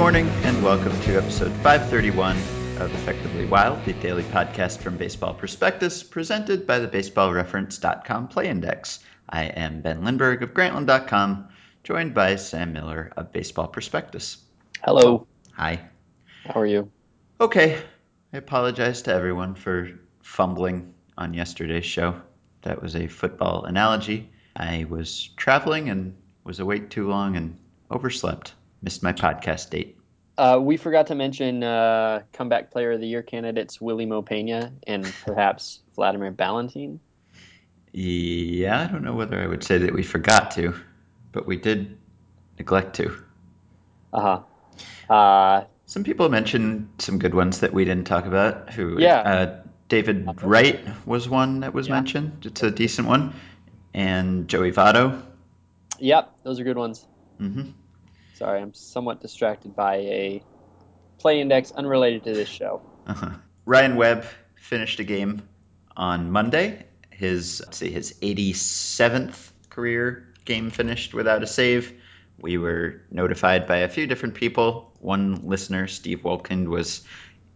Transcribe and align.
Good 0.00 0.14
morning 0.14 0.28
and 0.44 0.64
welcome 0.64 0.98
to 1.00 1.18
episode 1.18 1.52
531 1.58 2.34
of 2.78 2.90
Effectively 2.94 3.44
Wild, 3.44 3.84
the 3.84 3.92
daily 3.92 4.22
podcast 4.22 4.78
from 4.78 4.96
Baseball 4.96 5.34
Prospectus, 5.34 6.02
presented 6.02 6.66
by 6.66 6.78
the 6.78 6.88
BaseballReference.com 6.88 8.28
Play 8.28 8.48
Index. 8.48 9.00
I 9.28 9.44
am 9.44 9.82
Ben 9.82 10.02
Lindbergh 10.02 10.42
of 10.42 10.54
Grantland.com, 10.54 11.50
joined 11.84 12.14
by 12.14 12.36
Sam 12.36 12.72
Miller 12.72 13.12
of 13.14 13.30
Baseball 13.30 13.68
Prospectus. 13.68 14.38
Hello. 14.82 15.26
Hi. 15.52 15.90
How 16.46 16.60
are 16.60 16.66
you? 16.66 16.90
Okay. 17.38 17.76
I 18.32 18.38
apologize 18.38 19.02
to 19.02 19.12
everyone 19.12 19.54
for 19.54 19.90
fumbling 20.22 20.94
on 21.18 21.34
yesterday's 21.34 21.84
show. 21.84 22.18
That 22.62 22.80
was 22.80 22.96
a 22.96 23.06
football 23.06 23.66
analogy. 23.66 24.30
I 24.56 24.86
was 24.88 25.28
traveling 25.36 25.90
and 25.90 26.16
was 26.42 26.58
awake 26.58 26.88
too 26.88 27.06
long 27.06 27.36
and 27.36 27.58
overslept. 27.90 28.54
Missed 28.82 29.02
my 29.02 29.12
podcast 29.12 29.70
date. 29.70 29.96
Uh, 30.38 30.58
we 30.60 30.76
forgot 30.78 31.08
to 31.08 31.14
mention 31.14 31.62
uh, 31.62 32.22
comeback 32.32 32.70
player 32.70 32.92
of 32.92 33.00
the 33.00 33.06
year 33.06 33.22
candidates 33.22 33.78
Willy 33.80 34.06
Mo 34.06 34.22
Peña 34.22 34.72
and 34.86 35.04
perhaps 35.26 35.80
Wladimir 35.96 36.32
Balentien. 36.32 36.98
Yeah, 37.92 38.80
I 38.80 38.86
don't 38.90 39.02
know 39.04 39.14
whether 39.14 39.38
I 39.40 39.46
would 39.46 39.64
say 39.64 39.78
that 39.78 39.92
we 39.92 40.02
forgot 40.02 40.52
to, 40.52 40.74
but 41.32 41.46
we 41.46 41.56
did 41.56 41.98
neglect 42.58 42.96
to. 42.96 43.12
Uh-huh. 44.12 44.40
Uh 45.12 45.64
Some 45.86 46.04
people 46.04 46.28
mentioned 46.28 46.88
some 46.98 47.18
good 47.18 47.34
ones 47.34 47.60
that 47.60 47.74
we 47.74 47.84
didn't 47.84 48.06
talk 48.06 48.26
about. 48.26 48.70
Who? 48.72 48.96
Yeah. 48.98 49.20
Uh, 49.20 49.62
David 49.88 50.42
Wright 50.42 50.80
was 51.04 51.28
one 51.28 51.60
that 51.60 51.74
was 51.74 51.88
Yeah. 51.88 51.94
mentioned. 51.94 52.46
It's 52.46 52.62
a 52.62 52.70
decent 52.70 53.08
one, 53.08 53.34
and 53.92 54.46
Joey 54.48 54.70
Votto. 54.72 55.20
Yep, 55.98 56.32
those 56.44 56.60
are 56.60 56.64
good 56.64 56.78
ones. 56.78 57.04
hmm 57.38 57.70
Sorry, 58.40 58.62
I'm 58.62 58.72
somewhat 58.72 59.20
distracted 59.20 59.76
by 59.76 59.96
a 59.96 60.42
play 61.18 61.42
index 61.42 61.72
unrelated 61.72 62.24
to 62.24 62.32
this 62.32 62.48
show. 62.48 62.80
Uh-huh. 63.06 63.32
Ryan 63.66 63.96
Webb 63.96 64.24
finished 64.54 64.98
a 64.98 65.04
game 65.04 65.46
on 65.94 66.30
Monday. 66.30 66.86
His 67.10 67.62
see, 67.70 67.90
his 67.90 68.14
87th 68.14 69.50
career 69.68 70.32
game 70.46 70.70
finished 70.70 71.12
without 71.12 71.42
a 71.42 71.46
save. 71.46 71.92
We 72.38 72.56
were 72.56 73.02
notified 73.10 73.66
by 73.66 73.80
a 73.80 73.90
few 73.90 74.06
different 74.06 74.36
people. 74.36 74.90
One 75.00 75.46
listener, 75.46 75.86
Steve 75.86 76.20
Wolkind, 76.20 76.66
was 76.66 77.02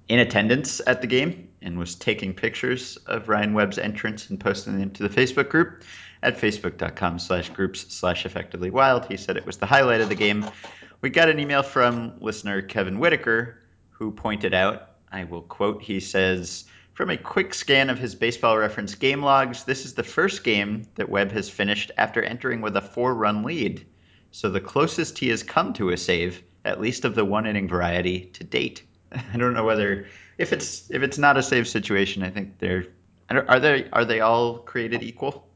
in 0.07 0.19
attendance 0.19 0.83
at 0.87 1.01
the 1.01 1.07
game 1.07 1.49
and 1.63 1.79
was 1.79 1.95
taking 1.95 2.35
pictures 2.35 2.99
of 3.07 3.31
Ryan 3.31 3.55
Webb's 3.55 3.79
entrance 3.79 4.29
and 4.29 4.39
posting 4.39 4.79
them 4.79 4.91
to 4.91 5.03
the 5.03 5.09
Facebook 5.09 5.49
group 5.49 5.83
at 6.25 6.39
facebook.com 6.39 7.19
slash 7.19 7.51
groups 7.51 7.87
slash 7.95 8.27
effectively 8.27 8.71
wild. 8.71 9.07
He 9.07 9.17
said 9.17 9.37
it 9.37 9.47
was 9.47 9.59
the 9.59 9.67
highlight 9.67 10.01
of 10.01 10.09
the 10.09 10.15
game. 10.15 10.47
We 11.03 11.11
got 11.11 11.29
an 11.29 11.39
email 11.39 11.63
from 11.63 12.15
listener 12.21 12.63
Kevin 12.63 12.99
Whitaker 12.99 13.61
who 13.91 14.11
pointed 14.11 14.55
out, 14.55 14.91
I 15.13 15.25
will 15.25 15.43
quote, 15.43 15.83
he 15.83 16.01
says, 16.01 16.65
from 16.95 17.11
a 17.11 17.17
quick 17.17 17.55
scan 17.55 17.91
of 17.91 17.99
his 17.99 18.15
baseball 18.15 18.57
reference 18.57 18.95
game 18.95 19.23
logs, 19.23 19.65
this 19.65 19.85
is 19.85 19.95
the 19.95 20.03
first 20.03 20.45
game 20.45 20.87
that 20.95 21.09
Webb 21.09 21.31
has 21.33 21.51
finished 21.51 21.91
after 21.99 22.23
entering 22.23 22.61
with 22.61 22.77
a 22.77 22.81
four 22.81 23.15
run 23.15 23.43
lead. 23.43 23.87
So 24.31 24.49
the 24.49 24.61
closest 24.61 25.19
he 25.19 25.29
has 25.29 25.43
come 25.43 25.73
to 25.75 25.91
a 25.91 25.97
save, 25.97 26.43
at 26.65 26.81
least 26.81 27.05
of 27.05 27.15
the 27.15 27.25
one 27.25 27.47
inning 27.47 27.69
variety, 27.69 28.27
to 28.33 28.45
date. 28.45 28.83
I 29.13 29.37
don't 29.37 29.55
know 29.55 29.65
whether 29.65 30.07
if 30.39 30.53
it's 30.53 30.91
if 30.91 31.03
it's 31.03 31.19
not 31.19 31.37
a 31.37 31.43
save 31.43 31.69
situation, 31.69 32.23
I 32.23 32.31
think 32.31 32.59
they're 32.59 32.87
are 33.31 33.61
they 33.61 33.89
are 33.93 34.05
they 34.05 34.21
all 34.21 34.59
created 34.59 35.03
equal, 35.03 35.49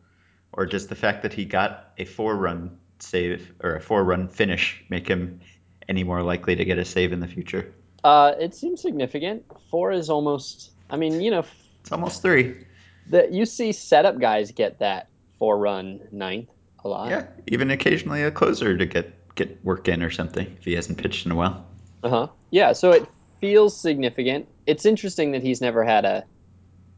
or 0.52 0.66
does 0.66 0.86
the 0.86 0.94
fact 0.94 1.22
that 1.22 1.32
he 1.32 1.44
got 1.44 1.92
a 1.98 2.04
four 2.04 2.36
run 2.36 2.78
save 2.98 3.52
or 3.62 3.76
a 3.76 3.80
four 3.80 4.04
run 4.04 4.28
finish 4.28 4.82
make 4.88 5.06
him 5.08 5.40
any 5.88 6.04
more 6.04 6.22
likely 6.22 6.56
to 6.56 6.64
get 6.64 6.78
a 6.78 6.84
save 6.84 7.12
in 7.12 7.20
the 7.20 7.28
future? 7.28 7.72
Uh, 8.04 8.32
it 8.38 8.54
seems 8.54 8.80
significant. 8.82 9.44
Four 9.70 9.92
is 9.92 10.08
almost. 10.10 10.70
I 10.90 10.96
mean, 10.96 11.20
you 11.20 11.30
know, 11.30 11.44
It's 11.80 11.92
almost 11.92 12.22
three. 12.22 12.64
the 13.08 13.28
you 13.30 13.44
see 13.46 13.72
setup 13.72 14.18
guys 14.18 14.50
get 14.52 14.78
that 14.80 15.08
four 15.38 15.58
run 15.58 16.00
ninth 16.12 16.48
a 16.84 16.88
lot. 16.88 17.10
Yeah, 17.10 17.26
even 17.48 17.70
occasionally 17.70 18.22
a 18.22 18.30
closer 18.30 18.76
to 18.76 18.86
get 18.86 19.34
get 19.34 19.62
work 19.64 19.88
in 19.88 20.02
or 20.02 20.10
something 20.10 20.46
if 20.58 20.64
he 20.64 20.74
hasn't 20.74 20.98
pitched 20.98 21.26
in 21.26 21.32
a 21.32 21.36
while. 21.36 21.64
Uh 22.02 22.08
huh. 22.08 22.26
Yeah. 22.50 22.72
So 22.72 22.92
it 22.92 23.06
feels 23.40 23.80
significant. 23.80 24.48
It's 24.66 24.84
interesting 24.86 25.32
that 25.32 25.42
he's 25.42 25.60
never 25.60 25.84
had 25.84 26.04
a 26.04 26.24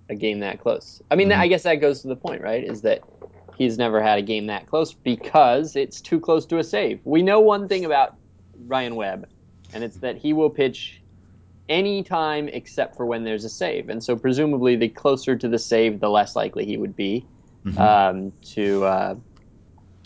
a 0.08 0.14
game 0.14 0.40
that 0.40 0.58
close. 0.60 1.00
I 1.10 1.14
mean, 1.16 1.28
Mhm. 1.30 1.38
I 1.38 1.46
guess 1.48 1.62
that 1.62 1.76
goes 1.76 2.02
to 2.02 2.08
the 2.08 2.16
point, 2.16 2.42
right? 2.42 2.64
Is 2.64 2.82
that 2.82 3.00
he's 3.60 3.76
never 3.76 4.02
had 4.02 4.18
a 4.18 4.22
game 4.22 4.46
that 4.46 4.66
close 4.66 4.94
because 4.94 5.76
it's 5.76 6.00
too 6.00 6.18
close 6.18 6.46
to 6.46 6.56
a 6.56 6.64
save. 6.64 6.98
We 7.04 7.22
know 7.22 7.40
one 7.40 7.68
thing 7.68 7.84
about 7.84 8.16
Ryan 8.66 8.94
Webb, 8.94 9.28
and 9.74 9.84
it's 9.84 9.98
that 9.98 10.16
he 10.16 10.32
will 10.32 10.48
pitch 10.48 11.02
any 11.68 12.02
time 12.02 12.48
except 12.48 12.96
for 12.96 13.04
when 13.04 13.22
there's 13.22 13.44
a 13.44 13.50
save. 13.50 13.90
And 13.90 14.02
so 14.02 14.16
presumably, 14.16 14.76
the 14.76 14.88
closer 14.88 15.36
to 15.36 15.46
the 15.46 15.58
save, 15.58 16.00
the 16.00 16.08
less 16.08 16.34
likely 16.34 16.64
he 16.64 16.78
would 16.78 16.96
be 16.96 17.26
Mhm. 17.66 17.78
um, 17.78 18.32
to 18.54 18.82
uh, 18.84 19.14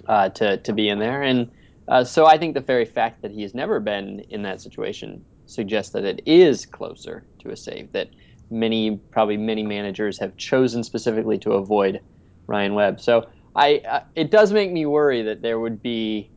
uh, 0.09 0.29
to 0.31 0.57
to 0.57 0.73
be 0.73 0.89
in 0.89 0.99
there. 0.99 1.23
And 1.23 1.53
uh, 1.87 2.03
so 2.03 2.27
I 2.27 2.39
think 2.39 2.55
the 2.55 2.61
very 2.61 2.85
fact 2.85 3.23
that 3.23 3.31
he 3.31 3.43
has 3.43 3.55
never 3.55 3.79
been 3.79 4.25
in 4.31 4.43
that 4.43 4.63
situation 4.63 5.25
suggests 5.47 5.93
that 5.93 6.05
it 6.05 6.23
is 6.27 6.67
closer 6.67 7.25
to 7.43 7.51
a 7.51 7.57
save. 7.57 7.93
That 7.93 8.11
many 8.51 9.01
probably 9.13 9.37
many 9.37 9.63
managers 9.63 10.19
have 10.19 10.37
chosen 10.37 10.83
specifically 10.83 11.39
to 11.39 11.53
avoid 11.53 12.01
Ryan 12.49 12.75
Webb. 12.75 13.01
So 13.01 13.27
I 13.55 13.83
uh, 13.89 14.01
it 14.15 14.31
does 14.31 14.53
make 14.53 14.73
me 14.73 14.87
worry 14.87 15.23
that 15.23 15.43
there 15.43 15.59
would 15.59 15.83
be. 15.83 16.31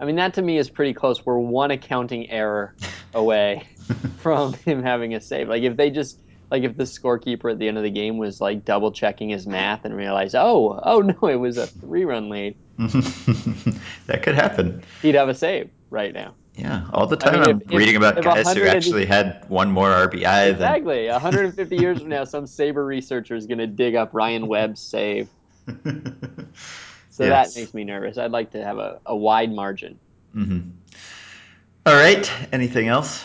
I 0.00 0.04
mean 0.04 0.16
that 0.16 0.34
to 0.34 0.42
me 0.42 0.58
is 0.58 0.70
pretty 0.70 0.94
close. 0.94 1.24
We're 1.24 1.38
one 1.38 1.70
accounting 1.70 2.30
error 2.30 2.74
away 3.14 3.68
from 4.18 4.52
him 4.52 4.82
having 4.82 5.14
a 5.14 5.20
save. 5.20 5.48
Like 5.48 5.62
if 5.62 5.76
they 5.76 5.90
just 5.90 6.20
like 6.50 6.62
if 6.62 6.76
the 6.76 6.84
scorekeeper 6.84 7.50
at 7.52 7.58
the 7.58 7.68
end 7.68 7.76
of 7.76 7.82
the 7.82 7.90
game 7.90 8.18
was 8.18 8.40
like 8.40 8.64
double 8.64 8.92
checking 8.92 9.28
his 9.28 9.46
math 9.46 9.84
and 9.84 9.96
realized, 9.96 10.34
oh, 10.34 10.80
oh 10.82 11.00
no, 11.00 11.28
it 11.28 11.36
was 11.36 11.56
a 11.56 11.66
three 11.66 12.04
run 12.04 12.28
lead, 12.28 12.56
that 12.78 14.20
could 14.22 14.34
happen. 14.34 14.82
he'd 15.02 15.14
have 15.14 15.28
a 15.28 15.34
save 15.34 15.70
right 15.90 16.12
now. 16.12 16.34
Yeah, 16.54 16.86
all 16.92 17.06
the 17.06 17.16
time 17.16 17.42
I 17.42 17.50
am 17.50 17.62
reading 17.68 17.94
about 17.94 18.20
guys 18.20 18.52
who 18.52 18.66
actually 18.66 19.06
had 19.06 19.44
one 19.48 19.70
more 19.70 19.90
RBI 19.90 20.22
than 20.22 20.54
Exactly. 20.54 21.08
150 21.08 21.76
years 21.76 22.00
from 22.00 22.08
now, 22.08 22.24
some 22.24 22.48
Saber 22.48 22.84
researcher 22.84 23.36
is 23.36 23.46
going 23.46 23.58
to 23.58 23.68
dig 23.68 23.94
up 23.94 24.10
Ryan 24.12 24.46
Webb's 24.48 24.80
save. 24.80 25.28
So 27.10 27.24
Yes. 27.24 27.54
that 27.54 27.60
makes 27.60 27.74
me 27.74 27.84
nervous. 27.84 28.16
I'd 28.16 28.30
like 28.30 28.52
to 28.52 28.62
have 28.62 28.78
a, 28.78 29.00
a 29.04 29.16
wide 29.16 29.50
margin. 29.50 29.98
hmm 30.32 30.60
All 31.84 31.94
right. 31.94 32.30
Anything 32.52 32.88
else? 32.88 33.24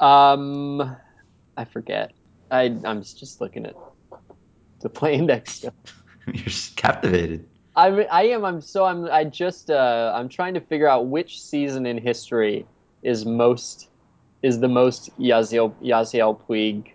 Um, 0.00 0.96
I 1.56 1.64
forget. 1.64 2.12
I 2.50 2.74
I'm 2.84 3.02
just 3.02 3.40
looking 3.40 3.66
at 3.66 3.74
the 4.80 4.88
play 4.98 5.14
index 5.14 5.52
stuff. 5.52 5.74
You're 6.32 6.44
captivated. 6.76 7.46
I 7.74 7.88
I 8.04 8.22
am. 8.28 8.44
I'm 8.44 8.60
so 8.60 8.84
I'm. 8.84 9.06
I 9.06 9.24
just 9.24 9.70
uh, 9.70 10.12
I'm 10.14 10.28
trying 10.28 10.54
to 10.54 10.60
figure 10.60 10.88
out 10.88 11.06
which 11.06 11.40
season 11.40 11.86
in 11.86 11.98
history 11.98 12.66
is 13.02 13.24
most 13.24 13.88
is 14.42 14.60
the 14.60 14.68
most 14.68 15.10
Yasiel 15.18 15.74
Yasiel 15.82 16.38
Puig 16.46 16.86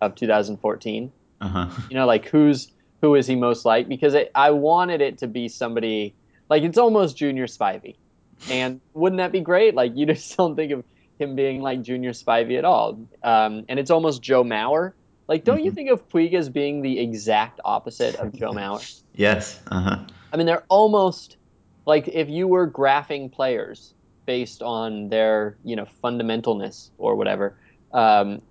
of 0.00 0.14
2014. 0.14 1.12
Uh 1.40 1.48
huh. 1.48 1.68
You 1.90 1.96
know, 1.96 2.06
like 2.06 2.26
who's 2.28 2.68
who 3.02 3.14
is 3.14 3.26
he 3.26 3.36
most 3.36 3.64
like? 3.64 3.88
Because 3.88 4.14
it, 4.14 4.30
I 4.34 4.50
wanted 4.50 5.00
it 5.00 5.18
to 5.18 5.26
be 5.26 5.48
somebody 5.48 6.14
like 6.48 6.62
it's 6.62 6.78
almost 6.78 7.16
Junior 7.16 7.46
Spivey, 7.46 7.96
and 8.48 8.80
wouldn't 8.94 9.18
that 9.18 9.32
be 9.32 9.40
great? 9.40 9.74
Like 9.74 9.92
you 9.96 10.06
just 10.06 10.36
don't 10.36 10.56
think 10.56 10.72
of 10.72 10.84
him 11.18 11.34
being 11.34 11.60
like 11.62 11.82
Junior 11.82 12.12
Spivey 12.12 12.58
at 12.58 12.64
all, 12.64 13.08
um, 13.22 13.64
and 13.68 13.78
it's 13.78 13.90
almost 13.90 14.22
Joe 14.22 14.44
Mauer. 14.44 14.92
Like, 15.28 15.44
don't 15.44 15.64
you 15.64 15.72
Mhm. 15.72 15.74
think 15.74 15.90
of 15.90 16.08
Puig 16.08 16.34
as 16.34 16.48
being 16.48 16.82
the 16.82 17.00
exact 17.00 17.60
opposite 17.64 18.14
of 18.16 18.32
Joe 18.32 18.52
Mauer? 18.52 18.80
Yes. 19.14 19.60
Uh 19.70 19.80
huh. 19.80 19.98
I 20.32 20.36
mean, 20.36 20.46
they're 20.46 20.64
almost 20.68 21.36
like 21.86 22.08
if 22.08 22.28
you 22.28 22.46
were 22.48 22.70
graphing 22.70 23.32
players 23.32 23.94
based 24.26 24.62
on 24.62 25.08
their, 25.08 25.58
you 25.64 25.74
know, 25.76 25.86
fundamentalness 26.02 26.90
or 26.98 27.16
whatever, 27.16 27.58
um, 27.92 28.42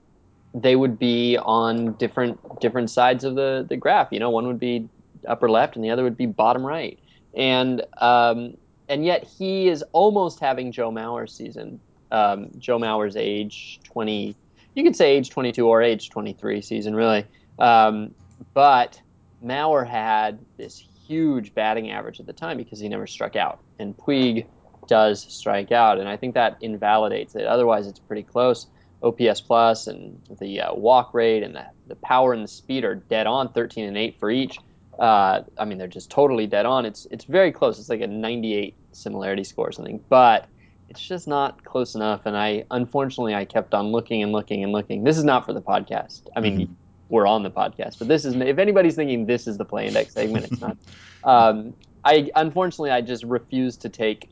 they 0.55 0.77
would 0.77 0.97
be 0.97 1.37
on 1.37 1.93
different 1.93 2.39
different 2.61 2.89
sides 2.89 3.23
of 3.23 3.35
the 3.35 3.65
the 3.67 3.75
graph. 3.75 4.07
You 4.11 4.19
know, 4.19 4.29
one 4.29 4.47
would 4.47 4.59
be 4.59 4.87
upper 5.27 5.49
left 5.49 5.75
and 5.75 5.83
the 5.83 5.89
other 5.89 6.03
would 6.03 6.17
be 6.17 6.25
bottom 6.25 6.65
right, 6.65 6.97
and 7.33 7.81
um, 7.97 8.55
and 8.87 9.05
yet 9.05 9.25
he 9.25 9.67
is 9.67 9.83
almost 9.91 10.39
having 10.39 10.71
Joe 10.71 10.91
Mauer's 10.91 11.33
season. 11.33 11.79
Um, 12.11 12.49
Joe 12.57 12.79
Mauer's 12.79 13.17
age 13.17 13.81
twenty, 13.83 14.35
you 14.73 14.83
could 14.83 14.95
say 14.95 15.17
age 15.17 15.29
twenty 15.29 15.51
two 15.51 15.67
or 15.67 15.81
age 15.81 16.09
twenty 16.09 16.33
three 16.33 16.61
season 16.61 16.95
really, 16.95 17.25
um, 17.59 18.15
but 18.53 19.01
Mauer 19.43 19.85
had 19.85 20.39
this 20.57 20.81
huge 21.05 21.53
batting 21.53 21.91
average 21.91 22.19
at 22.19 22.25
the 22.25 22.33
time 22.33 22.57
because 22.57 22.79
he 22.79 22.87
never 22.87 23.07
struck 23.07 23.35
out, 23.35 23.59
and 23.77 23.95
Puig 23.97 24.45
does 24.87 25.21
strike 25.21 25.73
out, 25.73 25.99
and 25.99 26.07
I 26.07 26.15
think 26.15 26.35
that 26.35 26.57
invalidates 26.61 27.35
it. 27.35 27.45
Otherwise, 27.45 27.87
it's 27.87 27.99
pretty 27.99 28.23
close. 28.23 28.67
OPS 29.05 29.39
plus 29.41 29.87
and 29.87 30.19
the 30.41 30.61
uh, 30.61 30.73
walk 30.73 31.13
rate 31.13 31.43
and 31.43 31.55
the, 31.55 31.65
the 31.87 31.95
power 31.95 32.33
and 32.33 32.43
the 32.43 32.47
speed 32.47 32.83
are 32.83 32.95
dead 32.95 33.27
on, 33.27 33.53
13 33.53 33.85
and 33.85 33.97
8 33.97 34.19
for 34.19 34.31
each. 34.31 34.57
Uh, 34.99 35.41
I 35.57 35.65
mean, 35.65 35.77
they're 35.77 35.87
just 35.87 36.09
totally 36.09 36.47
dead 36.47 36.65
on. 36.65 36.85
It's 36.85 37.05
it's 37.11 37.25
very 37.25 37.51
close. 37.51 37.79
It's 37.79 37.89
like 37.89 38.01
a 38.01 38.07
98 38.07 38.75
similarity 38.93 39.43
score 39.43 39.67
or 39.67 39.71
something. 39.71 40.01
But 40.09 40.47
it's 40.89 41.05
just 41.05 41.27
not 41.27 41.63
close 41.63 41.95
enough. 41.95 42.25
And 42.25 42.37
I, 42.37 42.65
unfortunately, 42.71 43.35
I 43.35 43.43
kept 43.45 43.73
on 43.73 43.87
looking 43.91 44.23
and 44.23 44.31
looking 44.31 44.63
and 44.63 44.71
looking. 44.71 45.03
This 45.03 45.17
is 45.17 45.23
not 45.23 45.45
for 45.45 45.53
the 45.53 45.61
podcast. 45.61 46.21
I 46.35 46.39
mean, 46.39 46.59
Mhm. 46.59 46.69
we're 47.09 47.27
on 47.27 47.43
the 47.43 47.51
podcast, 47.51 47.99
but 47.99 48.07
this 48.07 48.23
is 48.25 48.35
if 48.35 48.57
anybody's 48.57 48.95
thinking 48.95 49.25
this 49.25 49.47
is 49.47 49.57
the 49.57 49.65
play 49.65 49.87
index 49.87 50.13
segment, 50.13 50.45
it's 50.45 50.61
not. 50.61 50.77
Um, 51.23 51.73
I 52.03 52.29
unfortunately 52.35 52.91
I 52.91 53.01
just 53.01 53.23
refused 53.23 53.81
to 53.81 53.89
take 53.89 54.29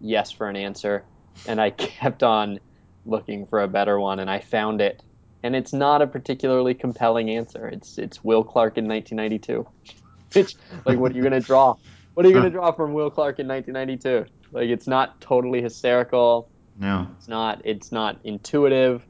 yes 0.00 0.32
for 0.32 0.48
an 0.48 0.56
answer, 0.56 1.04
and 1.46 1.60
I 1.60 1.70
kept 1.70 2.22
on 2.24 2.58
looking 3.04 3.46
for 3.46 3.60
a 3.62 3.68
better 3.68 3.98
one, 3.98 4.18
and 4.20 4.30
I 4.30 4.40
found 4.40 4.80
it. 4.80 5.02
And 5.44 5.56
it's 5.56 5.72
not 5.72 6.02
a 6.02 6.06
particularly 6.06 6.74
compelling 6.74 7.30
answer. 7.30 7.66
It's 7.66 7.98
it's 7.98 8.22
Will 8.22 8.44
Clark 8.44 8.78
in 8.78 8.86
1992. 8.86 9.66
Which 10.34 10.54
like 10.86 10.98
what 10.98 11.12
are 11.12 11.14
you 11.14 11.22
gonna 11.22 11.40
draw? 11.40 11.74
What 12.14 12.24
are 12.24 12.28
you 12.28 12.34
gonna 12.34 12.50
draw 12.50 12.72
from 12.72 12.92
Will 12.92 13.10
Clark 13.10 13.38
in 13.40 13.48
1992? 13.48 14.30
Like 14.52 14.68
it's 14.68 14.86
not 14.86 15.20
totally 15.20 15.60
hysterical. 15.62 16.48
No. 16.78 17.08
It's 17.18 17.28
not 17.28 17.62
it's 17.64 17.90
not 17.92 18.20
intuitive, 18.24 19.04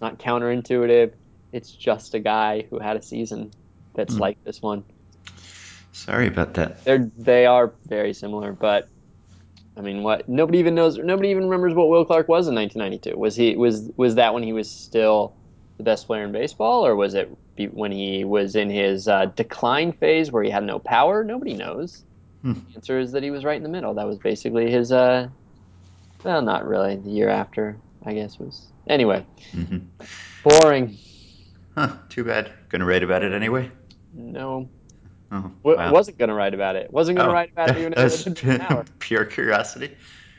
not 0.00 0.18
counterintuitive. 0.18 1.14
It's 1.52 1.72
just 1.72 2.14
a 2.14 2.20
guy 2.20 2.66
who 2.70 2.78
had 2.78 2.96
a 2.96 3.02
season 3.02 3.50
that's 3.94 4.14
Hmm. 4.14 4.20
like 4.20 4.38
this 4.44 4.60
one. 4.60 4.84
Sorry 5.92 6.28
about 6.28 6.54
that. 6.54 6.84
They're 6.84 7.10
they 7.16 7.46
are 7.46 7.74
very 7.86 8.12
similar, 8.14 8.52
but 8.52 8.88
I 9.80 9.82
mean, 9.82 10.02
what 10.02 10.28
nobody 10.28 10.58
even 10.58 10.74
knows. 10.74 10.98
Nobody 10.98 11.30
even 11.30 11.44
remembers 11.44 11.72
what 11.72 11.88
Will 11.88 12.04
Clark 12.04 12.28
was 12.28 12.48
in 12.48 12.54
1992. 12.54 13.18
Was 13.18 13.34
he 13.34 13.56
was 13.56 13.90
was 13.96 14.16
that 14.16 14.34
when 14.34 14.42
he 14.42 14.52
was 14.52 14.70
still 14.70 15.32
the 15.78 15.84
best 15.84 16.06
player 16.06 16.24
in 16.24 16.32
baseball, 16.32 16.84
or 16.86 16.94
was 16.94 17.14
it 17.14 17.34
be, 17.56 17.64
when 17.64 17.90
he 17.90 18.22
was 18.24 18.56
in 18.56 18.68
his 18.68 19.08
uh, 19.08 19.24
decline 19.36 19.92
phase 19.92 20.30
where 20.30 20.42
he 20.42 20.50
had 20.50 20.64
no 20.64 20.78
power? 20.78 21.24
Nobody 21.24 21.54
knows. 21.54 22.04
Hmm. 22.42 22.52
The 22.52 22.74
answer 22.76 23.00
is 23.00 23.12
that 23.12 23.22
he 23.22 23.30
was 23.30 23.42
right 23.42 23.56
in 23.56 23.62
the 23.62 23.70
middle. 23.70 23.94
That 23.94 24.06
was 24.06 24.18
basically 24.18 24.70
his. 24.70 24.92
Uh, 24.92 25.28
well, 26.24 26.42
not 26.42 26.68
really. 26.68 26.96
The 26.96 27.10
year 27.10 27.30
after, 27.30 27.78
I 28.04 28.12
guess 28.12 28.38
was. 28.38 28.70
Anyway, 28.86 29.24
hmm 29.52 29.78
boring. 30.44 30.98
Huh. 31.74 31.96
Too 32.10 32.24
bad. 32.24 32.52
Gonna 32.68 32.84
write 32.84 33.02
about 33.02 33.22
it 33.22 33.32
anyway. 33.32 33.70
No, 34.12 34.68
Oh, 35.32 35.50
wow. 35.62 35.92
wasn't 35.92 36.18
gonna 36.18 36.34
write 36.34 36.54
about 36.54 36.76
it. 36.76 36.92
Wasn't 36.92 37.16
gonna 37.16 37.30
Oh, 37.30 37.32
write 37.32 37.52
about 37.52 37.76
it 37.76 37.94
that's 37.94 38.26
it 38.26 38.42
an 38.42 38.60
hour. 38.60 38.84
pure 38.98 39.24
curiosity. 39.24 39.96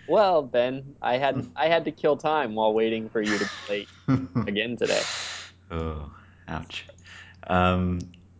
Well, 0.07 0.41
Ben, 0.43 0.95
I 1.01 1.17
had 1.17 1.47
I 1.55 1.67
had 1.67 1.85
to 1.85 1.91
kill 1.91 2.17
time 2.17 2.55
while 2.55 2.73
waiting 2.73 3.09
for 3.09 3.21
you 3.21 3.37
to 3.37 3.45
be 3.45 3.69
late 3.69 3.89
again 4.47 4.75
today. 4.75 5.01
Oh, 5.71 6.11
ouch. 6.47 6.85
Um, 7.47 7.99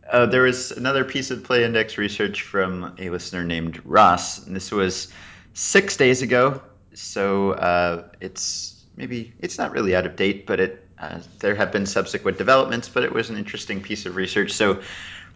uh, 0.09 0.25
there 0.25 0.42
was 0.44 0.71
another 0.71 1.06
piece 1.06 1.31
of 1.31 1.44
Play 1.44 1.63
Index 1.63 1.98
research 1.98 2.42
from 2.42 2.95
a 3.00 3.09
listener 3.09 3.44
named 3.44 3.81
Ross, 3.86 4.45
and 4.45 4.56
this 4.56 4.71
was 4.71 5.07
six 5.53 5.95
days 5.95 6.21
ago. 6.21 6.62
So 6.94 7.51
uh, 7.51 8.09
it's 8.19 8.83
maybe 8.98 9.33
it's 9.39 9.57
not 9.57 9.71
really 9.71 9.95
out 9.95 10.06
of 10.06 10.15
date, 10.18 10.45
but 10.45 10.59
it 10.59 10.88
uh, 11.00 11.19
there 11.39 11.56
have 11.56 11.71
been 11.71 11.86
subsequent 11.86 12.38
developments. 12.38 12.89
But 12.89 13.03
it 13.03 13.13
was 13.13 13.30
an 13.30 13.38
interesting 13.38 13.81
piece 13.81 14.06
of 14.06 14.15
research. 14.18 14.51
So 14.51 14.81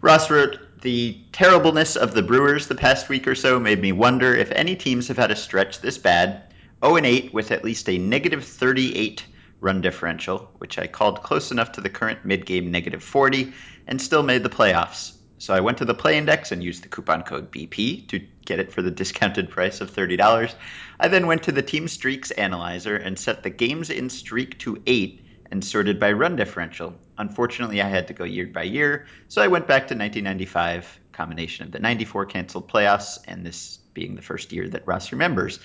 Ross 0.02 0.30
wrote, 0.30 0.58
"The 0.86 1.18
terribleness 1.32 1.96
of 1.96 2.14
the 2.14 2.22
Brewers 2.22 2.68
the 2.68 2.76
past 2.76 3.08
week 3.08 3.26
or 3.26 3.34
so 3.34 3.58
made 3.58 3.82
me 3.82 3.90
wonder 3.90 4.32
if 4.36 4.52
any 4.52 4.76
teams 4.76 5.08
have 5.08 5.16
had 5.16 5.32
a 5.32 5.34
stretch 5.34 5.80
this 5.80 5.98
bad, 5.98 6.42
0 6.80 6.98
8 7.02 7.34
with 7.34 7.50
at 7.50 7.64
least 7.64 7.88
a 7.88 7.98
38." 7.98 9.24
run 9.58 9.80
differential, 9.80 10.48
which 10.58 10.78
I 10.78 10.86
called 10.86 11.24
close 11.24 11.50
enough 11.50 11.72
to 11.72 11.80
the 11.80 11.90
current 11.90 12.24
mid 12.24 12.46
game 12.46 12.70
negative 12.70 13.02
40, 13.02 13.52
and 13.88 14.00
still 14.00 14.22
made 14.22 14.44
the 14.44 14.48
playoffs. 14.48 15.14
So 15.38 15.52
I 15.54 15.58
went 15.58 15.78
to 15.78 15.84
the 15.84 15.92
play 15.92 16.18
index 16.18 16.52
and 16.52 16.62
used 16.62 16.84
the 16.84 16.88
coupon 16.88 17.24
code 17.24 17.50
BP 17.50 18.06
to 18.06 18.20
get 18.44 18.60
it 18.60 18.72
for 18.72 18.80
the 18.80 18.92
discounted 18.92 19.50
price 19.50 19.80
of 19.80 19.90
$30. 19.90 20.54
I 21.00 21.08
then 21.08 21.26
went 21.26 21.42
to 21.42 21.50
the 21.50 21.62
team 21.62 21.88
streaks 21.88 22.30
analyzer 22.30 22.94
and 22.94 23.18
set 23.18 23.42
the 23.42 23.50
games 23.50 23.90
in 23.90 24.08
streak 24.08 24.56
to 24.60 24.80
8 24.86 25.25
and 25.50 25.64
sorted 25.64 25.98
by 26.00 26.12
run 26.12 26.36
differential. 26.36 26.94
Unfortunately, 27.18 27.80
I 27.80 27.88
had 27.88 28.08
to 28.08 28.14
go 28.14 28.24
year 28.24 28.46
by 28.46 28.64
year, 28.64 29.06
so 29.28 29.42
I 29.42 29.48
went 29.48 29.66
back 29.66 29.88
to 29.88 29.94
1995, 29.94 31.00
combination 31.12 31.66
of 31.66 31.72
the 31.72 31.78
94 31.78 32.26
canceled 32.26 32.70
playoffs 32.70 33.18
and 33.26 33.44
this 33.44 33.78
being 33.94 34.14
the 34.14 34.22
first 34.22 34.52
year 34.52 34.68
that 34.68 34.86
Ross 34.86 35.12
remembers. 35.12 35.60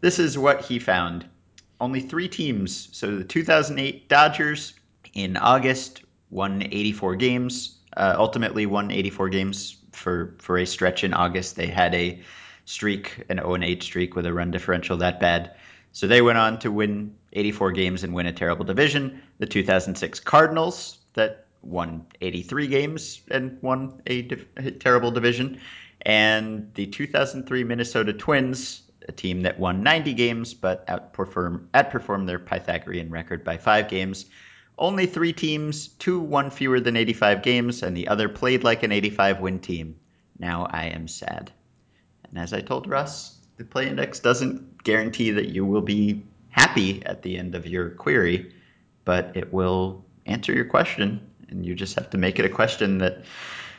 This 0.00 0.18
is 0.18 0.38
what 0.38 0.62
he 0.62 0.78
found 0.78 1.26
only 1.80 2.00
three 2.00 2.28
teams. 2.28 2.88
So 2.92 3.16
the 3.16 3.24
2008 3.24 4.08
Dodgers 4.08 4.74
in 5.12 5.36
August 5.36 6.02
won 6.30 6.62
84 6.62 7.16
games. 7.16 7.78
Uh, 7.96 8.14
ultimately, 8.16 8.66
won 8.66 8.90
84 8.90 9.28
games 9.28 9.76
for 9.92 10.34
for 10.38 10.58
a 10.58 10.66
stretch 10.66 11.04
in 11.04 11.14
August. 11.14 11.56
They 11.56 11.68
had 11.68 11.94
a 11.94 12.20
streak, 12.64 13.24
an 13.28 13.38
0 13.38 13.62
8 13.62 13.82
streak 13.82 14.16
with 14.16 14.26
a 14.26 14.32
run 14.32 14.50
differential 14.50 14.96
that 14.98 15.20
bad. 15.20 15.54
So 15.92 16.08
they 16.08 16.22
went 16.22 16.38
on 16.38 16.58
to 16.60 16.72
win 16.72 17.14
84 17.32 17.72
games 17.72 18.02
and 18.02 18.12
win 18.14 18.26
a 18.26 18.32
terrible 18.32 18.64
division. 18.64 19.22
The 19.38 19.46
2006 19.46 20.20
Cardinals 20.20 20.98
that 21.14 21.46
won 21.62 22.06
83 22.20 22.66
games 22.66 23.20
and 23.30 23.58
won 23.62 24.02
a, 24.08 24.28
a 24.56 24.70
terrible 24.70 25.10
division, 25.10 25.60
and 26.02 26.70
the 26.74 26.86
2003 26.86 27.64
Minnesota 27.64 28.12
Twins 28.12 28.82
a 29.08 29.12
team 29.12 29.42
that 29.42 29.58
won 29.58 29.82
90 29.82 30.14
games 30.14 30.54
but 30.54 30.86
outperformed, 30.86 31.66
outperformed 31.74 32.26
their 32.26 32.38
Pythagorean 32.38 33.10
record 33.10 33.44
by 33.44 33.56
five 33.56 33.88
games. 33.88 34.26
Only 34.78 35.06
three 35.06 35.32
teams, 35.32 35.88
two 35.88 36.20
won 36.20 36.50
fewer 36.50 36.80
than 36.80 36.96
85 36.96 37.42
games, 37.42 37.82
and 37.82 37.96
the 37.96 38.08
other 38.08 38.28
played 38.28 38.64
like 38.64 38.82
an 38.82 38.92
85 38.92 39.40
win 39.40 39.58
team. 39.60 39.96
Now 40.38 40.66
I 40.68 40.86
am 40.86 41.06
sad. 41.06 41.52
And 42.24 42.38
as 42.38 42.52
I 42.52 42.60
told 42.60 42.88
Russ, 42.88 43.38
the 43.56 43.64
play 43.64 43.88
index 43.88 44.18
doesn't 44.18 44.82
guarantee 44.82 45.32
that 45.32 45.48
you 45.48 45.64
will 45.64 45.82
be 45.82 46.24
happy 46.48 47.04
at 47.04 47.22
the 47.22 47.38
end 47.38 47.54
of 47.54 47.66
your 47.66 47.90
query, 47.90 48.52
but 49.04 49.36
it 49.36 49.52
will 49.52 50.04
answer 50.26 50.52
your 50.52 50.64
question, 50.64 51.20
and 51.48 51.64
you 51.64 51.74
just 51.74 51.94
have 51.96 52.10
to 52.10 52.18
make 52.18 52.38
it 52.38 52.44
a 52.44 52.48
question 52.48 52.98
that 52.98 53.24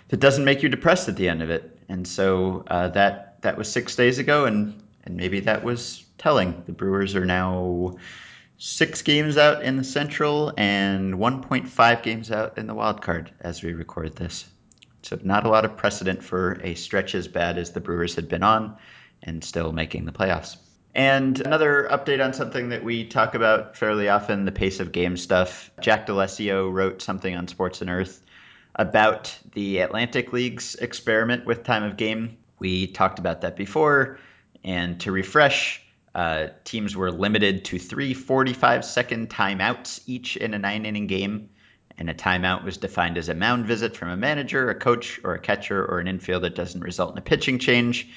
that 0.10 0.20
doesn't 0.20 0.46
make 0.46 0.62
you 0.62 0.70
depressed 0.70 1.10
at 1.10 1.15
the 1.15 1.27
end 1.27 1.41
of 1.41 1.50
it. 1.50 1.79
And 1.89 2.08
so 2.08 2.63
uh, 2.67 2.89
that 2.89 3.41
that 3.41 3.58
was 3.58 3.72
six 3.72 3.96
days 3.96 4.20
ago, 4.20 4.46
and 4.46 4.82
and 5.03 5.15
maybe 5.15 5.39
that 5.41 5.63
was 5.63 6.03
telling. 6.17 6.63
The 6.65 6.72
Brewers 6.72 7.15
are 7.15 7.25
now 7.25 7.98
six 8.58 9.01
games 9.01 9.38
out 9.38 9.63
in 9.63 9.77
the 9.77 9.84
Central 9.84 10.53
and 10.58 11.15
1.5 11.15 12.03
games 12.03 12.32
out 12.32 12.58
in 12.58 12.67
the 12.67 12.74
wild 12.74 13.01
card 13.01 13.32
as 13.41 13.62
we 13.62 13.74
record 13.74 14.15
this. 14.15 14.46
So 15.01 15.20
not 15.24 15.46
a 15.46 15.50
lot 15.50 15.65
of 15.65 15.77
precedent 15.77 16.24
for 16.24 16.60
a 16.63 16.74
stretch 16.74 17.13
as 17.13 17.27
bad 17.27 17.58
as 17.58 17.72
the 17.72 17.82
Brewers 17.82 18.15
had 18.15 18.27
been 18.27 18.44
on 18.44 18.77
and 19.22 19.44
still 19.44 19.72
making 19.72 20.05
the 20.05 20.12
playoffs. 20.12 20.58
And 20.95 21.41
another 21.41 21.89
update 21.91 22.23
on 22.23 22.31
something 22.31 22.69
that 22.69 22.81
we 22.81 23.05
talk 23.05 23.35
about 23.35 23.75
fairly 23.75 24.07
often, 24.07 24.45
the 24.45 24.53
pace 24.53 24.79
of 24.79 24.93
game 24.93 25.17
stuff. 25.17 25.69
Jack 25.81 26.05
D'Alessio 26.05 26.71
wrote 26.71 27.01
something 27.01 27.35
on 27.35 27.49
Sports 27.49 27.81
on 27.81 27.89
Earth 27.89 28.23
about 28.73 29.37
the 29.53 29.79
Atlantic 29.79 30.31
League's 30.31 30.75
experiment 30.75 31.45
with 31.45 31.65
time 31.65 31.83
of 31.83 31.97
game. 31.97 32.37
We 32.59 32.87
talked 32.87 33.19
about 33.19 33.41
that 33.41 33.57
before. 33.57 34.19
And 34.63 34.97
to 35.01 35.11
refresh, 35.11 35.83
uh, 36.15 36.47
teams 36.63 36.95
were 36.95 37.11
limited 37.11 37.65
to 37.65 37.77
three 37.77 38.13
45 38.13 38.85
second 38.85 39.29
timeouts 39.29 40.01
each 40.05 40.37
in 40.37 40.53
a 40.53 40.59
nine 40.59 40.85
inning 40.85 41.07
game. 41.07 41.49
And 41.97 42.09
a 42.09 42.13
timeout 42.13 42.63
was 42.63 42.77
defined 42.77 43.17
as 43.17 43.27
a 43.27 43.35
mound 43.35 43.65
visit 43.65 43.97
from 43.97 44.09
a 44.09 44.17
manager, 44.17 44.69
a 44.69 44.75
coach, 44.75 45.19
or 45.25 45.33
a 45.33 45.39
catcher, 45.39 45.85
or 45.85 45.99
an 45.99 46.07
infield 46.07 46.43
that 46.43 46.55
doesn't 46.55 46.81
result 46.81 47.11
in 47.11 47.17
a 47.17 47.21
pitching 47.21 47.59
change. 47.59 48.09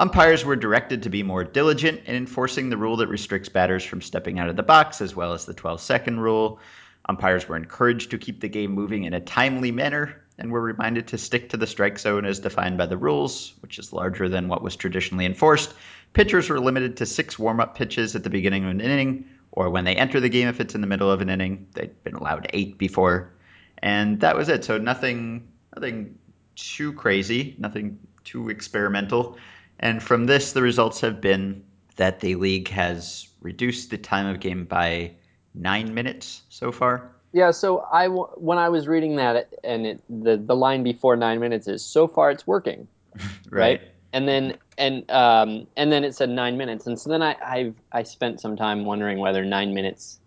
Umpires 0.00 0.46
were 0.46 0.56
directed 0.56 1.02
to 1.02 1.10
be 1.10 1.22
more 1.22 1.44
diligent 1.44 2.00
in 2.06 2.16
enforcing 2.16 2.70
the 2.70 2.76
rule 2.78 2.96
that 2.96 3.08
restricts 3.08 3.50
batters 3.50 3.84
from 3.84 4.00
stepping 4.00 4.38
out 4.38 4.48
of 4.48 4.56
the 4.56 4.62
box, 4.62 5.02
as 5.02 5.14
well 5.14 5.34
as 5.34 5.44
the 5.44 5.52
12 5.52 5.78
second 5.78 6.18
rule. 6.18 6.58
Umpires 7.06 7.46
were 7.46 7.56
encouraged 7.56 8.10
to 8.10 8.16
keep 8.16 8.40
the 8.40 8.48
game 8.48 8.72
moving 8.72 9.04
in 9.04 9.12
a 9.12 9.20
timely 9.20 9.70
manner 9.70 10.22
and 10.38 10.50
were 10.50 10.62
reminded 10.62 11.08
to 11.08 11.18
stick 11.18 11.50
to 11.50 11.58
the 11.58 11.66
strike 11.66 11.98
zone 11.98 12.24
as 12.24 12.40
defined 12.40 12.78
by 12.78 12.86
the 12.86 12.96
rules, 12.96 13.52
which 13.60 13.78
is 13.78 13.92
larger 13.92 14.26
than 14.26 14.48
what 14.48 14.62
was 14.62 14.74
traditionally 14.74 15.26
enforced. 15.26 15.74
Pitchers 16.14 16.48
were 16.48 16.60
limited 16.60 16.96
to 16.96 17.04
six 17.04 17.38
warm 17.38 17.60
up 17.60 17.74
pitches 17.74 18.16
at 18.16 18.24
the 18.24 18.30
beginning 18.30 18.64
of 18.64 18.70
an 18.70 18.80
inning, 18.80 19.26
or 19.52 19.68
when 19.68 19.84
they 19.84 19.96
enter 19.96 20.18
the 20.18 20.30
game 20.30 20.48
if 20.48 20.60
it's 20.60 20.74
in 20.74 20.80
the 20.80 20.86
middle 20.86 21.10
of 21.10 21.20
an 21.20 21.28
inning. 21.28 21.66
They'd 21.74 22.02
been 22.04 22.14
allowed 22.14 22.48
eight 22.54 22.78
before. 22.78 23.34
And 23.76 24.20
that 24.20 24.34
was 24.34 24.48
it. 24.48 24.64
So 24.64 24.78
nothing 24.78 25.46
nothing 25.76 26.18
too 26.56 26.94
crazy, 26.94 27.54
nothing 27.58 27.98
too 28.24 28.48
experimental. 28.48 29.36
And 29.80 30.02
from 30.02 30.26
this, 30.26 30.52
the 30.52 30.62
results 30.62 31.00
have 31.00 31.20
been 31.20 31.64
that 31.96 32.20
the 32.20 32.36
league 32.36 32.68
has 32.68 33.26
reduced 33.40 33.90
the 33.90 33.98
time 33.98 34.26
of 34.26 34.38
game 34.38 34.64
by 34.64 35.12
nine 35.54 35.94
minutes 35.94 36.42
so 36.50 36.70
far. 36.70 37.10
Yeah, 37.32 37.50
so 37.50 37.84
I 37.90 38.04
w- 38.04 38.28
when 38.36 38.58
I 38.58 38.68
was 38.68 38.86
reading 38.86 39.16
that 39.16 39.52
and 39.64 39.86
it, 39.86 40.02
the 40.08 40.36
the 40.36 40.54
line 40.54 40.82
before 40.82 41.16
nine 41.16 41.40
minutes 41.40 41.66
is 41.66 41.84
so 41.84 42.06
far 42.08 42.30
it's 42.30 42.46
working, 42.46 42.88
right? 43.50 43.80
And 44.12 44.28
then 44.28 44.58
and 44.76 45.10
um 45.10 45.66
and 45.76 45.90
then 45.90 46.04
it 46.04 46.14
said 46.14 46.28
nine 46.28 46.58
minutes, 46.58 46.86
and 46.86 46.98
so 46.98 47.08
then 47.08 47.22
I 47.22 47.36
I've 47.42 47.74
I 47.92 48.02
spent 48.02 48.40
some 48.40 48.56
time 48.56 48.84
wondering 48.84 49.18
whether 49.18 49.44
nine 49.44 49.74
minutes 49.74 50.18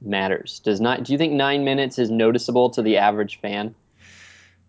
matters. 0.00 0.60
Does 0.64 0.80
not? 0.80 1.04
Do 1.04 1.12
you 1.12 1.18
think 1.18 1.34
nine 1.34 1.64
minutes 1.64 1.98
is 1.98 2.10
noticeable 2.10 2.70
to 2.70 2.82
the 2.82 2.96
average 2.96 3.38
fan? 3.40 3.74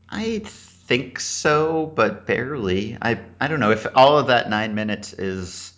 I 0.10 0.41
think 0.88 1.20
so, 1.20 1.86
but 1.86 2.25
barely. 2.25 2.98
I 3.01 3.20
I 3.39 3.48
don't 3.48 3.60
know 3.60 3.72
if 3.72 3.86
all 3.94 4.17
of 4.17 4.27
that 4.27 4.50
nine 4.50 4.74
minutes 4.74 5.13
is 5.13 5.74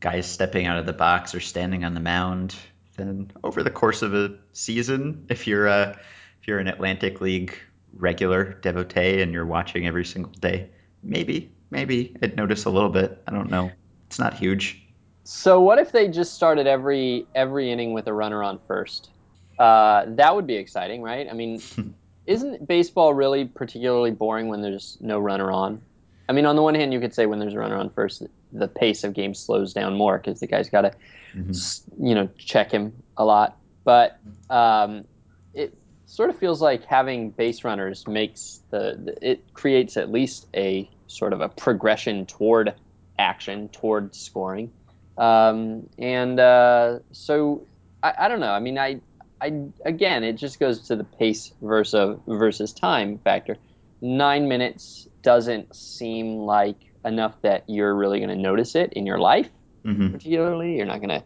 guys 0.00 0.26
stepping 0.26 0.66
out 0.66 0.78
of 0.78 0.86
the 0.86 0.92
box 0.92 1.34
or 1.34 1.40
standing 1.40 1.84
on 1.84 1.94
the 1.94 2.00
mound. 2.00 2.56
Then 2.96 3.30
over 3.44 3.62
the 3.62 3.70
course 3.70 4.02
of 4.02 4.14
a 4.14 4.36
season, 4.52 5.26
if 5.28 5.46
you're 5.46 5.66
a 5.66 5.98
if 6.40 6.48
you're 6.48 6.58
an 6.58 6.66
Atlantic 6.66 7.20
League 7.20 7.56
regular 7.94 8.54
devotee 8.54 9.22
and 9.22 9.32
you're 9.32 9.46
watching 9.46 9.86
every 9.86 10.04
single 10.04 10.32
day, 10.32 10.70
maybe 11.02 11.52
maybe 11.70 12.16
I'd 12.22 12.36
notice 12.36 12.64
a 12.64 12.70
little 12.70 12.90
bit. 12.90 13.22
I 13.28 13.32
don't 13.32 13.50
know. 13.50 13.70
It's 14.06 14.18
not 14.18 14.34
huge. 14.34 14.82
So 15.24 15.60
what 15.60 15.78
if 15.78 15.92
they 15.92 16.08
just 16.08 16.34
started 16.34 16.66
every 16.66 17.26
every 17.34 17.70
inning 17.70 17.92
with 17.92 18.06
a 18.06 18.14
runner 18.14 18.42
on 18.42 18.58
first? 18.66 19.10
Uh, 19.58 20.06
that 20.08 20.34
would 20.34 20.46
be 20.46 20.54
exciting, 20.54 21.02
right? 21.02 21.28
I 21.28 21.34
mean, 21.34 21.60
isn't 22.28 22.68
baseball 22.68 23.14
really 23.14 23.46
particularly 23.46 24.10
boring 24.10 24.48
when 24.48 24.60
there's 24.60 24.98
no 25.00 25.18
runner 25.18 25.50
on? 25.50 25.80
I 26.28 26.32
mean, 26.32 26.44
on 26.44 26.56
the 26.56 26.62
one 26.62 26.74
hand, 26.74 26.92
you 26.92 27.00
could 27.00 27.14
say 27.14 27.24
when 27.24 27.38
there's 27.38 27.54
a 27.54 27.58
runner 27.58 27.76
on 27.76 27.88
first, 27.88 28.22
the 28.52 28.68
pace 28.68 29.02
of 29.02 29.14
game 29.14 29.32
slows 29.32 29.72
down 29.72 29.94
more 29.94 30.18
because 30.18 30.38
the 30.38 30.46
guy's 30.46 30.68
got 30.68 30.82
to, 30.82 30.92
mm-hmm. 31.34 32.06
you 32.06 32.14
know, 32.14 32.28
check 32.36 32.70
him 32.70 32.92
a 33.16 33.24
lot. 33.24 33.56
But 33.82 34.18
um, 34.50 35.06
it 35.54 35.74
sort 36.04 36.28
of 36.28 36.38
feels 36.38 36.60
like 36.60 36.84
having 36.84 37.30
base 37.30 37.64
runners 37.64 38.06
makes 38.06 38.60
the 38.68 39.16
it 39.22 39.54
creates 39.54 39.96
at 39.96 40.12
least 40.12 40.48
a 40.54 40.88
sort 41.06 41.32
of 41.32 41.40
a 41.40 41.48
progression 41.48 42.26
toward 42.26 42.74
action, 43.18 43.70
toward 43.70 44.14
scoring. 44.14 44.70
Um, 45.16 45.88
and 45.98 46.38
uh, 46.38 46.98
so 47.12 47.66
I, 48.02 48.12
I, 48.18 48.28
don't 48.28 48.40
know. 48.40 48.52
I 48.52 48.60
mean, 48.60 48.78
I, 48.78 49.00
I 49.40 49.68
again, 49.84 50.24
it 50.24 50.34
just 50.34 50.58
goes 50.58 50.88
to 50.88 50.96
the 50.96 51.04
pace 51.04 51.52
versus 51.62 52.18
versus 52.26 52.72
time 52.72 53.18
factor. 53.18 53.56
Nine 54.00 54.48
minutes 54.48 55.08
doesn't 55.22 55.74
seem 55.74 56.38
like 56.38 56.76
enough 57.04 57.40
that 57.42 57.64
you're 57.68 57.94
really 57.94 58.18
going 58.18 58.30
to 58.30 58.36
notice 58.36 58.74
it 58.74 58.92
in 58.92 59.06
your 59.06 59.18
life, 59.18 59.48
mm-hmm. 59.84 60.12
particularly. 60.12 60.76
You're 60.76 60.86
not 60.86 61.00
gonna 61.00 61.22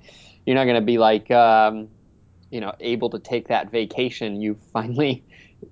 you're 0.47 0.57
not 0.57 0.65
gonna 0.65 0.81
be 0.81 0.99
like 0.99 1.31
um, 1.31 1.89
you 2.51 2.61
know 2.61 2.75
able 2.81 3.11
to 3.11 3.19
take 3.19 3.49
that 3.49 3.71
vacation 3.71 4.41
you 4.41 4.59
finally 4.73 5.25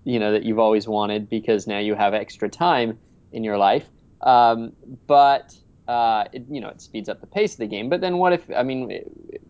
you 0.04 0.18
know 0.18 0.32
that 0.32 0.44
you've 0.44 0.58
always 0.58 0.86
wanted 0.86 1.28
because 1.28 1.66
now 1.66 1.78
you 1.78 1.94
have 1.94 2.14
extra 2.14 2.48
time 2.48 2.98
in 3.32 3.44
your 3.44 3.58
life. 3.58 3.84
Um, 4.22 4.72
but 5.06 5.54
uh, 5.88 6.24
it, 6.32 6.44
you 6.48 6.60
know, 6.60 6.68
it 6.68 6.80
speeds 6.80 7.08
up 7.08 7.20
the 7.20 7.26
pace 7.26 7.54
of 7.54 7.58
the 7.58 7.66
game. 7.66 7.88
But 7.88 8.00
then 8.00 8.18
what 8.18 8.32
if, 8.32 8.42
I 8.54 8.62
mean, 8.62 9.00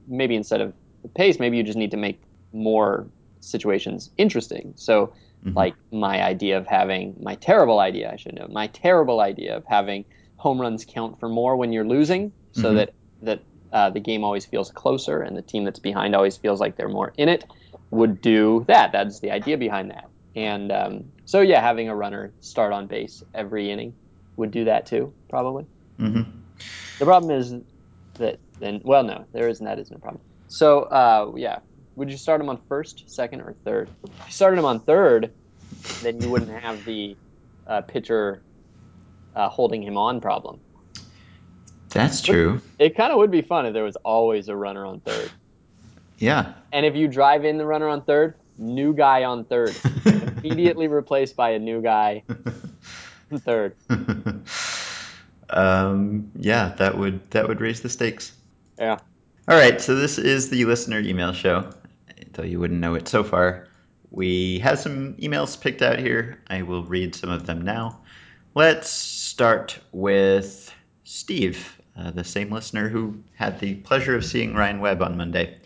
maybe 0.08 0.34
instead 0.34 0.60
of 0.60 0.72
the 1.02 1.08
pace, 1.08 1.38
maybe 1.38 1.56
you 1.56 1.62
just 1.62 1.78
need 1.78 1.90
to 1.90 1.96
make 1.96 2.22
more 2.52 3.06
situations 3.40 4.10
interesting. 4.16 4.72
So, 4.76 5.12
mm-hmm. 5.44 5.56
like 5.56 5.74
my 5.92 6.22
idea 6.22 6.58
of 6.58 6.66
having 6.66 7.16
my 7.20 7.34
terrible 7.36 7.80
idea, 7.80 8.12
I 8.12 8.16
should 8.16 8.34
know, 8.34 8.48
my 8.48 8.66
terrible 8.68 9.20
idea 9.20 9.56
of 9.56 9.64
having 9.66 10.04
home 10.36 10.60
runs 10.60 10.84
count 10.84 11.20
for 11.20 11.28
more 11.28 11.56
when 11.56 11.72
you're 11.72 11.86
losing, 11.86 12.32
so 12.52 12.64
mm-hmm. 12.64 12.76
that 12.76 12.94
that 13.22 13.40
uh, 13.72 13.90
the 13.90 14.00
game 14.00 14.24
always 14.24 14.44
feels 14.44 14.70
closer 14.70 15.20
and 15.20 15.36
the 15.36 15.42
team 15.42 15.64
that's 15.64 15.78
behind 15.78 16.14
always 16.14 16.36
feels 16.36 16.60
like 16.60 16.76
they're 16.76 16.88
more 16.88 17.12
in 17.16 17.28
it, 17.28 17.44
would 17.90 18.20
do 18.20 18.64
that. 18.66 18.92
That's 18.92 19.20
the 19.20 19.30
idea 19.30 19.56
behind 19.56 19.90
that. 19.90 20.08
And 20.36 20.72
um, 20.72 21.04
so, 21.24 21.40
yeah, 21.40 21.60
having 21.60 21.88
a 21.88 21.94
runner 21.94 22.32
start 22.40 22.72
on 22.72 22.86
base 22.86 23.22
every 23.34 23.70
inning 23.70 23.94
would 24.36 24.50
do 24.50 24.64
that 24.64 24.86
too, 24.86 25.12
probably. 25.28 25.66
Mm-hmm. 25.98 26.30
The 26.98 27.04
problem 27.04 27.30
is 27.30 27.54
that 28.14 28.38
then, 28.58 28.80
well, 28.84 29.02
no, 29.02 29.24
there 29.32 29.48
isn't. 29.48 29.64
That 29.64 29.78
isn't 29.78 29.94
a 29.94 29.98
problem. 29.98 30.22
So, 30.48 30.82
uh, 30.82 31.32
yeah, 31.36 31.60
would 32.00 32.10
you 32.10 32.16
start 32.16 32.40
him 32.40 32.48
on 32.48 32.58
first, 32.66 33.04
second, 33.10 33.42
or 33.42 33.54
third? 33.62 33.90
If 34.04 34.10
you 34.26 34.32
started 34.32 34.58
him 34.58 34.64
on 34.64 34.80
third, 34.80 35.30
then 36.02 36.18
you 36.18 36.30
wouldn't 36.30 36.50
have 36.50 36.82
the 36.86 37.14
uh, 37.66 37.82
pitcher 37.82 38.40
uh, 39.36 39.50
holding 39.50 39.82
him 39.82 39.98
on 39.98 40.18
problem. 40.18 40.60
That's 41.90 42.22
true. 42.22 42.62
But 42.78 42.86
it 42.86 42.96
kind 42.96 43.12
of 43.12 43.18
would 43.18 43.30
be 43.30 43.42
fun 43.42 43.66
if 43.66 43.74
there 43.74 43.84
was 43.84 43.96
always 43.96 44.48
a 44.48 44.56
runner 44.56 44.86
on 44.86 45.00
third. 45.00 45.30
Yeah. 46.16 46.54
And 46.72 46.86
if 46.86 46.96
you 46.96 47.06
drive 47.06 47.44
in 47.44 47.58
the 47.58 47.66
runner 47.66 47.88
on 47.88 48.00
third, 48.00 48.34
new 48.56 48.94
guy 48.94 49.24
on 49.24 49.44
third, 49.44 49.76
immediately 50.42 50.88
replaced 50.88 51.36
by 51.36 51.50
a 51.50 51.58
new 51.58 51.82
guy 51.82 52.22
on 53.30 53.40
third. 53.40 53.76
um, 55.50 56.30
yeah, 56.34 56.72
that 56.78 56.96
would 56.96 57.30
that 57.32 57.46
would 57.46 57.60
raise 57.60 57.82
the 57.82 57.90
stakes. 57.90 58.32
Yeah. 58.78 59.00
All 59.48 59.58
right, 59.58 59.78
so 59.78 59.96
this 59.96 60.16
is 60.16 60.48
the 60.48 60.64
listener 60.64 61.00
email 61.00 61.34
show. 61.34 61.70
Though 62.40 62.46
you 62.46 62.58
wouldn't 62.58 62.80
know 62.80 62.94
it 62.94 63.06
so 63.06 63.22
far, 63.22 63.68
we 64.10 64.60
have 64.60 64.78
some 64.78 65.12
emails 65.16 65.60
picked 65.60 65.82
out 65.82 65.98
here. 65.98 66.42
I 66.48 66.62
will 66.62 66.84
read 66.84 67.14
some 67.14 67.28
of 67.28 67.44
them 67.44 67.60
now. 67.60 68.00
Let's 68.54 68.88
start 68.88 69.78
with 69.92 70.74
Steve, 71.04 71.78
uh, 71.98 72.12
the 72.12 72.24
same 72.24 72.50
listener 72.50 72.88
who 72.88 73.22
had 73.34 73.60
the 73.60 73.74
pleasure 73.74 74.16
of 74.16 74.24
seeing 74.24 74.54
Ryan 74.54 74.80
Webb 74.80 75.02
on 75.02 75.18
Monday. 75.18 75.58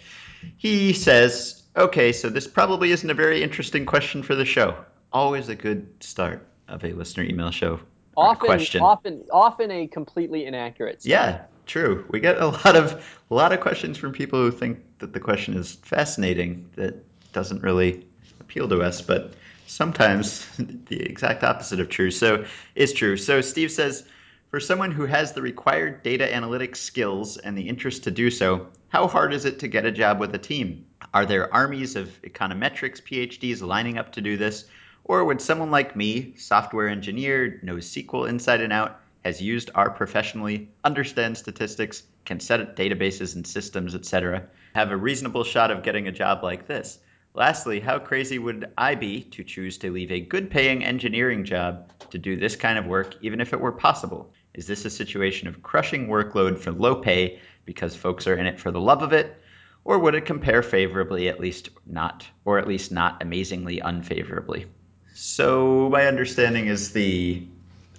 He 0.56 0.94
says, 0.94 1.62
"Okay, 1.76 2.10
so 2.10 2.28
this 2.28 2.48
probably 2.48 2.90
isn't 2.90 3.08
a 3.08 3.14
very 3.14 3.40
interesting 3.44 3.86
question 3.86 4.24
for 4.24 4.34
the 4.34 4.44
show. 4.44 4.76
Always 5.12 5.48
a 5.48 5.54
good 5.54 5.86
start 6.00 6.44
of 6.66 6.84
a 6.84 6.92
listener 6.92 7.22
email 7.22 7.52
show 7.52 7.78
often, 8.16 8.46
question. 8.46 8.82
Often, 8.82 9.24
often 9.30 9.70
a 9.70 9.86
completely 9.86 10.44
inaccurate. 10.44 11.06
Yeah, 11.06 11.42
true. 11.66 12.04
We 12.08 12.20
get 12.20 12.38
a 12.38 12.46
lot 12.64 12.76
of 12.76 13.04
a 13.30 13.34
lot 13.34 13.52
of 13.52 13.60
questions 13.60 13.98
from 13.98 14.12
people 14.12 14.38
who 14.38 14.50
think 14.50 14.80
that 14.98 15.12
the 15.12 15.20
question 15.20 15.54
is 15.54 15.74
fascinating 15.74 16.68
that 16.76 16.94
doesn't 17.32 17.62
really 17.62 18.06
appeal 18.40 18.68
to 18.68 18.80
us, 18.82 19.00
but 19.00 19.34
sometimes 19.66 20.46
the 20.58 21.00
exact 21.00 21.42
opposite 21.42 21.80
of 21.80 21.88
true. 21.88 22.10
So 22.10 22.44
is 22.74 22.92
true. 22.92 23.16
So 23.16 23.40
Steve 23.40 23.70
says, 23.70 24.04
for 24.50 24.60
someone 24.60 24.92
who 24.92 25.06
has 25.06 25.32
the 25.32 25.42
required 25.42 26.02
data 26.04 26.28
analytics 26.32 26.76
skills 26.76 27.38
and 27.38 27.58
the 27.58 27.68
interest 27.68 28.04
to 28.04 28.10
do 28.10 28.30
so, 28.30 28.68
how 28.88 29.08
hard 29.08 29.34
is 29.34 29.44
it 29.44 29.58
to 29.58 29.68
get 29.68 29.84
a 29.84 29.90
job 29.90 30.20
with 30.20 30.34
a 30.34 30.38
team? 30.38 30.86
Are 31.12 31.26
there 31.26 31.52
armies 31.52 31.96
of 31.96 32.08
econometrics 32.22 33.02
PhDs 33.02 33.62
lining 33.62 33.98
up 33.98 34.12
to 34.12 34.20
do 34.20 34.36
this? 34.36 34.66
Or 35.02 35.24
would 35.24 35.40
someone 35.40 35.70
like 35.70 35.96
me, 35.96 36.34
software 36.36 36.88
engineer, 36.88 37.58
knows 37.62 37.92
SQL 37.92 38.28
inside 38.28 38.60
and 38.60 38.72
out, 38.72 39.00
has 39.24 39.40
used 39.40 39.70
R 39.74 39.90
professionally, 39.90 40.68
understands 40.84 41.40
statistics, 41.40 42.02
can 42.24 42.40
set 42.40 42.60
up 42.60 42.76
databases 42.76 43.34
and 43.34 43.46
systems, 43.46 43.94
etc., 43.94 44.44
have 44.74 44.90
a 44.90 44.96
reasonable 44.96 45.44
shot 45.44 45.70
of 45.70 45.82
getting 45.82 46.08
a 46.08 46.12
job 46.12 46.42
like 46.42 46.66
this? 46.66 46.98
Lastly, 47.32 47.80
how 47.80 47.98
crazy 47.98 48.38
would 48.38 48.70
I 48.78 48.94
be 48.94 49.22
to 49.22 49.42
choose 49.42 49.78
to 49.78 49.90
leave 49.90 50.12
a 50.12 50.20
good 50.20 50.50
paying 50.50 50.84
engineering 50.84 51.44
job 51.44 51.90
to 52.10 52.18
do 52.18 52.36
this 52.36 52.54
kind 52.54 52.78
of 52.78 52.86
work, 52.86 53.16
even 53.22 53.40
if 53.40 53.52
it 53.52 53.60
were 53.60 53.72
possible? 53.72 54.32
Is 54.54 54.66
this 54.66 54.84
a 54.84 54.90
situation 54.90 55.48
of 55.48 55.62
crushing 55.62 56.06
workload 56.06 56.58
for 56.58 56.70
low 56.70 56.94
pay 56.94 57.40
because 57.64 57.96
folks 57.96 58.26
are 58.26 58.36
in 58.36 58.46
it 58.46 58.60
for 58.60 58.70
the 58.70 58.80
love 58.80 59.02
of 59.02 59.12
it? 59.12 59.40
Or 59.84 59.98
would 59.98 60.14
it 60.14 60.26
compare 60.26 60.62
favorably, 60.62 61.28
at 61.28 61.40
least 61.40 61.70
not, 61.86 62.26
or 62.44 62.58
at 62.58 62.68
least 62.68 62.92
not 62.92 63.20
amazingly 63.22 63.80
unfavorably? 63.80 64.66
So 65.12 65.88
my 65.90 66.06
understanding 66.06 66.68
is 66.68 66.92
the 66.92 67.46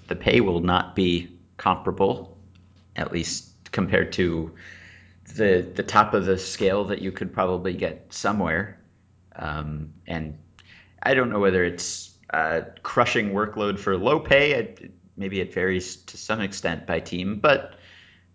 the 0.07 0.15
pay 0.15 0.41
will 0.41 0.59
not 0.59 0.95
be 0.95 1.37
comparable, 1.57 2.37
at 2.95 3.11
least 3.11 3.49
compared 3.71 4.13
to 4.13 4.53
the 5.35 5.69
the 5.75 5.83
top 5.83 6.13
of 6.13 6.25
the 6.25 6.37
scale 6.37 6.85
that 6.85 7.01
you 7.01 7.11
could 7.11 7.33
probably 7.33 7.73
get 7.73 8.13
somewhere. 8.13 8.79
Um, 9.35 9.93
and 10.07 10.37
I 11.01 11.13
don't 11.13 11.29
know 11.29 11.39
whether 11.39 11.63
it's 11.63 12.11
crushing 12.83 13.31
workload 13.31 13.79
for 13.79 13.97
low 13.97 14.19
pay. 14.19 14.75
Maybe 15.17 15.39
it 15.39 15.53
varies 15.53 15.97
to 15.97 16.17
some 16.17 16.41
extent 16.41 16.85
by 16.85 16.99
team, 16.99 17.39
but 17.39 17.75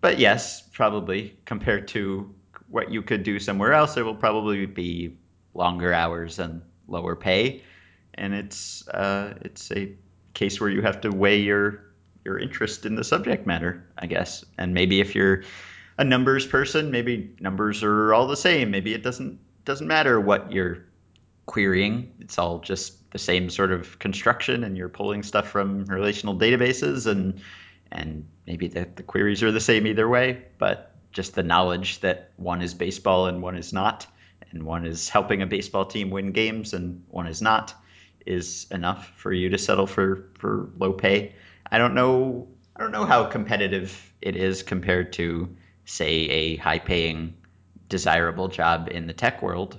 but 0.01 0.19
yes, 0.19 0.63
probably 0.73 1.39
compared 1.45 1.89
to 1.89 2.35
what 2.69 2.91
you 2.91 3.03
could 3.03 3.23
do 3.23 3.39
somewhere 3.39 3.73
else, 3.73 3.97
it 3.97 4.03
will 4.03 4.15
probably 4.15 4.65
be 4.67 5.19
longer 5.53 5.93
hours 5.93 6.39
and 6.39 6.63
lower 6.87 7.17
pay 7.17 7.63
and 8.15 8.35
it's 8.35 8.87
uh, 8.89 9.35
it's 9.41 9.71
a 9.73 9.95
case 10.35 10.61
where 10.61 10.71
you 10.71 10.83
have 10.83 11.01
to 11.03 11.11
weigh 11.11 11.41
your 11.41 11.85
your 12.25 12.39
interest 12.39 12.85
in 12.85 12.95
the 12.95 13.05
subject 13.05 13.47
matter, 13.47 13.87
I 13.97 14.07
guess. 14.07 14.45
And 14.59 14.75
maybe 14.75 15.01
if 15.01 15.15
you're 15.15 15.43
a 15.99 16.05
numbers 16.05 16.47
person, 16.47 16.91
maybe 16.91 17.35
numbers 17.41 17.83
are 17.83 18.13
all 18.15 18.27
the 18.27 18.37
same. 18.37 18.71
Maybe 18.71 18.95
it 18.95 19.03
doesn't 19.03 19.39
doesn't 19.65 19.87
matter 19.87 20.21
what 20.21 20.53
you're 20.53 20.85
querying. 21.47 22.13
It's 22.21 22.39
all 22.39 22.61
just 22.61 23.11
the 23.11 23.19
same 23.19 23.51
sort 23.51 23.73
of 23.73 23.99
construction, 23.99 24.65
and 24.65 24.77
you're 24.77 24.89
pulling 24.89 25.23
stuff 25.23 25.49
from 25.49 25.85
relational 25.87 26.37
databases, 26.37 27.07
and 27.07 27.41
and 27.93 28.27
maybe 28.47 28.69
the, 28.69 28.89
the 28.95 29.03
queries 29.03 29.43
are 29.43 29.53
the 29.53 29.61
same 29.61 29.87
either 29.87 30.09
way. 30.09 30.45
But 30.59 30.95
just 31.13 31.35
the 31.35 31.43
knowledge 31.43 32.01
that 32.01 32.31
one 32.37 32.63
is 32.63 32.73
baseball 32.73 33.27
and 33.27 33.43
one 33.43 33.57
is 33.57 33.73
not, 33.73 34.07
and 34.53 34.63
one 34.63 34.87
is 34.87 35.09
helping 35.09 35.43
a 35.43 35.47
baseball 35.47 35.87
team 35.87 36.11
win 36.11 36.33
games 36.33 36.73
and 36.73 37.03
one 37.09 37.27
is 37.27 37.43
not 37.43 37.75
is 38.27 38.67
enough 38.71 39.13
for 39.17 39.33
you 39.33 39.51
to 39.51 39.59
settle 39.59 39.87
for 39.87 40.31
for 40.39 40.71
low 40.79 40.93
pay. 40.93 41.35
I 41.71 41.79
don't 41.79 41.95
know 41.95 42.49
I 42.77 42.81
don't 42.83 42.93
know 42.93 43.05
how 43.05 43.25
competitive 43.25 44.13
it 44.23 44.37
is 44.37 44.63
compared 44.63 45.13
to 45.15 45.55
say 45.85 46.09
a 46.09 46.57
high 46.57 46.79
paying 46.79 47.35
desirable 47.89 48.49
job 48.49 48.89
in 48.91 49.07
the 49.07 49.13
tech 49.13 49.43
world. 49.43 49.79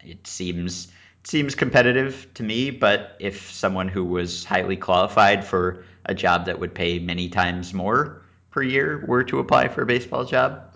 It 0.00 0.26
seems 0.26 0.88
it 1.22 1.28
seems 1.28 1.54
competitive 1.54 2.28
to 2.34 2.42
me, 2.42 2.70
but 2.70 3.16
if 3.18 3.50
someone 3.50 3.88
who 3.88 4.04
was 4.04 4.44
highly 4.44 4.76
qualified 4.76 5.44
for 5.44 5.84
a 6.04 6.14
job 6.14 6.46
that 6.46 6.58
would 6.60 6.74
pay 6.74 6.98
many 6.98 7.30
times 7.30 7.72
more 7.72 8.22
per 8.50 8.62
year 8.62 9.04
were 9.08 9.24
to 9.24 9.38
apply 9.38 9.68
for 9.68 9.82
a 9.82 9.86
baseball 9.86 10.24
job, 10.26 10.74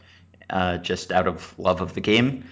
uh, 0.49 0.79
just 0.79 1.13
out 1.13 1.27
of 1.27 1.55
love 1.59 1.83
of 1.83 1.93
the 1.93 2.01
game, 2.01 2.45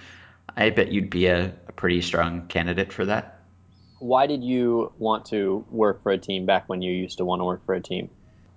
I 0.55 0.71
bet 0.71 0.93
you'd 0.93 1.11
be 1.11 1.27
a, 1.27 1.55
a 1.69 1.73
pretty 1.73 2.03
strong 2.03 2.49
candidate 2.49 2.93
for 2.93 3.07
that. 3.07 3.36
Why 3.99 4.27
did 4.27 4.45
you 4.45 4.93
want 4.99 5.27
to 5.27 5.65
work 5.71 6.03
for 6.03 6.13
a 6.13 6.19
team 6.19 6.47
back 6.47 6.69
when 6.69 6.83
you 6.83 6.93
used 6.93 7.19
to 7.19 7.25
want 7.25 7.41
to 7.41 7.45
work 7.45 7.65
for 7.65 7.75
a 7.75 7.81
team? 7.81 8.11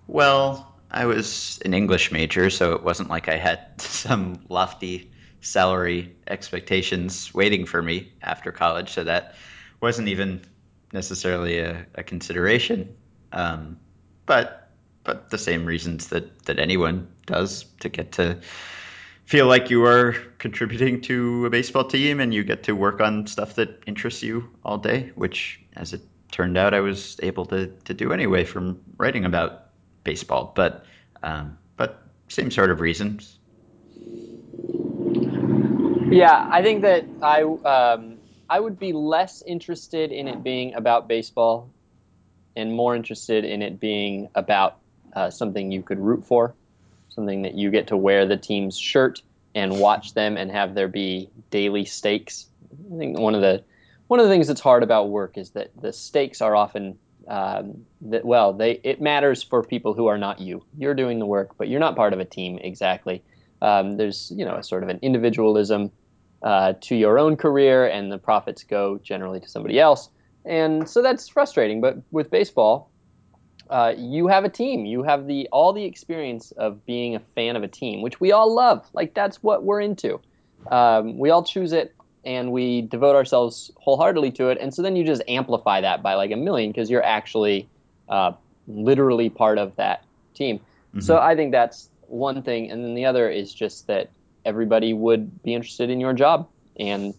Well, 0.08 0.74
I 0.92 1.06
was 1.06 1.60
an 1.64 1.74
English 1.74 2.12
major, 2.12 2.50
so 2.50 2.74
it 2.74 2.84
wasn't 2.84 3.10
like 3.10 3.30
I 3.30 3.38
had 3.38 3.60
some 3.78 4.44
lofty 4.50 5.12
salary 5.42 6.16
expectations 6.28 7.34
waiting 7.34 7.66
for 7.66 7.82
me 7.82 8.12
after 8.22 8.52
college. 8.52 8.92
So 8.92 9.04
that 9.06 9.36
wasn't 9.82 10.10
even 10.10 10.42
necessarily 10.92 11.60
a, 11.60 11.86
a 11.96 12.04
consideration. 12.04 12.96
Um, 13.32 13.80
but 14.26 14.72
but 15.04 15.30
the 15.30 15.38
same 15.38 15.66
reasons 15.66 16.08
that 16.08 16.46
that 16.46 16.60
anyone 16.60 17.08
does 17.26 17.64
to 17.80 17.90
get 17.90 18.14
to 18.14 18.40
feel 19.30 19.46
like 19.46 19.70
you 19.70 19.86
are 19.86 20.14
contributing 20.40 21.02
to 21.02 21.46
a 21.46 21.52
baseball 21.52 21.84
team 21.84 22.20
and 22.20 22.34
you 22.34 22.44
get 22.44 22.64
to 22.64 22.72
work 22.72 23.00
on 23.00 23.28
stuff 23.28 23.54
that 23.54 23.84
interests 23.86 24.24
you 24.24 24.50
all 24.64 24.80
day, 24.80 25.12
which 25.14 25.62
as 25.76 25.94
it 25.94 26.02
turned 26.32 26.58
out 26.58 26.74
I 26.74 26.80
was 26.80 27.20
able 27.22 27.46
to 27.46 27.68
to 27.86 27.94
do 27.94 28.12
anyway 28.12 28.44
from 28.44 28.82
writing 28.98 29.26
about 29.26 29.70
baseball, 30.04 30.52
but 30.56 30.84
um, 31.22 31.60
but 31.78 32.02
same 32.28 32.50
sort 32.50 32.72
of 32.72 32.82
reasons. 32.82 33.38
Yeah, 36.12 36.50
I 36.52 36.64
think 36.64 36.82
that 36.82 37.06
I 37.22 37.44
um, 37.44 38.18
I 38.50 38.60
would 38.60 38.80
be 38.80 38.94
less 38.94 39.44
interested 39.46 40.12
in 40.12 40.28
it 40.28 40.42
being 40.42 40.74
about 40.74 41.08
baseball, 41.08 41.70
and 42.56 42.74
more 42.74 42.96
interested 42.96 43.46
in 43.46 43.62
it 43.62 43.80
being 43.80 44.30
about 44.34 44.80
uh, 45.14 45.30
something 45.30 45.72
you 45.72 45.84
could 45.84 46.00
root 46.00 46.26
for, 46.26 46.56
something 47.20 47.42
that 47.42 47.54
you 47.54 47.70
get 47.70 47.88
to 47.88 47.98
wear 47.98 48.26
the 48.26 48.38
team's 48.38 48.78
shirt 48.78 49.22
and 49.54 49.78
watch 49.78 50.14
them 50.14 50.38
and 50.38 50.50
have 50.50 50.74
there 50.74 50.88
be 50.88 51.30
daily 51.50 51.84
stakes. 51.84 52.48
I 52.94 52.98
think 52.98 53.20
one 53.20 53.36
of 53.36 53.42
the 53.42 53.64
one 54.08 54.22
of 54.22 54.26
the 54.26 54.32
things 54.32 54.48
that's 54.48 54.62
hard 54.62 54.84
about 54.84 55.10
work 55.10 55.38
is 55.38 55.50
that 55.52 55.70
the 55.80 55.92
stakes 55.92 56.42
are 56.42 56.56
often 56.56 56.98
um, 57.28 57.86
that 58.02 58.24
well 58.24 58.54
they 58.54 58.80
it 58.84 59.02
matters 59.02 59.44
for 59.44 59.64
people 59.64 59.94
who 59.94 60.08
are 60.08 60.18
not 60.18 60.40
you. 60.40 60.64
You're 60.78 60.94
doing 60.94 61.20
the 61.20 61.26
work 61.26 61.58
but 61.58 61.68
you're 61.68 61.82
not 61.82 61.98
part 61.98 62.14
of 62.14 62.20
a 62.20 62.26
team 62.26 62.58
exactly. 62.58 63.22
Um, 63.62 63.98
there's 63.98 64.32
you 64.34 64.46
know 64.46 64.56
a 64.56 64.64
sort 64.64 64.84
of 64.84 64.90
an 64.90 65.00
individualism 65.02 65.92
uh, 66.42 66.74
to 66.82 66.96
your 66.96 67.20
own 67.20 67.36
career 67.36 67.86
and 67.86 68.10
the 68.10 68.18
profits 68.18 68.64
go 68.64 68.98
generally 68.98 69.42
to 69.42 69.50
somebody 69.50 69.78
else. 69.78 70.10
And 70.46 70.90
so 70.90 71.02
that's 71.02 71.28
frustrating 71.28 71.82
but 71.82 71.98
with 72.12 72.32
baseball 72.32 72.90
uh, 73.70 73.94
you 73.98 74.28
have 74.28 74.46
a 74.46 74.50
team 74.50 74.86
you 74.86 75.04
have 75.04 75.28
the 75.28 75.48
all 75.52 75.74
the 75.74 75.84
experience 75.84 76.52
of 76.54 76.86
being 76.86 77.16
a 77.16 77.20
fan 77.36 77.56
of 77.56 77.64
a 77.64 77.68
team 77.68 78.02
which 78.02 78.20
we 78.20 78.32
all 78.32 78.54
love 78.54 78.88
like 78.94 79.14
that's 79.14 79.42
what 79.44 79.64
we're 79.64 79.82
into 79.82 80.20
um, 80.72 81.18
we 81.18 81.30
all 81.30 81.44
choose 81.44 81.72
it 81.72 81.96
and 82.26 82.52
we 82.52 82.82
devote 82.82 83.16
ourselves 83.16 83.72
wholeheartedly 83.78 84.32
to 84.32 84.50
it. 84.50 84.58
And 84.60 84.74
so 84.74 84.82
then 84.82 84.96
you 84.96 85.04
just 85.04 85.22
amplify 85.28 85.82
that 85.82 86.04
by 86.04 86.16
like 86.16 86.32
a 86.32 86.36
million 86.36 86.72
because 86.72 86.90
you're 86.90 87.04
actually 87.04 87.68
uh, 88.10 88.34
literally 88.68 89.30
part 89.30 89.58
of 89.58 89.76
that 89.78 90.04
team. 90.34 90.60
Mm-hmm. 90.60 91.00
So 91.02 91.18
I 91.18 91.36
think 91.36 91.52
that's 91.52 91.90
one 92.08 92.42
thing. 92.44 92.70
And 92.72 92.84
then 92.84 92.96
the 92.96 93.06
other 93.06 93.30
is 93.30 93.54
just 93.54 93.88
that 93.88 94.10
everybody 94.46 94.94
would 94.94 95.42
be 95.44 95.54
interested 95.54 95.90
in 95.90 96.00
your 96.00 96.14
job. 96.14 96.48
And 96.78 97.14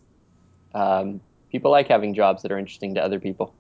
um, 0.74 1.20
people 1.50 1.70
like 1.70 1.88
having 1.88 2.14
jobs 2.14 2.42
that 2.42 2.52
are 2.52 2.58
interesting 2.58 2.94
to 2.94 3.02
other 3.02 3.20
people. 3.20 3.54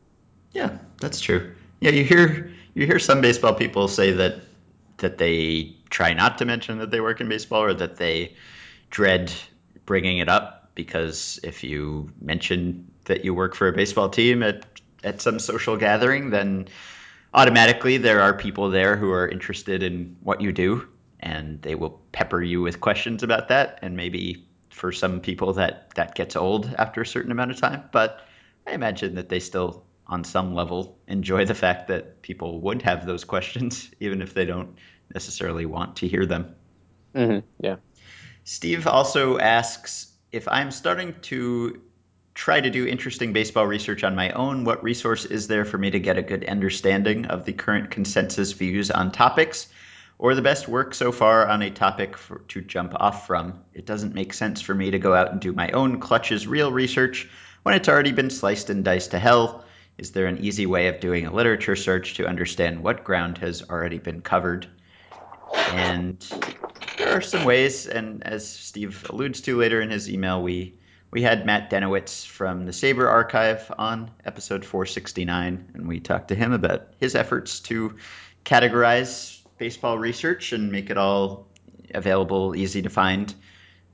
Yeah, 0.52 0.78
that's 1.00 1.20
true. 1.20 1.54
Yeah, 1.80 1.90
you 1.90 2.04
hear 2.04 2.50
you 2.74 2.86
hear 2.86 2.98
some 2.98 3.20
baseball 3.20 3.54
people 3.54 3.88
say 3.88 4.12
that 4.12 4.40
that 4.98 5.18
they 5.18 5.76
try 5.88 6.12
not 6.12 6.38
to 6.38 6.44
mention 6.44 6.78
that 6.78 6.90
they 6.90 7.00
work 7.00 7.20
in 7.20 7.28
baseball 7.28 7.62
or 7.62 7.74
that 7.74 7.96
they 7.96 8.34
dread 8.90 9.32
bringing 9.86 10.18
it 10.18 10.28
up 10.28 10.70
because 10.74 11.40
if 11.42 11.64
you 11.64 12.10
mention 12.20 12.90
that 13.06 13.24
you 13.24 13.32
work 13.34 13.54
for 13.54 13.68
a 13.68 13.72
baseball 13.72 14.10
team 14.10 14.42
at 14.42 14.66
at 15.02 15.22
some 15.22 15.38
social 15.38 15.78
gathering, 15.78 16.28
then 16.30 16.68
automatically 17.32 17.96
there 17.96 18.20
are 18.20 18.34
people 18.34 18.70
there 18.70 18.96
who 18.96 19.10
are 19.10 19.26
interested 19.26 19.82
in 19.82 20.16
what 20.22 20.40
you 20.40 20.52
do 20.52 20.86
and 21.20 21.62
they 21.62 21.74
will 21.74 22.00
pepper 22.12 22.42
you 22.42 22.60
with 22.60 22.80
questions 22.80 23.22
about 23.22 23.48
that 23.48 23.78
and 23.82 23.96
maybe 23.96 24.46
for 24.70 24.92
some 24.92 25.20
people 25.20 25.52
that 25.54 25.90
that 25.94 26.14
gets 26.14 26.36
old 26.36 26.72
after 26.78 27.00
a 27.00 27.06
certain 27.06 27.30
amount 27.30 27.50
of 27.50 27.56
time 27.58 27.82
but 27.92 28.20
i 28.66 28.72
imagine 28.72 29.14
that 29.14 29.28
they 29.28 29.38
still 29.38 29.84
on 30.10 30.24
some 30.24 30.54
level 30.54 30.98
enjoy 31.08 31.46
the 31.46 31.54
fact 31.54 31.88
that 31.88 32.20
people 32.20 32.60
would 32.60 32.82
have 32.82 33.06
those 33.06 33.24
questions 33.24 33.90
even 34.00 34.20
if 34.20 34.34
they 34.34 34.44
don't 34.44 34.76
necessarily 35.14 35.64
want 35.64 35.96
to 35.96 36.06
hear 36.06 36.26
them 36.26 36.54
mm-hmm. 37.14 37.46
yeah 37.58 37.76
steve 38.44 38.86
also 38.86 39.38
asks 39.38 40.10
if 40.32 40.46
I'm 40.48 40.70
starting 40.70 41.14
to 41.22 41.80
try 42.34 42.60
to 42.60 42.70
do 42.70 42.86
interesting 42.86 43.32
baseball 43.32 43.66
research 43.66 44.04
on 44.04 44.14
my 44.14 44.30
own, 44.30 44.64
what 44.64 44.82
resource 44.82 45.24
is 45.24 45.48
there 45.48 45.64
for 45.64 45.78
me 45.78 45.90
to 45.90 45.98
get 45.98 46.18
a 46.18 46.22
good 46.22 46.44
understanding 46.48 47.26
of 47.26 47.44
the 47.44 47.52
current 47.52 47.90
consensus 47.90 48.52
views 48.52 48.90
on 48.90 49.12
topics? 49.12 49.68
Or 50.18 50.34
the 50.34 50.42
best 50.42 50.68
work 50.68 50.94
so 50.94 51.12
far 51.12 51.48
on 51.48 51.62
a 51.62 51.70
topic 51.70 52.16
for, 52.16 52.40
to 52.48 52.60
jump 52.60 52.92
off 52.94 53.26
from. 53.26 53.64
It 53.72 53.86
doesn't 53.86 54.14
make 54.14 54.34
sense 54.34 54.60
for 54.60 54.74
me 54.74 54.90
to 54.90 54.98
go 54.98 55.14
out 55.14 55.32
and 55.32 55.40
do 55.40 55.52
my 55.52 55.70
own 55.70 55.98
clutches 55.98 56.46
real 56.46 56.70
research 56.70 57.26
when 57.62 57.74
it's 57.74 57.88
already 57.88 58.12
been 58.12 58.28
sliced 58.28 58.68
and 58.68 58.84
diced 58.84 59.12
to 59.12 59.18
hell. 59.18 59.64
Is 60.00 60.12
there 60.12 60.28
an 60.28 60.38
easy 60.38 60.64
way 60.64 60.88
of 60.88 60.98
doing 60.98 61.26
a 61.26 61.30
literature 61.30 61.76
search 61.76 62.14
to 62.14 62.26
understand 62.26 62.82
what 62.82 63.04
ground 63.04 63.36
has 63.38 63.68
already 63.68 63.98
been 63.98 64.22
covered? 64.22 64.66
And 65.72 66.18
there 66.96 67.14
are 67.14 67.20
some 67.20 67.44
ways, 67.44 67.86
and 67.86 68.26
as 68.26 68.48
Steve 68.48 69.04
alludes 69.10 69.42
to 69.42 69.58
later 69.58 69.78
in 69.82 69.90
his 69.90 70.08
email, 70.08 70.42
we 70.42 70.74
we 71.10 71.20
had 71.20 71.44
Matt 71.44 71.68
Denowitz 71.70 72.24
from 72.24 72.64
the 72.64 72.72
Sabre 72.72 73.10
Archive 73.10 73.70
on 73.76 74.10
episode 74.24 74.64
469, 74.64 75.72
and 75.74 75.86
we 75.86 76.00
talked 76.00 76.28
to 76.28 76.34
him 76.34 76.52
about 76.52 76.94
his 76.98 77.14
efforts 77.14 77.60
to 77.60 77.96
categorize 78.42 79.38
baseball 79.58 79.98
research 79.98 80.54
and 80.54 80.72
make 80.72 80.88
it 80.88 80.96
all 80.96 81.46
available, 81.92 82.56
easy 82.56 82.80
to 82.80 82.88
find. 82.88 83.34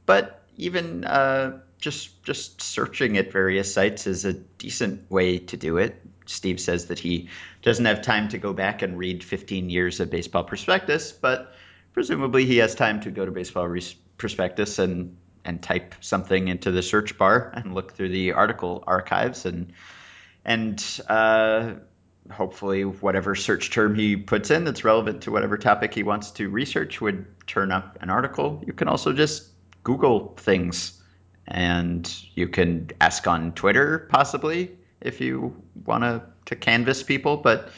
But 0.04 0.44
even 0.56 1.04
uh, 1.04 1.62
just 1.78 2.22
just 2.22 2.62
searching 2.62 3.16
at 3.18 3.32
various 3.32 3.72
sites 3.72 4.06
is 4.06 4.24
a 4.24 4.32
decent 4.32 5.10
way 5.10 5.38
to 5.38 5.56
do 5.56 5.78
it. 5.78 6.00
Steve 6.26 6.60
says 6.60 6.86
that 6.86 6.98
he 6.98 7.28
doesn't 7.62 7.84
have 7.84 8.02
time 8.02 8.28
to 8.30 8.38
go 8.38 8.52
back 8.52 8.82
and 8.82 8.98
read 8.98 9.22
15 9.22 9.70
years 9.70 10.00
of 10.00 10.10
baseball 10.10 10.44
prospectus, 10.44 11.12
but 11.12 11.52
presumably 11.92 12.44
he 12.44 12.58
has 12.58 12.74
time 12.74 13.00
to 13.02 13.10
go 13.10 13.24
to 13.24 13.30
baseball 13.30 13.74
prospectus 14.18 14.78
and 14.78 15.16
and 15.44 15.62
type 15.62 15.94
something 16.00 16.48
into 16.48 16.72
the 16.72 16.82
search 16.82 17.16
bar 17.16 17.52
and 17.54 17.74
look 17.74 17.92
through 17.92 18.08
the 18.08 18.32
article 18.32 18.82
archives 18.86 19.46
and 19.46 19.72
and 20.44 21.00
uh, 21.08 21.74
hopefully 22.30 22.82
whatever 22.82 23.34
search 23.34 23.70
term 23.70 23.94
he 23.94 24.16
puts 24.16 24.50
in 24.50 24.64
that's 24.64 24.84
relevant 24.84 25.22
to 25.22 25.30
whatever 25.30 25.56
topic 25.56 25.94
he 25.94 26.02
wants 26.02 26.32
to 26.32 26.48
research 26.48 27.00
would 27.00 27.26
turn 27.46 27.72
up 27.72 27.98
an 28.00 28.10
article. 28.10 28.62
You 28.66 28.72
can 28.72 28.88
also 28.88 29.12
just 29.12 29.48
Google 29.82 30.34
things 30.36 31.00
and 31.46 32.12
you 32.34 32.48
can 32.48 32.90
ask 33.00 33.26
on 33.26 33.52
Twitter 33.52 34.06
possibly 34.10 34.72
if 35.00 35.20
you 35.20 35.62
want 35.84 36.02
to 36.04 36.22
to 36.46 36.56
canvas 36.56 37.02
people, 37.02 37.36
but 37.36 37.70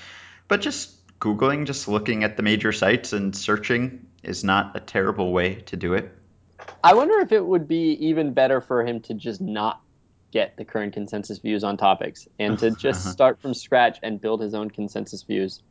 but 0.46 0.61
just 0.61 0.94
Googling, 1.18 1.66
just 1.66 1.88
looking 1.88 2.22
at 2.22 2.37
the 2.37 2.42
major 2.42 2.72
sites 2.72 3.12
and 3.12 3.35
searching 3.35 4.07
is 4.22 4.44
not 4.44 4.76
a 4.76 4.81
terrible 4.81 5.33
way 5.33 5.57
to 5.57 5.76
do 5.76 5.94
it. 5.94 6.12
I 6.83 6.94
wonder 6.94 7.18
if 7.20 7.33
it 7.33 7.44
would 7.44 7.66
be 7.66 7.92
even 8.07 8.35
better 8.35 8.61
for 8.61 8.85
him 8.85 9.00
to 9.02 9.14
just 9.14 9.40
not 9.40 9.81
get 10.31 10.57
the 10.57 10.64
current 10.64 10.92
consensus 10.92 11.38
views 11.38 11.64
on 11.64 11.76
topics 11.76 12.28
and 12.38 12.59
to 12.59 12.70
just 12.78 13.07
uh-huh. 13.07 13.12
start 13.12 13.40
from 13.40 13.54
scratch 13.54 13.98
and 14.02 14.20
build 14.20 14.40
his 14.40 14.54
own 14.54 14.70
consensus 14.70 15.22
views. 15.22 15.62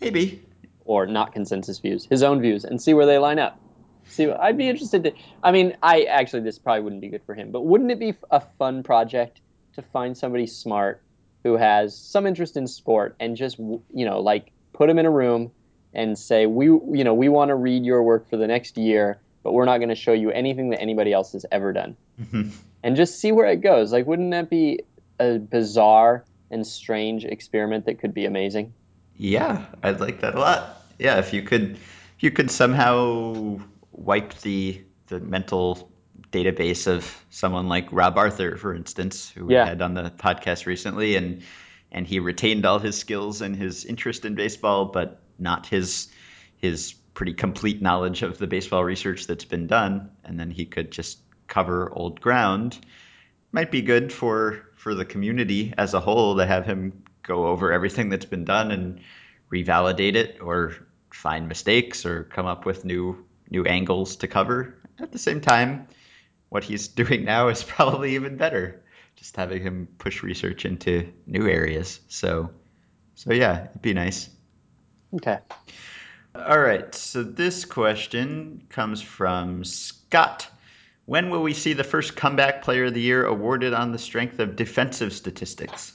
Maybe. 0.00 0.42
Or 0.84 1.06
not 1.06 1.32
consensus 1.32 1.78
views, 1.78 2.06
his 2.06 2.22
own 2.22 2.40
views, 2.40 2.64
and 2.64 2.80
see 2.80 2.94
where 2.94 3.06
they 3.06 3.18
line 3.18 3.38
up. 3.38 3.60
See, 4.10 4.30
I'd 4.30 4.58
be 4.58 4.68
interested 4.68 5.04
to. 5.04 5.12
I 5.42 5.52
mean, 5.52 5.76
I 5.82 6.02
actually, 6.02 6.42
this 6.42 6.58
probably 6.58 6.82
wouldn't 6.82 7.00
be 7.00 7.08
good 7.08 7.22
for 7.24 7.34
him, 7.34 7.52
but 7.52 7.62
wouldn't 7.62 7.90
it 7.90 7.98
be 7.98 8.14
a 8.30 8.40
fun 8.58 8.82
project 8.82 9.40
to 9.74 9.82
find 9.82 10.16
somebody 10.18 10.46
smart 10.46 11.00
who 11.44 11.56
has 11.56 11.96
some 11.96 12.26
interest 12.26 12.56
in 12.56 12.66
sport 12.66 13.16
and 13.18 13.36
just, 13.36 13.58
you 13.58 14.04
know, 14.04 14.20
like 14.20 14.50
put 14.72 14.90
him 14.90 14.98
in 14.98 15.06
a 15.06 15.10
room 15.10 15.52
and 15.94 16.18
say, 16.18 16.46
we, 16.46 16.66
you 16.66 17.04
know, 17.04 17.14
we 17.14 17.28
want 17.28 17.48
to 17.48 17.54
read 17.54 17.84
your 17.84 18.02
work 18.02 18.28
for 18.28 18.36
the 18.36 18.46
next 18.46 18.76
year, 18.76 19.20
but 19.42 19.52
we're 19.52 19.64
not 19.64 19.78
going 19.78 19.88
to 19.88 19.94
show 19.94 20.12
you 20.12 20.30
anything 20.30 20.70
that 20.70 20.80
anybody 20.80 21.12
else 21.12 21.32
has 21.32 21.46
ever 21.50 21.72
done. 21.72 21.96
Mm-hmm. 22.20 22.50
And 22.82 22.96
just 22.96 23.20
see 23.20 23.32
where 23.32 23.46
it 23.46 23.60
goes. 23.60 23.92
Like, 23.92 24.06
wouldn't 24.06 24.32
that 24.32 24.50
be 24.50 24.80
a 25.18 25.38
bizarre 25.38 26.24
and 26.50 26.66
strange 26.66 27.24
experiment 27.24 27.86
that 27.86 28.00
could 28.00 28.12
be 28.14 28.26
amazing? 28.26 28.74
Yeah, 29.16 29.66
I'd 29.82 30.00
like 30.00 30.20
that 30.20 30.34
a 30.34 30.38
lot. 30.38 30.82
Yeah, 30.98 31.18
if 31.18 31.32
you 31.32 31.42
could, 31.42 31.72
if 31.72 32.22
you 32.22 32.30
could 32.30 32.50
somehow 32.50 33.60
wipe 34.00 34.34
the 34.40 34.82
the 35.06 35.20
mental 35.20 35.92
database 36.32 36.86
of 36.86 37.24
someone 37.30 37.68
like 37.68 37.88
Rob 37.92 38.16
Arthur, 38.16 38.56
for 38.56 38.74
instance, 38.74 39.30
who 39.30 39.50
yeah. 39.50 39.64
we 39.64 39.68
had 39.68 39.82
on 39.82 39.94
the 39.94 40.10
podcast 40.10 40.66
recently, 40.66 41.16
and 41.16 41.42
and 41.92 42.06
he 42.06 42.20
retained 42.20 42.64
all 42.64 42.78
his 42.78 42.98
skills 42.98 43.42
and 43.42 43.54
his 43.54 43.84
interest 43.84 44.24
in 44.24 44.34
baseball, 44.34 44.86
but 44.86 45.20
not 45.38 45.66
his 45.66 46.08
his 46.56 46.94
pretty 47.14 47.34
complete 47.34 47.82
knowledge 47.82 48.22
of 48.22 48.38
the 48.38 48.46
baseball 48.46 48.84
research 48.84 49.26
that's 49.26 49.44
been 49.44 49.66
done, 49.66 50.10
and 50.24 50.38
then 50.38 50.50
he 50.50 50.64
could 50.64 50.90
just 50.90 51.18
cover 51.46 51.90
old 51.92 52.20
ground. 52.20 52.78
Might 53.52 53.70
be 53.70 53.82
good 53.82 54.12
for 54.12 54.66
for 54.76 54.94
the 54.94 55.04
community 55.04 55.74
as 55.76 55.94
a 55.94 56.00
whole 56.00 56.36
to 56.36 56.46
have 56.46 56.64
him 56.64 57.02
go 57.22 57.46
over 57.48 57.72
everything 57.72 58.08
that's 58.08 58.24
been 58.24 58.44
done 58.44 58.70
and 58.70 59.00
revalidate 59.52 60.14
it 60.14 60.38
or 60.40 60.74
find 61.12 61.48
mistakes 61.48 62.06
or 62.06 62.24
come 62.24 62.46
up 62.46 62.64
with 62.64 62.84
new 62.84 63.26
new 63.50 63.64
angles 63.64 64.16
to 64.16 64.28
cover. 64.28 64.78
At 64.98 65.12
the 65.12 65.18
same 65.18 65.40
time, 65.40 65.88
what 66.48 66.64
he's 66.64 66.88
doing 67.02 67.24
now 67.24 67.48
is 67.48 67.62
probably 67.62 68.14
even 68.14 68.36
better. 68.36 68.82
Just 69.16 69.36
having 69.36 69.62
him 69.62 69.88
push 69.98 70.22
research 70.22 70.64
into 70.64 71.12
new 71.26 71.46
areas. 71.46 72.00
So 72.08 72.50
so 73.20 73.34
yeah, 73.34 73.66
it'd 73.66 73.82
be 73.82 73.92
nice. 73.92 74.30
Okay. 75.12 75.40
All 76.34 76.58
right. 76.58 76.94
So 76.94 77.22
this 77.22 77.66
question 77.66 78.64
comes 78.70 79.02
from 79.02 79.62
Scott. 79.62 80.48
When 81.04 81.28
will 81.28 81.42
we 81.42 81.52
see 81.52 81.74
the 81.74 81.84
first 81.84 82.16
comeback 82.16 82.62
player 82.62 82.86
of 82.86 82.94
the 82.94 83.00
year 83.02 83.26
awarded 83.26 83.74
on 83.74 83.92
the 83.92 83.98
strength 83.98 84.38
of 84.38 84.56
defensive 84.56 85.12
statistics? 85.12 85.92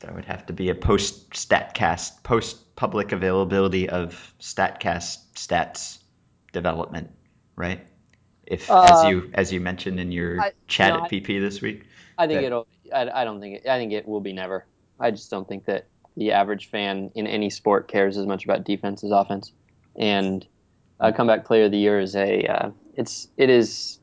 That 0.00 0.14
would 0.14 0.26
have 0.26 0.44
to 0.46 0.52
be 0.52 0.68
a 0.68 0.74
post 0.74 1.30
StatCast, 1.30 2.24
post 2.24 2.76
public 2.76 3.12
availability 3.12 3.88
of 3.88 4.34
StatCast 4.38 5.32
stats 5.36 5.99
development, 6.52 7.10
right? 7.56 7.80
If 8.46 8.70
uh, 8.70 8.82
as 8.82 9.04
you 9.04 9.30
as 9.34 9.52
you 9.52 9.60
mentioned 9.60 10.00
in 10.00 10.10
your 10.10 10.40
I, 10.40 10.52
chat 10.66 10.94
no, 10.94 11.04
at 11.04 11.10
BP 11.10 11.40
this 11.40 11.60
week. 11.60 11.84
I 12.18 12.26
think 12.26 12.40
that, 12.40 12.46
it'll. 12.46 12.66
I, 12.92 13.22
I 13.22 13.24
don't 13.24 13.40
think 13.40 13.56
it. 13.56 13.68
I 13.68 13.78
think 13.78 13.92
it 13.92 14.06
will 14.06 14.20
be 14.20 14.32
never. 14.32 14.66
I 14.98 15.10
just 15.10 15.30
don't 15.30 15.48
think 15.48 15.66
that 15.66 15.86
the 16.16 16.32
average 16.32 16.68
fan 16.68 17.10
in 17.14 17.26
any 17.26 17.50
sport 17.50 17.88
cares 17.88 18.16
as 18.16 18.26
much 18.26 18.44
about 18.44 18.64
defense 18.64 19.04
as 19.04 19.10
offense. 19.10 19.52
And 19.96 20.46
a 20.98 21.12
comeback 21.12 21.44
player 21.44 21.64
of 21.64 21.70
the 21.70 21.78
year 21.78 22.00
is 22.00 22.16
a. 22.16 22.44
Uh, 22.44 22.70
it's 22.96 23.28
it 23.36 23.48
is 23.50 24.00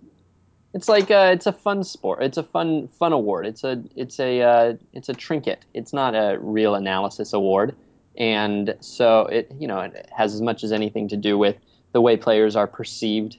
it's 0.73 0.87
like 0.87 1.09
a, 1.09 1.17
uh, 1.17 1.31
it's 1.31 1.47
a 1.47 1.53
fun 1.53 1.83
sport. 1.83 2.21
It's 2.21 2.37
a 2.37 2.43
fun 2.43 2.87
fun 2.87 3.13
award. 3.13 3.45
It's 3.45 3.63
a 3.63 3.83
it's 3.95 4.19
a 4.19 4.41
uh, 4.41 4.73
it's 4.93 5.09
a 5.09 5.13
trinket. 5.13 5.65
It's 5.73 5.93
not 5.93 6.13
a 6.13 6.37
real 6.39 6.75
analysis 6.75 7.33
award, 7.33 7.75
and 8.17 8.75
so 8.79 9.21
it 9.21 9.51
you 9.59 9.67
know 9.67 9.79
it 9.79 10.07
has 10.15 10.33
as 10.33 10.41
much 10.41 10.63
as 10.63 10.71
anything 10.71 11.07
to 11.09 11.17
do 11.17 11.37
with 11.37 11.55
the 11.97 12.01
way 12.01 12.15
players 12.15 12.55
are 12.55 12.67
perceived 12.67 13.37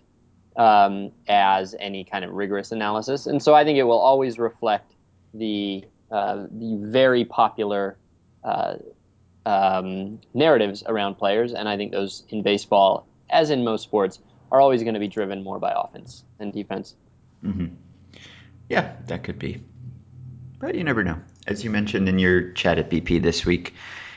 um, 0.57 1.13
as 1.29 1.77
any 1.79 2.03
kind 2.03 2.25
of 2.25 2.33
rigorous 2.33 2.73
analysis. 2.73 3.29
And 3.29 3.41
so 3.41 3.55
I 3.55 3.63
think 3.63 3.79
it 3.79 3.85
will 3.85 4.01
always 4.01 4.37
reflect 4.37 4.97
the 5.33 5.85
uh, 6.11 6.47
the 6.51 6.77
very 6.81 7.25
popular 7.25 7.97
uh, 8.43 8.75
um, 9.47 10.19
narratives 10.35 10.83
around 10.85 11.15
players, 11.15 11.55
and 11.55 11.69
I 11.69 11.77
think 11.77 11.93
those 11.93 12.25
in 12.31 12.43
baseball, 12.43 13.07
as 13.31 13.51
in 13.51 13.63
most 13.63 13.85
sports, 13.85 14.19
are 14.51 14.61
always 14.61 14.83
going 14.83 14.95
to 14.95 15.01
be 15.01 15.07
driven 15.07 15.45
more 15.45 15.61
by 15.61 15.73
offense 15.77 16.25
than 16.39 16.51
defense. 16.51 16.97
Mm-hmm. 17.45 17.67
Yeah, 18.69 18.97
that 19.07 19.23
could 19.23 19.39
be. 19.39 19.63
But 20.59 20.75
you 20.75 20.83
never 20.83 21.05
know. 21.05 21.19
As 21.47 21.63
you 21.63 21.71
mentioned 21.71 22.09
in 22.09 22.19
your 22.19 22.51
chat 22.55 22.77
at 22.81 22.91
BP 22.91 23.23
this 23.23 23.47
week, 23.47 23.75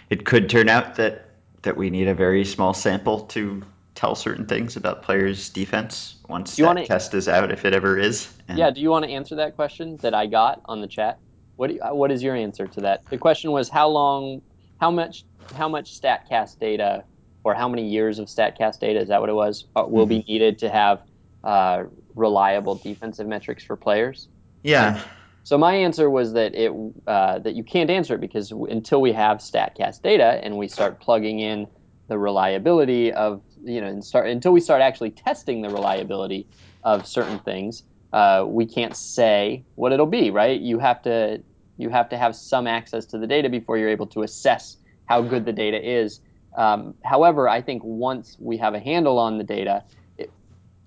it 0.09 0.25
could 0.25 0.49
turn 0.49 0.67
out 0.67 0.95
that 0.95 1.27
that 1.61 1.77
we 1.77 1.91
need 1.91 2.07
a 2.07 2.15
very 2.15 2.43
small 2.43 2.73
sample 2.73 3.19
to 3.35 3.61
tell 4.01 4.15
certain 4.15 4.47
things 4.47 4.75
about 4.75 5.03
players' 5.03 5.49
defense 5.49 6.15
once 6.27 6.55
that 6.55 6.65
wanna, 6.65 6.85
test 6.87 7.13
is 7.13 7.27
out, 7.27 7.51
if 7.51 7.65
it 7.65 7.73
ever 7.73 7.99
is. 7.99 8.33
And 8.47 8.57
yeah, 8.57 8.71
do 8.71 8.81
you 8.81 8.89
want 8.89 9.05
to 9.05 9.11
answer 9.11 9.35
that 9.35 9.55
question 9.55 9.97
that 9.97 10.15
I 10.15 10.25
got 10.25 10.59
on 10.65 10.81
the 10.81 10.87
chat? 10.87 11.19
What 11.55 11.71
you, 11.71 11.79
what 11.91 12.11
is 12.11 12.23
your 12.23 12.35
answer 12.35 12.65
to 12.65 12.81
that? 12.81 13.05
The 13.11 13.19
question 13.19 13.51
was 13.51 13.69
how 13.69 13.87
long, 13.89 14.41
how 14.79 14.89
much, 14.89 15.23
how 15.55 15.69
much 15.69 16.01
Statcast 16.01 16.57
data, 16.57 17.03
or 17.43 17.53
how 17.53 17.69
many 17.69 17.87
years 17.87 18.17
of 18.17 18.25
Statcast 18.25 18.79
data 18.79 18.99
is 18.99 19.09
that 19.09 19.21
what 19.21 19.29
it 19.29 19.35
was? 19.35 19.65
Uh, 19.75 19.85
will 19.87 20.05
mm-hmm. 20.05 20.09
be 20.09 20.33
needed 20.33 20.57
to 20.59 20.69
have 20.69 21.03
uh, 21.43 21.83
reliable 22.15 22.73
defensive 22.73 23.27
metrics 23.27 23.63
for 23.63 23.75
players? 23.75 24.29
Yeah. 24.63 24.99
So 25.43 25.59
my 25.59 25.75
answer 25.75 26.09
was 26.09 26.33
that 26.33 26.55
it 26.55 26.71
uh, 27.05 27.37
that 27.37 27.53
you 27.53 27.63
can't 27.63 27.91
answer 27.91 28.15
it 28.15 28.21
because 28.21 28.49
until 28.49 28.99
we 28.99 29.13
have 29.13 29.37
Statcast 29.37 30.01
data 30.01 30.39
and 30.43 30.57
we 30.57 30.67
start 30.67 30.99
plugging 30.99 31.39
in 31.39 31.67
the 32.07 32.17
reliability 32.17 33.13
of 33.13 33.41
you 33.63 33.81
know 33.81 33.87
and 33.87 34.03
start 34.03 34.27
until 34.27 34.51
we 34.51 34.61
start 34.61 34.81
actually 34.81 35.11
testing 35.11 35.61
the 35.61 35.69
reliability 35.69 36.47
of 36.83 37.05
certain 37.05 37.39
things, 37.39 37.83
uh, 38.13 38.43
we 38.47 38.65
can't 38.65 38.95
say 38.95 39.63
what 39.75 39.91
it'll 39.91 40.05
be. 40.05 40.31
Right? 40.31 40.59
You 40.59 40.79
have 40.79 41.01
to 41.03 41.41
you 41.77 41.89
have 41.89 42.09
to 42.09 42.17
have 42.17 42.35
some 42.35 42.67
access 42.67 43.05
to 43.07 43.17
the 43.17 43.27
data 43.27 43.49
before 43.49 43.77
you're 43.77 43.89
able 43.89 44.07
to 44.07 44.23
assess 44.23 44.77
how 45.05 45.21
good 45.21 45.45
the 45.45 45.53
data 45.53 45.79
is. 45.81 46.19
Um, 46.55 46.95
however, 47.03 47.47
I 47.47 47.61
think 47.61 47.81
once 47.83 48.37
we 48.39 48.57
have 48.57 48.73
a 48.73 48.79
handle 48.79 49.17
on 49.17 49.37
the 49.37 49.43
data 49.43 49.83
it, 50.17 50.31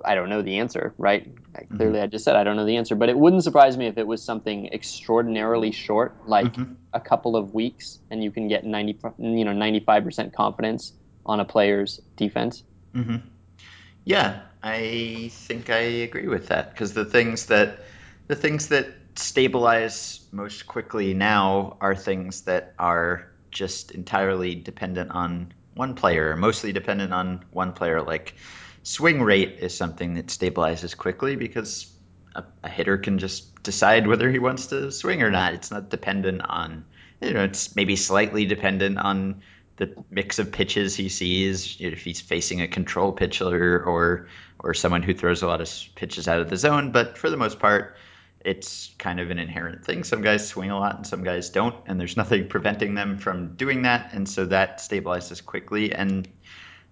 I 0.05 0.15
don't 0.15 0.29
know 0.29 0.43
the 0.43 0.59
answer, 0.59 0.95
right? 0.99 1.35
Mm-hmm. 1.35 1.77
Clearly, 1.77 2.01
I 2.01 2.07
just 2.07 2.25
said 2.25 2.37
I 2.37 2.45
don't 2.45 2.57
know 2.57 2.67
the 2.67 2.77
answer, 2.77 2.95
but 2.95 3.09
it 3.09 3.17
wouldn't 3.17 3.45
surprise 3.45 3.77
me 3.77 3.87
if 3.87 3.97
it 3.97 4.07
was 4.07 4.23
something 4.23 4.69
extraordinarily 4.73 5.73
short, 5.73 6.17
like 6.27 6.53
mm-hmm. 6.53 6.75
a 6.93 7.01
couple 7.01 7.37
of 7.37 7.55
weeks, 7.55 8.01
and 8.11 8.23
you 8.23 8.31
can 8.31 8.49
get 8.49 8.65
ninety, 8.65 8.99
you 9.19 9.45
know, 9.45 9.53
ninety-five 9.53 10.05
percent 10.05 10.35
confidence 10.35 10.93
on 11.27 11.41
a 11.41 11.45
player's 11.45 12.01
defense. 12.17 12.63
Mm-hmm. 12.95 13.17
Yeah, 14.05 14.41
I 14.63 15.31
think 15.33 15.71
I 15.71 15.81
agree 16.09 16.29
with 16.29 16.49
that 16.49 16.71
because 16.71 16.93
the 16.93 17.05
things 17.05 17.47
that 17.47 17.81
the 18.27 18.37
things 18.37 18.69
that 18.69 18.89
stabilize 19.17 20.21
most 20.33 20.67
quickly 20.67 21.15
now 21.15 21.77
are 21.81 21.95
things 21.95 22.43
that 22.43 22.75
are 22.79 23.31
just 23.51 23.93
entirely 23.93 24.55
dependent 24.55 25.11
on 25.11 25.53
one 25.75 25.95
player, 25.95 26.37
mostly 26.37 26.73
dependent 26.73 27.13
on 27.13 27.45
one 27.51 27.73
player, 27.73 28.03
like 28.03 28.35
swing 28.83 29.23
rate 29.23 29.59
is 29.61 29.77
something 29.77 30.15
that 30.15 30.27
stabilizes 30.27 30.97
quickly 30.97 31.37
because 31.37 31.91
a, 32.35 32.45
a, 32.63 32.69
hitter 32.69 32.99
can 32.99 33.19
just 33.19 33.63
decide 33.63 34.07
whether 34.07 34.31
he 34.31 34.39
wants 34.39 34.67
to 34.67 34.91
swing 34.93 35.23
or 35.23 35.31
not. 35.31 35.55
It's 35.55 35.71
not 35.71 35.89
dependent 35.89 36.43
on, 36.43 36.85
you 37.21 37.33
know, 37.33 37.45
it's 37.45 37.75
maybe 37.75 37.97
slightly 37.97 38.45
dependent 38.45 38.99
on 38.99 39.43
the 39.77 39.95
mix 40.11 40.39
of 40.39 40.53
pitches 40.53 40.95
he 40.95 41.09
sees 41.09 41.77
if 41.81 42.03
he's 42.05 42.21
facing 42.21 42.61
a 42.61 42.69
control 42.69 43.13
pitcher 43.13 43.83
or 43.83 44.29
or 44.61 44.75
someone 44.75 45.03
who 45.03 45.15
throws 45.15 45.43
a 45.43 45.47
lot 45.47 45.61
of 45.61 45.71
pitches 45.95 46.29
out 46.29 46.41
of 46.41 46.49
the 46.49 46.57
zone, 46.57 46.93
but 46.93 47.19
for 47.19 47.29
the 47.29 47.37
most 47.37 47.59
part, 47.59 47.97
it's 48.45 48.95
kind 48.99 49.21
of 49.21 49.31
an 49.31 49.39
inherent 49.39 49.85
thing. 49.85 50.05
Some 50.05 50.23
guys 50.23 50.47
swing 50.47 50.71
a 50.71 50.79
lot 50.79 50.97
and 50.97 51.07
some 51.07 51.25
guys 51.25 51.51
don't, 51.51 51.75
and 51.87 51.99
there's 51.99 52.17
nothing 52.17 52.49
preventing 52.49 52.95
them 52.95 53.19
from 53.19 53.57
doing 53.57 53.83
that, 53.83 54.13
and 54.13 54.29
so 54.29 54.47
that 54.47 54.79
stabilizes 54.79 55.45
quickly. 55.45 55.93
And 55.93 56.29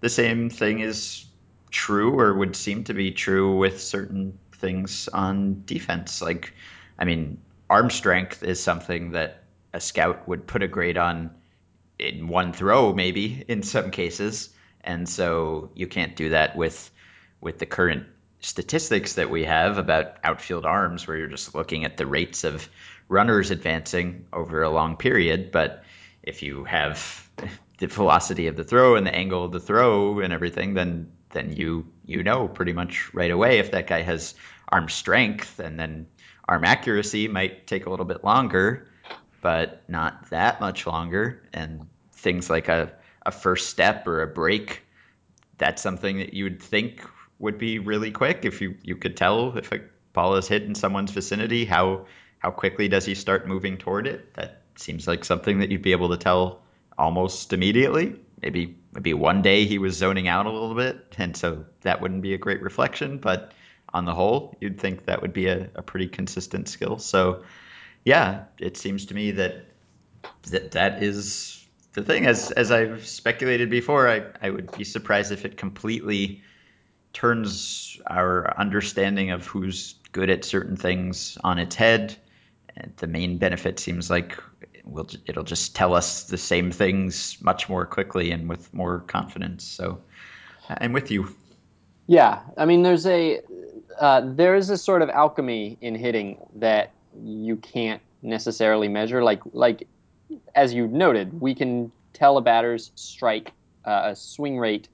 the 0.01 0.09
same 0.09 0.49
thing 0.49 0.79
is 0.79 1.25
true 1.71 2.19
or 2.19 2.33
would 2.33 2.55
seem 2.55 2.83
to 2.85 2.93
be 2.93 3.11
true 3.11 3.57
with 3.57 3.81
certain 3.81 4.37
things 4.55 5.07
on 5.07 5.63
defense. 5.65 6.21
Like, 6.21 6.53
I 6.99 7.05
mean, 7.05 7.39
arm 7.69 7.89
strength 7.89 8.43
is 8.43 8.61
something 8.61 9.11
that 9.11 9.43
a 9.73 9.79
scout 9.79 10.27
would 10.27 10.45
put 10.45 10.63
a 10.63 10.67
grade 10.67 10.97
on 10.97 11.31
in 11.99 12.27
one 12.27 12.53
throw, 12.53 12.93
maybe 12.93 13.43
in 13.47 13.63
some 13.63 13.91
cases, 13.91 14.49
and 14.81 15.07
so 15.07 15.69
you 15.75 15.87
can't 15.87 16.15
do 16.15 16.29
that 16.29 16.55
with 16.55 16.89
with 17.41 17.59
the 17.59 17.65
current 17.65 18.05
statistics 18.39 19.13
that 19.13 19.29
we 19.29 19.45
have 19.45 19.77
about 19.77 20.17
outfield 20.23 20.65
arms, 20.65 21.07
where 21.07 21.17
you're 21.17 21.27
just 21.27 21.55
looking 21.55 21.85
at 21.85 21.97
the 21.97 22.05
rates 22.05 22.43
of 22.43 22.67
runners 23.07 23.51
advancing 23.51 24.25
over 24.33 24.63
a 24.63 24.69
long 24.69 24.97
period. 24.97 25.51
But 25.51 25.83
if 26.21 26.43
you 26.43 26.63
have 26.65 27.29
the 27.77 27.87
velocity 27.87 28.47
of 28.47 28.55
the 28.55 28.63
throw 28.63 28.95
and 28.95 29.05
the 29.05 29.15
angle 29.15 29.45
of 29.45 29.51
the 29.51 29.59
throw 29.59 30.19
and 30.19 30.33
everything, 30.33 30.73
then 30.73 31.11
then 31.29 31.53
you 31.55 31.87
you 32.05 32.23
know 32.23 32.47
pretty 32.47 32.73
much 32.73 33.13
right 33.13 33.31
away 33.31 33.59
if 33.59 33.71
that 33.71 33.87
guy 33.87 34.01
has 34.01 34.35
arm 34.69 34.89
strength 34.89 35.59
and 35.59 35.79
then 35.79 36.07
arm 36.47 36.63
accuracy 36.63 37.27
might 37.27 37.67
take 37.67 37.85
a 37.85 37.89
little 37.89 38.05
bit 38.05 38.23
longer, 38.23 38.87
but 39.43 39.83
not 39.87 40.31
that 40.31 40.59
much 40.59 40.87
longer. 40.87 41.43
And 41.53 41.87
things 42.13 42.49
like 42.49 42.69
a, 42.69 42.91
a 43.25 43.31
first 43.31 43.69
step 43.69 44.07
or 44.07 44.23
a 44.23 44.27
break, 44.27 44.81
that's 45.59 45.81
something 45.81 46.17
that 46.17 46.33
you 46.33 46.45
would 46.45 46.61
think 46.61 47.07
would 47.37 47.59
be 47.59 47.77
really 47.77 48.09
quick 48.09 48.45
if 48.45 48.61
you, 48.61 48.75
you 48.81 48.95
could 48.95 49.15
tell 49.15 49.55
if 49.55 49.71
a 49.71 49.81
ball 50.13 50.35
is 50.37 50.47
hit 50.47 50.63
in 50.63 50.73
someone's 50.73 51.11
vicinity, 51.11 51.65
how 51.65 52.07
how 52.39 52.49
quickly 52.51 52.89
does 52.89 53.05
he 53.05 53.15
start 53.15 53.47
moving 53.47 53.77
toward 53.77 54.07
it? 54.07 54.33
That 54.33 54.63
seems 54.75 55.07
like 55.07 55.23
something 55.23 55.59
that 55.59 55.69
you'd 55.69 55.81
be 55.81 55.93
able 55.93 56.09
to 56.09 56.17
tell 56.17 56.61
almost 56.97 57.53
immediately 57.53 58.19
maybe 58.43 58.77
maybe 58.91 59.13
one 59.13 59.41
day 59.41 59.65
he 59.65 59.79
was 59.79 59.97
zoning 59.97 60.27
out 60.27 60.45
a 60.45 60.51
little 60.51 60.75
bit, 60.75 61.15
and 61.17 61.35
so 61.35 61.65
that 61.81 62.01
wouldn't 62.01 62.21
be 62.21 62.33
a 62.33 62.37
great 62.37 62.61
reflection. 62.61 63.17
But 63.17 63.53
on 63.93 64.05
the 64.05 64.13
whole, 64.13 64.55
you'd 64.59 64.79
think 64.79 65.05
that 65.05 65.21
would 65.21 65.33
be 65.33 65.47
a, 65.47 65.69
a 65.75 65.81
pretty 65.81 66.07
consistent 66.07 66.67
skill. 66.67 66.99
So 66.99 67.43
yeah, 68.03 68.45
it 68.59 68.77
seems 68.77 69.07
to 69.07 69.13
me 69.13 69.31
that 69.31 69.65
that 70.51 70.71
that 70.71 71.03
is 71.03 71.65
the 71.93 72.03
thing. 72.03 72.25
As 72.25 72.51
as 72.51 72.71
I've 72.71 73.05
speculated 73.05 73.69
before, 73.69 74.09
I, 74.09 74.23
I 74.41 74.49
would 74.49 74.75
be 74.75 74.83
surprised 74.83 75.31
if 75.31 75.45
it 75.45 75.57
completely 75.57 76.41
turns 77.13 77.99
our 78.07 78.57
understanding 78.57 79.31
of 79.31 79.45
who's 79.45 79.95
good 80.11 80.29
at 80.29 80.43
certain 80.43 80.75
things 80.75 81.37
on 81.43 81.59
its 81.59 81.75
head. 81.75 82.15
And 82.75 82.93
the 82.97 83.07
main 83.07 83.37
benefit 83.37 83.79
seems 83.79 84.09
like 84.09 84.41
we'll, 84.83 85.07
it'll 85.27 85.43
just 85.43 85.75
tell 85.75 85.93
us 85.93 86.23
the 86.23 86.39
same 86.39 86.71
things 86.71 87.37
much 87.39 87.69
more 87.69 87.85
quickly 87.85 88.31
and 88.31 88.49
with 88.49 88.73
more 88.73 88.99
confidence. 88.99 89.63
So 89.63 90.01
I'm 90.67 90.91
with 90.91 91.11
you. 91.11 91.35
Yeah, 92.07 92.41
I 92.57 92.65
mean, 92.65 92.81
there's 92.81 93.05
a 93.05 93.41
uh, 93.99 94.21
there 94.25 94.55
is 94.55 94.69
a 94.71 94.77
sort 94.77 95.03
of 95.03 95.09
alchemy 95.09 95.77
in 95.79 95.95
hitting 95.95 96.37
that 96.55 96.91
you 97.21 97.55
can't 97.57 98.01
necessarily 98.21 98.87
measure. 98.87 99.23
Like 99.23 99.41
like 99.51 99.87
as 100.55 100.73
you 100.73 100.87
noted, 100.87 101.41
we 101.41 101.53
can 101.53 101.91
tell 102.13 102.37
a 102.37 102.41
batter's 102.41 102.91
strike, 102.95 103.51
uh, 103.85 104.13
swing 104.13 104.57
rate 104.57 104.87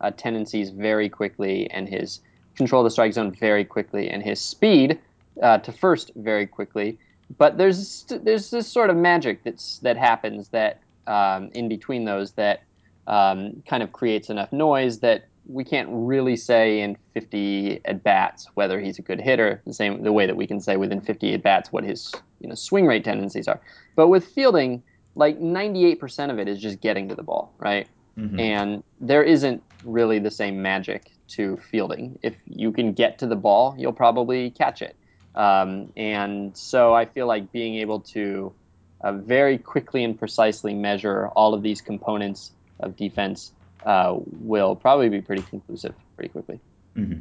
uh, 0.00 0.10
tendencies 0.10 0.70
very 0.70 1.08
quickly, 1.08 1.70
and 1.70 1.88
his 1.88 2.20
control 2.56 2.82
of 2.82 2.84
the 2.84 2.90
strike 2.90 3.12
zone 3.12 3.32
very 3.32 3.64
quickly, 3.64 4.10
and 4.10 4.22
his 4.22 4.40
speed 4.40 4.98
uh, 5.42 5.58
to 5.58 5.72
first 5.72 6.12
very 6.16 6.46
quickly. 6.46 6.98
But 7.38 7.58
there's 7.58 8.04
there's 8.08 8.50
this 8.50 8.68
sort 8.68 8.90
of 8.90 8.96
magic 8.96 9.42
that's 9.44 9.78
that 9.78 9.96
happens 9.96 10.48
that 10.48 10.80
um, 11.06 11.50
in 11.54 11.68
between 11.68 12.04
those 12.04 12.32
that 12.32 12.62
um, 13.06 13.62
kind 13.66 13.82
of 13.82 13.92
creates 13.92 14.30
enough 14.30 14.52
noise 14.52 15.00
that 15.00 15.26
we 15.46 15.64
can't 15.64 15.88
really 15.90 16.36
say 16.36 16.80
in 16.80 16.96
50 17.12 17.80
at 17.84 18.02
bats 18.02 18.48
whether 18.54 18.80
he's 18.80 18.98
a 18.98 19.02
good 19.02 19.20
hitter 19.20 19.60
the 19.66 19.74
same 19.74 20.02
the 20.02 20.12
way 20.12 20.26
that 20.26 20.36
we 20.36 20.46
can 20.46 20.60
say 20.60 20.76
within 20.76 21.00
50 21.00 21.34
at 21.34 21.42
bats 21.42 21.72
what 21.72 21.84
his 21.84 22.14
you 22.40 22.48
know 22.48 22.54
swing 22.54 22.86
rate 22.86 23.04
tendencies 23.04 23.48
are. 23.48 23.60
But 23.96 24.08
with 24.08 24.26
fielding 24.26 24.82
like 25.16 25.38
98% 25.38 26.30
of 26.30 26.38
it 26.38 26.48
is 26.48 26.60
just 26.60 26.80
getting 26.80 27.08
to 27.08 27.14
the 27.14 27.22
ball 27.22 27.52
right? 27.58 27.88
Mm-hmm. 28.18 28.38
and 28.38 28.84
there 29.00 29.24
isn't 29.24 29.60
really 29.84 30.20
the 30.20 30.30
same 30.30 30.62
magic 30.62 31.10
to 31.26 31.56
fielding. 31.56 32.16
If 32.22 32.36
you 32.46 32.70
can 32.70 32.92
get 32.92 33.18
to 33.18 33.26
the 33.26 33.36
ball 33.36 33.74
you'll 33.76 33.92
probably 33.92 34.50
catch 34.50 34.82
it. 34.82 34.96
Um, 35.34 35.92
and 35.96 36.56
so 36.56 36.94
i 36.94 37.06
feel 37.06 37.26
like 37.26 37.50
being 37.50 37.74
able 37.76 38.00
to 38.00 38.52
uh, 39.00 39.12
very 39.12 39.58
quickly 39.58 40.04
and 40.04 40.16
precisely 40.16 40.74
measure 40.74 41.26
all 41.34 41.54
of 41.54 41.62
these 41.62 41.80
components 41.80 42.52
of 42.78 42.96
defense 42.96 43.52
uh, 43.84 44.16
will 44.40 44.76
probably 44.76 45.08
be 45.08 45.20
pretty 45.20 45.42
conclusive 45.42 45.94
pretty 46.16 46.30
quickly. 46.30 46.60
Mm-hmm. 46.96 47.20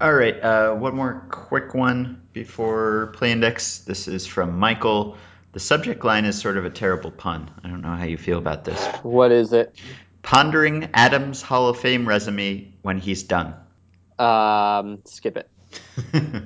All 0.00 0.12
right, 0.12 0.42
uh, 0.42 0.74
one 0.74 0.96
more 0.96 1.26
quick 1.30 1.74
one 1.74 2.22
before 2.32 3.12
play 3.14 3.30
index. 3.30 3.78
This 3.78 4.08
is 4.08 4.26
from 4.26 4.58
Michael. 4.58 5.16
The 5.52 5.60
subject 5.60 6.04
line 6.04 6.24
is 6.24 6.38
sort 6.38 6.56
of 6.56 6.64
a 6.64 6.70
terrible 6.70 7.10
pun. 7.10 7.50
I 7.62 7.68
don't 7.68 7.80
know 7.80 7.94
how 7.94 8.04
you 8.04 8.16
feel 8.16 8.38
about 8.38 8.64
this. 8.64 8.84
What 9.02 9.32
is 9.32 9.52
it? 9.52 9.74
Pondering 10.22 10.90
Adams 10.94 11.42
Hall 11.42 11.68
of 11.68 11.78
Fame 11.78 12.06
resume 12.06 12.74
when 12.82 12.98
he's 12.98 13.22
done. 13.22 13.54
Um, 14.18 14.98
skip 15.04 15.36
it. 15.36 15.48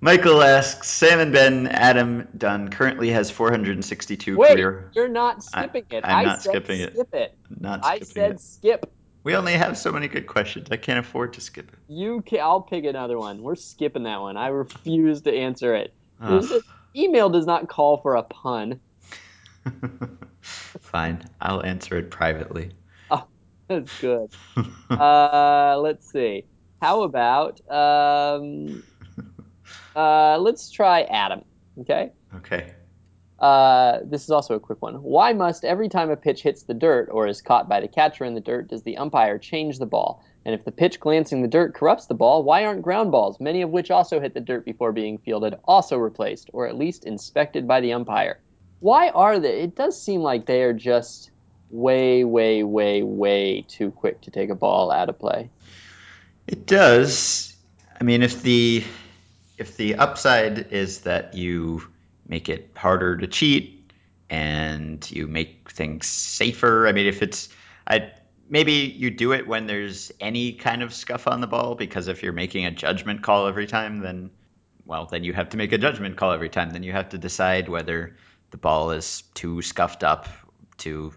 Michael 0.00 0.42
asks, 0.42 0.88
Sam 0.88 1.20
and 1.20 1.32
Ben, 1.32 1.66
Adam 1.68 2.28
Dunn 2.36 2.68
currently 2.68 3.10
has 3.10 3.30
462 3.30 4.36
Wait, 4.36 4.50
career. 4.50 4.90
You're 4.94 5.08
not 5.08 5.42
skipping 5.42 5.84
I, 5.90 5.96
it. 5.96 6.04
I'm 6.04 6.16
I 6.18 6.22
not 6.24 6.42
skipping 6.42 6.80
skip 6.82 7.08
it. 7.14 7.14
it. 7.14 7.38
Not 7.60 7.84
I 7.84 8.00
said 8.00 8.32
it. 8.32 8.40
skip. 8.40 8.92
We 9.24 9.34
only 9.34 9.54
have 9.54 9.76
so 9.76 9.90
many 9.90 10.06
good 10.06 10.26
questions. 10.26 10.68
I 10.70 10.76
can't 10.76 10.98
afford 11.00 11.32
to 11.32 11.40
skip 11.40 11.72
it. 11.72 11.78
You 11.88 12.22
can, 12.22 12.40
I'll 12.40 12.60
pick 12.60 12.84
another 12.84 13.18
one. 13.18 13.42
We're 13.42 13.56
skipping 13.56 14.04
that 14.04 14.20
one. 14.20 14.36
I 14.36 14.48
refuse 14.48 15.22
to 15.22 15.32
answer 15.32 15.74
it. 15.74 15.92
Email 16.94 17.28
does 17.28 17.46
not 17.46 17.68
call 17.68 17.98
for 17.98 18.14
a 18.14 18.22
pun. 18.22 18.80
Fine. 20.40 21.24
I'll 21.40 21.62
answer 21.64 21.96
it 21.98 22.10
privately. 22.10 22.70
Oh, 23.10 23.26
that's 23.68 24.00
good. 24.00 24.30
uh, 24.90 25.78
let's 25.80 26.10
see. 26.10 26.44
How 26.80 27.02
about 27.02 27.60
um, 27.70 28.82
uh, 29.96 30.38
let's 30.38 30.70
try 30.70 31.02
Adam. 31.02 31.44
Okay. 31.80 32.12
Okay. 32.34 32.72
Uh, 33.38 34.00
this 34.04 34.24
is 34.24 34.30
also 34.30 34.54
a 34.54 34.60
quick 34.60 34.80
one. 34.80 34.94
Why 34.94 35.32
must 35.32 35.64
every 35.64 35.88
time 35.88 36.10
a 36.10 36.16
pitch 36.16 36.42
hits 36.42 36.62
the 36.62 36.74
dirt 36.74 37.08
or 37.10 37.26
is 37.26 37.42
caught 37.42 37.68
by 37.68 37.80
the 37.80 37.88
catcher 37.88 38.24
in 38.24 38.34
the 38.34 38.40
dirt 38.40 38.68
does 38.68 38.82
the 38.82 38.96
umpire 38.96 39.38
change 39.38 39.78
the 39.78 39.86
ball? 39.86 40.22
And 40.44 40.54
if 40.54 40.64
the 40.64 40.70
pitch 40.70 41.00
glancing 41.00 41.42
the 41.42 41.48
dirt 41.48 41.74
corrupts 41.74 42.06
the 42.06 42.14
ball, 42.14 42.44
why 42.44 42.64
aren't 42.64 42.82
ground 42.82 43.10
balls, 43.10 43.40
many 43.40 43.62
of 43.62 43.70
which 43.70 43.90
also 43.90 44.20
hit 44.20 44.32
the 44.32 44.40
dirt 44.40 44.64
before 44.64 44.92
being 44.92 45.18
fielded, 45.18 45.56
also 45.64 45.98
replaced 45.98 46.50
or 46.52 46.66
at 46.66 46.78
least 46.78 47.04
inspected 47.04 47.66
by 47.66 47.80
the 47.80 47.92
umpire? 47.92 48.38
Why 48.80 49.08
are 49.08 49.38
they? 49.38 49.60
It 49.62 49.74
does 49.74 50.00
seem 50.00 50.20
like 50.20 50.46
they 50.46 50.62
are 50.62 50.72
just 50.72 51.30
way, 51.70 52.24
way, 52.24 52.62
way, 52.62 53.02
way 53.02 53.64
too 53.66 53.90
quick 53.90 54.20
to 54.22 54.30
take 54.30 54.50
a 54.50 54.54
ball 54.54 54.90
out 54.90 55.08
of 55.08 55.18
play. 55.18 55.50
It 56.46 56.66
does. 56.66 57.54
I 58.00 58.04
mean, 58.04 58.22
if 58.22 58.42
the 58.42 58.84
if 59.58 59.76
the 59.76 59.96
upside 59.96 60.72
is 60.72 61.00
that 61.00 61.34
you 61.34 61.82
make 62.28 62.48
it 62.48 62.70
harder 62.76 63.16
to 63.16 63.26
cheat 63.26 63.92
and 64.28 65.08
you 65.10 65.26
make 65.26 65.70
things 65.70 66.06
safer. 66.06 66.86
I 66.86 66.92
mean, 66.92 67.06
if 67.06 67.22
it's, 67.22 67.48
I 67.86 68.12
maybe 68.48 68.72
you 68.72 69.10
do 69.10 69.32
it 69.32 69.46
when 69.46 69.66
there's 69.66 70.12
any 70.20 70.52
kind 70.52 70.82
of 70.82 70.92
scuff 70.92 71.26
on 71.26 71.40
the 71.40 71.46
ball 71.46 71.74
because 71.74 72.08
if 72.08 72.22
you're 72.22 72.32
making 72.32 72.66
a 72.66 72.70
judgment 72.70 73.22
call 73.22 73.46
every 73.46 73.66
time, 73.66 74.00
then 74.00 74.30
well, 74.84 75.06
then 75.06 75.24
you 75.24 75.32
have 75.32 75.48
to 75.50 75.56
make 75.56 75.72
a 75.72 75.78
judgment 75.78 76.16
call 76.16 76.32
every 76.32 76.48
time. 76.48 76.70
Then 76.70 76.82
you 76.82 76.92
have 76.92 77.08
to 77.10 77.18
decide 77.18 77.68
whether 77.68 78.16
the 78.50 78.56
ball 78.56 78.92
is 78.92 79.22
too 79.34 79.62
scuffed 79.62 80.04
up 80.04 80.28
to 80.78 81.12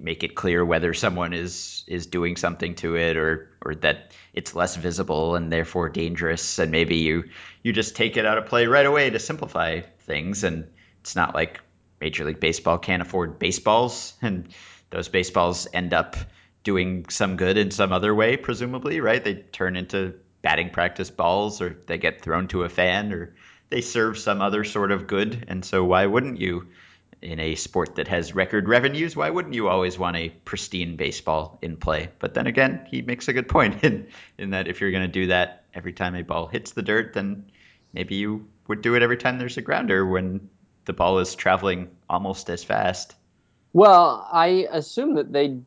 make 0.00 0.22
it 0.22 0.34
clear 0.34 0.64
whether 0.64 0.94
someone 0.94 1.32
is 1.32 1.84
is 1.86 2.06
doing 2.06 2.36
something 2.36 2.74
to 2.76 2.96
it 2.96 3.16
or 3.16 3.50
or 3.62 3.74
that 3.76 4.12
it's 4.32 4.54
less 4.54 4.76
visible 4.76 5.34
and 5.36 5.52
therefore 5.52 5.88
dangerous. 5.88 6.58
And 6.58 6.70
maybe 6.70 6.96
you 6.96 7.24
you 7.62 7.72
just 7.72 7.96
take 7.96 8.16
it 8.16 8.26
out 8.26 8.38
of 8.38 8.46
play 8.46 8.66
right 8.66 8.86
away 8.86 9.10
to 9.10 9.18
simplify 9.18 9.80
things. 10.00 10.44
And 10.44 10.68
it's 11.00 11.16
not 11.16 11.34
like 11.34 11.60
major 12.00 12.24
league 12.24 12.40
baseball 12.40 12.78
can't 12.78 13.02
afford 13.02 13.38
baseballs. 13.38 14.14
And 14.22 14.48
those 14.90 15.08
baseballs 15.08 15.66
end 15.72 15.92
up 15.94 16.16
doing 16.62 17.06
some 17.10 17.36
good 17.36 17.58
in 17.58 17.70
some 17.70 17.92
other 17.92 18.14
way 18.14 18.36
presumably 18.36 19.00
right? 19.00 19.22
They 19.22 19.34
turn 19.34 19.76
into 19.76 20.14
batting 20.42 20.70
practice 20.70 21.10
balls 21.10 21.60
or 21.60 21.76
they 21.86 21.98
get 21.98 22.20
thrown 22.20 22.48
to 22.48 22.64
a 22.64 22.68
fan 22.68 23.12
or 23.12 23.34
they 23.70 23.80
serve 23.80 24.18
some 24.18 24.40
other 24.40 24.62
sort 24.62 24.92
of 24.92 25.06
good. 25.06 25.46
And 25.48 25.64
so 25.64 25.84
why 25.84 26.06
wouldn't 26.06 26.38
you 26.38 26.68
in 27.24 27.40
a 27.40 27.54
sport 27.54 27.96
that 27.96 28.08
has 28.08 28.34
record 28.34 28.68
revenues, 28.68 29.16
why 29.16 29.30
wouldn't 29.30 29.54
you 29.54 29.68
always 29.68 29.98
want 29.98 30.16
a 30.16 30.28
pristine 30.28 30.96
baseball 30.96 31.58
in 31.62 31.76
play? 31.76 32.10
But 32.18 32.34
then 32.34 32.46
again, 32.46 32.86
he 32.88 33.02
makes 33.02 33.28
a 33.28 33.32
good 33.32 33.48
point 33.48 33.82
in 33.84 34.06
in 34.38 34.50
that 34.50 34.68
if 34.68 34.80
you're 34.80 34.90
going 34.90 35.06
to 35.06 35.12
do 35.12 35.28
that 35.28 35.64
every 35.74 35.92
time 35.92 36.14
a 36.14 36.22
ball 36.22 36.46
hits 36.46 36.72
the 36.72 36.82
dirt, 36.82 37.14
then 37.14 37.50
maybe 37.92 38.16
you 38.16 38.46
would 38.68 38.82
do 38.82 38.94
it 38.94 39.02
every 39.02 39.16
time 39.16 39.38
there's 39.38 39.56
a 39.56 39.62
grounder 39.62 40.06
when 40.06 40.48
the 40.84 40.92
ball 40.92 41.18
is 41.18 41.34
traveling 41.34 41.90
almost 42.08 42.50
as 42.50 42.62
fast. 42.62 43.14
Well, 43.72 44.28
I 44.30 44.68
assume 44.70 45.14
that 45.14 45.32
they 45.32 45.58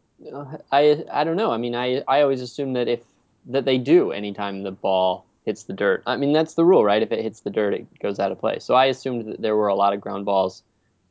I 0.72 1.04
I 1.12 1.24
don't 1.24 1.38
know. 1.38 1.52
I 1.52 1.58
mean, 1.58 1.76
I 1.76 2.04
I 2.08 2.22
always 2.22 2.42
assume 2.42 2.74
that 2.74 2.88
if 2.88 3.02
that 3.48 3.66
they 3.66 3.78
do 3.78 4.12
anytime 4.12 4.64
the 4.64 4.72
ball 4.72 5.26
hits 5.46 5.64
the 5.64 5.74
dirt. 5.74 6.04
I 6.06 6.18
mean, 6.18 6.34
that's 6.34 6.56
the 6.56 6.66
rule, 6.66 6.84
right? 6.84 7.02
If 7.02 7.12
it 7.12 7.24
hits 7.24 7.40
the 7.40 7.50
dirt, 7.50 7.74
it 7.74 7.88
goes 8.00 8.20
out 8.20 8.32
of 8.32 8.40
play. 8.40 8.60
So 8.60 8.76
I 8.76 8.86
assumed 8.86 9.32
that 9.32 9.42
there 9.42 9.56
were 9.56 9.70
a 9.70 9.76
lot 9.76 9.94
of 9.94 10.02
ground 10.02 10.26
balls 10.26 10.62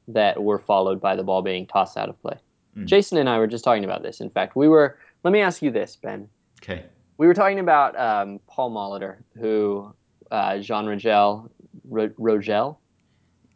that 0.09 0.43
were 0.43 0.59
followed 0.59 1.01
by 1.01 1.17
the 1.17 1.23
ball 1.23 1.43
being 1.43 1.67
tossed 1.67 1.97
out 1.97 2.09
of 2.09 2.21
play. 2.23 2.37
Mm. 2.77 2.87
Jason 2.87 3.19
and 3.19 3.29
I 3.29 3.39
were 3.39 3.47
just 3.47 3.65
talking 3.65 3.85
about 3.85 4.03
this. 4.03 4.21
In 4.21 4.31
fact, 4.31 4.57
we 4.57 4.69
were. 4.69 4.99
Let 5.25 5.33
me 5.33 5.41
ask 5.41 5.63
you 5.63 5.71
this, 5.71 5.97
Ben. 5.97 6.29
Okay. 6.63 6.85
We 7.19 7.27
were 7.27 7.35
talking 7.35 7.59
about 7.59 7.99
um, 7.99 8.39
Paul 8.47 8.71
Molitor, 8.71 9.17
who 9.39 9.93
uh, 10.31 10.59
Jean 10.59 10.85
Rogel, 10.85 11.51
Ro- 11.89 12.11
Rogel. 12.19 12.77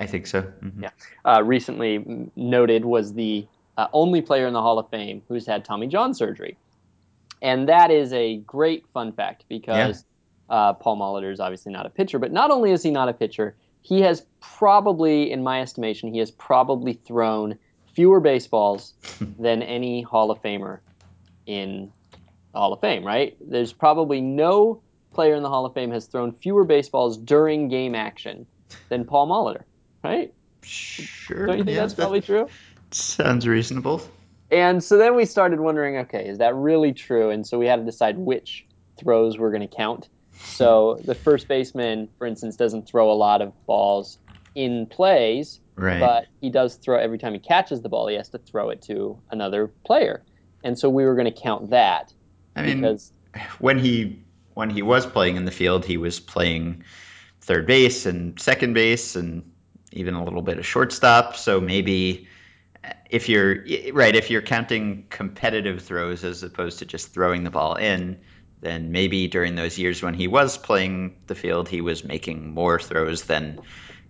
I 0.00 0.06
think 0.06 0.26
so. 0.26 0.42
Mm-hmm. 0.42 0.84
Yeah. 0.84 0.90
Uh, 1.24 1.42
recently 1.42 2.30
noted 2.34 2.84
was 2.84 3.12
the 3.12 3.46
uh, 3.76 3.88
only 3.92 4.22
player 4.22 4.46
in 4.46 4.54
the 4.54 4.62
Hall 4.62 4.78
of 4.78 4.88
Fame 4.90 5.22
who's 5.28 5.46
had 5.46 5.64
Tommy 5.64 5.86
John 5.86 6.14
surgery, 6.14 6.56
and 7.42 7.68
that 7.68 7.90
is 7.90 8.12
a 8.12 8.38
great 8.38 8.84
fun 8.92 9.12
fact 9.12 9.44
because 9.48 9.98
yeah. 9.98 10.06
Uh, 10.50 10.72
Paul 10.72 10.98
Molitor 10.98 11.32
is 11.32 11.38
obviously 11.38 11.70
not 11.72 11.86
a 11.86 11.90
pitcher. 11.90 12.18
But 12.18 12.32
not 12.32 12.50
only 12.50 12.72
is 12.72 12.82
he 12.82 12.90
not 12.90 13.08
a 13.08 13.12
pitcher, 13.12 13.54
he 13.82 14.02
has 14.02 14.24
probably, 14.40 15.30
in 15.30 15.42
my 15.42 15.60
estimation, 15.60 16.12
he 16.12 16.18
has 16.18 16.30
probably 16.30 16.94
thrown 16.94 17.58
fewer 17.94 18.20
baseballs 18.20 18.94
than 19.38 19.62
any 19.62 20.02
Hall 20.02 20.30
of 20.30 20.42
Famer 20.42 20.80
in 21.46 21.92
Hall 22.54 22.72
of 22.72 22.80
Fame, 22.80 23.04
right? 23.04 23.36
There's 23.40 23.72
probably 23.72 24.20
no 24.20 24.82
player 25.12 25.34
in 25.34 25.42
the 25.42 25.48
Hall 25.48 25.66
of 25.66 25.74
Fame 25.74 25.90
has 25.90 26.06
thrown 26.06 26.32
fewer 26.32 26.64
baseballs 26.64 27.16
during 27.16 27.68
game 27.68 27.94
action 27.94 28.46
than 28.88 29.04
Paul 29.04 29.28
Molitor, 29.28 29.64
right? 30.04 30.32
Sure. 30.62 31.46
Don't 31.46 31.58
you 31.58 31.64
think 31.64 31.74
yeah, 31.74 31.82
that's 31.82 31.94
probably 31.94 32.20
true? 32.20 32.48
Sounds 32.90 33.46
reasonable. 33.46 34.02
And 34.50 34.82
so 34.82 34.96
then 34.96 35.14
we 35.14 35.24
started 35.24 35.60
wondering, 35.60 35.98
okay, 35.98 36.26
is 36.28 36.38
that 36.38 36.54
really 36.54 36.92
true? 36.92 37.30
And 37.30 37.46
so 37.46 37.58
we 37.58 37.66
had 37.66 37.76
to 37.76 37.84
decide 37.84 38.18
which 38.18 38.66
throws 38.98 39.38
we're 39.38 39.50
going 39.50 39.68
to 39.68 39.74
count. 39.76 40.08
So 40.44 41.00
the 41.04 41.14
first 41.14 41.48
baseman, 41.48 42.08
for 42.18 42.26
instance, 42.26 42.56
doesn't 42.56 42.86
throw 42.86 43.10
a 43.10 43.14
lot 43.14 43.42
of 43.42 43.52
balls 43.66 44.18
in 44.54 44.86
plays, 44.86 45.60
right. 45.76 46.00
but 46.00 46.26
he 46.40 46.50
does 46.50 46.74
throw 46.74 46.98
every 46.98 47.18
time 47.18 47.32
he 47.32 47.38
catches 47.38 47.82
the 47.82 47.88
ball, 47.88 48.08
he 48.08 48.16
has 48.16 48.28
to 48.30 48.38
throw 48.38 48.70
it 48.70 48.82
to 48.82 49.18
another 49.30 49.68
player. 49.84 50.22
And 50.62 50.78
so 50.78 50.90
we 50.90 51.04
were 51.04 51.14
going 51.14 51.32
to 51.32 51.40
count 51.40 51.70
that. 51.70 52.12
I 52.56 52.62
mean, 52.62 52.80
because 52.80 53.12
when 53.58 53.78
he 53.78 54.22
when 54.54 54.70
he 54.70 54.82
was 54.82 55.06
playing 55.06 55.36
in 55.36 55.44
the 55.44 55.52
field, 55.52 55.84
he 55.84 55.96
was 55.96 56.20
playing 56.20 56.84
third 57.40 57.66
base 57.66 58.06
and 58.06 58.38
second 58.38 58.74
base 58.74 59.16
and 59.16 59.50
even 59.92 60.14
a 60.14 60.24
little 60.24 60.42
bit 60.42 60.58
of 60.58 60.66
shortstop. 60.66 61.36
So 61.36 61.60
maybe 61.60 62.28
if 63.08 63.28
you're 63.28 63.64
right, 63.92 64.14
if 64.14 64.30
you're 64.30 64.42
counting 64.42 65.06
competitive 65.08 65.82
throws 65.82 66.24
as 66.24 66.42
opposed 66.42 66.80
to 66.80 66.84
just 66.84 67.12
throwing 67.12 67.44
the 67.44 67.50
ball 67.50 67.74
in, 67.76 68.20
then 68.60 68.92
maybe 68.92 69.26
during 69.28 69.54
those 69.54 69.78
years 69.78 70.02
when 70.02 70.14
he 70.14 70.28
was 70.28 70.58
playing 70.58 71.16
the 71.26 71.34
field, 71.34 71.68
he 71.68 71.80
was 71.80 72.04
making 72.04 72.52
more 72.52 72.78
throws 72.78 73.24
than, 73.24 73.60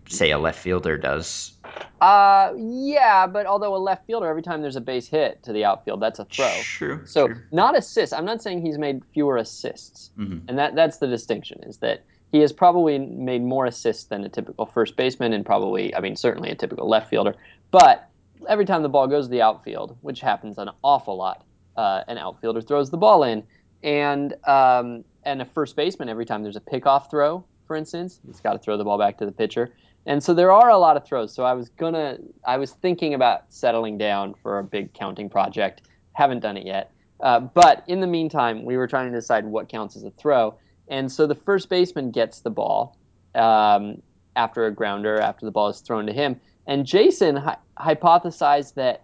say, 0.08 0.30
a 0.30 0.38
left 0.38 0.58
fielder 0.58 0.98
does. 0.98 1.52
Uh, 2.00 2.52
yeah, 2.56 3.26
but 3.26 3.46
although 3.46 3.76
a 3.76 3.78
left 3.78 4.06
fielder, 4.06 4.26
every 4.26 4.42
time 4.42 4.62
there's 4.62 4.76
a 4.76 4.80
base 4.80 5.06
hit 5.06 5.42
to 5.44 5.52
the 5.52 5.64
outfield, 5.64 6.00
that's 6.00 6.18
a 6.18 6.24
throw. 6.24 6.50
True. 6.62 7.02
So 7.06 7.28
true. 7.28 7.36
not 7.52 7.76
assists. 7.76 8.12
I'm 8.12 8.24
not 8.24 8.42
saying 8.42 8.64
he's 8.64 8.78
made 8.78 9.02
fewer 9.14 9.36
assists, 9.36 10.10
Mhm. 10.18 10.42
and 10.48 10.58
that 10.58 10.74
that's 10.74 10.98
the 10.98 11.06
distinction. 11.06 11.62
Is 11.62 11.78
that 11.78 12.02
he 12.32 12.38
has 12.40 12.52
probably 12.52 12.98
made 12.98 13.42
more 13.42 13.66
assists 13.66 14.04
than 14.04 14.24
a 14.24 14.28
typical 14.28 14.66
first 14.66 14.96
baseman, 14.96 15.32
and 15.32 15.44
probably, 15.44 15.94
I 15.94 16.00
mean, 16.00 16.16
certainly 16.16 16.50
a 16.50 16.54
typical 16.54 16.88
left 16.88 17.08
fielder. 17.10 17.34
But 17.70 18.08
every 18.48 18.64
time 18.64 18.82
the 18.82 18.88
ball 18.88 19.06
goes 19.06 19.26
to 19.26 19.30
the 19.30 19.42
outfield, 19.42 19.96
which 20.00 20.20
happens 20.20 20.58
an 20.58 20.70
awful 20.82 21.16
lot, 21.16 21.44
uh, 21.76 22.02
an 22.08 22.18
outfielder 22.18 22.60
throws 22.62 22.90
the 22.90 22.96
ball 22.96 23.22
in, 23.22 23.42
and 23.82 24.34
um, 24.46 25.04
and 25.24 25.42
a 25.42 25.44
first 25.44 25.76
baseman 25.76 26.08
every 26.08 26.26
time 26.26 26.42
there's 26.42 26.56
a 26.56 26.60
pickoff 26.60 27.10
throw, 27.10 27.44
for 27.66 27.76
instance, 27.76 28.20
he's 28.26 28.40
got 28.40 28.52
to 28.52 28.58
throw 28.58 28.76
the 28.76 28.84
ball 28.84 28.98
back 28.98 29.18
to 29.18 29.26
the 29.26 29.32
pitcher. 29.32 29.72
And 30.06 30.22
so 30.22 30.32
there 30.32 30.50
are 30.50 30.70
a 30.70 30.78
lot 30.78 30.96
of 30.96 31.04
throws. 31.04 31.34
So 31.34 31.44
I 31.44 31.52
was 31.52 31.68
gonna, 31.68 32.18
I 32.46 32.56
was 32.56 32.72
thinking 32.72 33.14
about 33.14 33.44
settling 33.50 33.98
down 33.98 34.34
for 34.42 34.58
a 34.58 34.64
big 34.64 34.94
counting 34.94 35.28
project. 35.28 35.82
Haven't 36.12 36.40
done 36.40 36.56
it 36.56 36.66
yet. 36.66 36.92
Uh, 37.20 37.40
but 37.40 37.84
in 37.86 38.00
the 38.00 38.06
meantime, 38.06 38.64
we 38.64 38.76
were 38.76 38.86
trying 38.86 39.10
to 39.10 39.16
decide 39.16 39.44
what 39.44 39.68
counts 39.68 39.94
as 39.96 40.04
a 40.04 40.10
throw. 40.10 40.54
And 40.88 41.12
so 41.12 41.26
the 41.26 41.34
first 41.34 41.68
baseman 41.68 42.10
gets 42.10 42.40
the 42.40 42.50
ball 42.50 42.96
um, 43.34 44.02
after 44.36 44.66
a 44.66 44.70
grounder, 44.72 45.20
after 45.20 45.44
the 45.44 45.52
ball 45.52 45.68
is 45.68 45.80
thrown 45.80 46.06
to 46.06 46.12
him. 46.12 46.40
And 46.66 46.86
Jason 46.86 47.36
hy- 47.36 47.58
hypothesized 47.78 48.74
that 48.74 49.02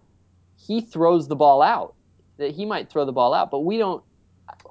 he 0.57 0.81
throws 0.81 1.29
the 1.29 1.37
ball 1.37 1.63
out, 1.63 1.95
that 2.39 2.53
he 2.53 2.65
might 2.65 2.91
throw 2.91 3.05
the 3.05 3.13
ball 3.13 3.35
out, 3.35 3.51
but 3.51 3.61
we 3.61 3.77
don't. 3.77 4.03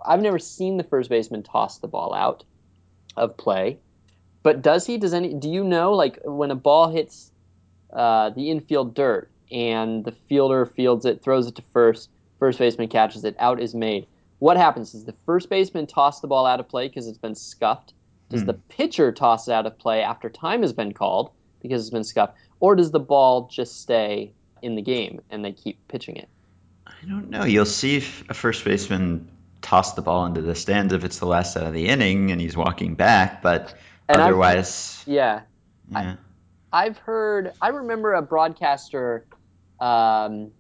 I've 0.06 0.22
never 0.22 0.40
seen 0.40 0.78
the 0.78 0.84
first 0.84 1.10
baseman 1.10 1.44
toss 1.44 1.80
the 1.80 1.88
ball 1.88 2.14
out 2.14 2.44
of 3.18 3.38
play. 3.38 3.80
But 4.44 4.62
does 4.62 4.86
he? 4.86 4.98
Does 4.98 5.14
any? 5.14 5.34
Do 5.34 5.50
you 5.50 5.64
know, 5.64 5.94
like 5.94 6.20
when 6.24 6.52
a 6.52 6.56
ball 6.56 6.90
hits 6.90 7.32
uh, 7.92 8.30
the 8.32 8.52
infield 8.52 8.94
dirt 8.94 9.32
and 9.52 10.06
the 10.06 10.12
fielder 10.12 10.66
fields 10.66 11.06
it, 11.06 11.24
throws 11.24 11.48
it 11.48 11.56
to 11.56 11.64
first, 11.74 12.10
first 12.40 12.60
baseman 12.60 12.88
catches 12.88 13.24
it, 13.26 13.36
out 13.40 13.60
is 13.60 13.74
made. 13.74 14.08
What 14.40 14.58
happens? 14.58 14.92
Does 14.92 15.06
the 15.06 15.16
first 15.26 15.50
baseman 15.50 15.88
toss 15.88 16.20
the 16.20 16.28
ball 16.28 16.46
out 16.46 16.60
of 16.60 16.68
play 16.68 16.88
because 16.88 17.08
it's 17.08 17.18
been 17.18 17.36
scuffed? 17.36 17.94
Does 18.30 18.42
Hmm. 18.42 18.48
the 18.48 18.54
pitcher 18.54 19.12
toss 19.12 19.48
it 19.48 19.52
out 19.54 19.66
of 19.66 19.78
play 19.80 20.02
after 20.02 20.30
time 20.30 20.62
has 20.62 20.74
been 20.74 20.94
called 20.94 21.32
because 21.62 21.82
it's 21.82 21.92
been 21.92 22.04
scuffed, 22.04 22.36
or 22.60 22.76
does 22.76 22.92
the 22.92 23.00
ball 23.00 23.48
just 23.52 23.82
stay 23.82 24.32
in 24.62 24.76
the 24.76 24.82
game 24.82 25.22
and 25.30 25.44
they 25.44 25.52
keep 25.54 25.88
pitching 25.88 26.18
it? 26.18 26.30
I 26.86 26.94
don't 27.08 27.30
know. 27.30 27.46
You'll 27.46 27.66
see 27.66 27.98
if 27.98 28.24
a 28.30 28.34
first 28.34 28.64
baseman 28.66 29.28
toss 29.66 29.94
the 29.94 30.02
ball 30.04 30.28
into 30.28 30.44
the 30.44 30.54
stands 30.54 30.94
if 30.94 31.04
it's 31.04 31.18
the 31.18 31.26
last 31.26 31.58
out 31.58 31.64
of 31.64 31.74
the 31.74 31.88
inning 31.88 32.30
and 32.32 32.40
he's 32.40 32.56
walking 32.56 32.94
back, 32.94 33.42
but 33.42 33.74
And 34.08 34.18
I've- 34.22 34.30
otherwise, 34.30 35.04
Yeah, 35.08 35.42
yeah. 35.92 36.16
I've 36.72 37.00
heard. 37.00 37.52
I 37.62 37.70
remember 37.70 38.14
a 38.14 38.22
broadcaster. 38.22 39.26
Um, 39.80 40.52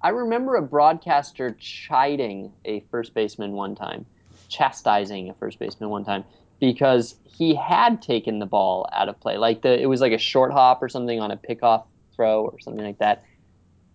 I 0.00 0.10
remember 0.10 0.54
a 0.54 0.62
broadcaster 0.62 1.56
chiding 1.58 2.52
a 2.64 2.80
first 2.90 3.12
baseman 3.14 3.52
one 3.52 3.74
time, 3.74 4.06
chastising 4.48 5.30
a 5.30 5.34
first 5.34 5.58
baseman 5.58 5.90
one 5.90 6.04
time 6.04 6.24
because 6.60 7.16
he 7.24 7.56
had 7.56 8.02
taken 8.02 8.38
the 8.38 8.46
ball 8.46 8.88
out 8.92 9.08
of 9.08 9.18
play. 9.18 9.36
Like 9.36 9.62
the, 9.62 9.80
it 9.80 9.86
was 9.86 10.00
like 10.00 10.12
a 10.12 10.18
short 10.18 10.52
hop 10.52 10.80
or 10.80 10.88
something 10.88 11.18
on 11.20 11.32
a 11.32 11.36
pickoff 11.36 11.86
throw 12.14 12.44
or 12.44 12.60
something 12.60 12.84
like 12.84 12.98
that, 12.98 13.24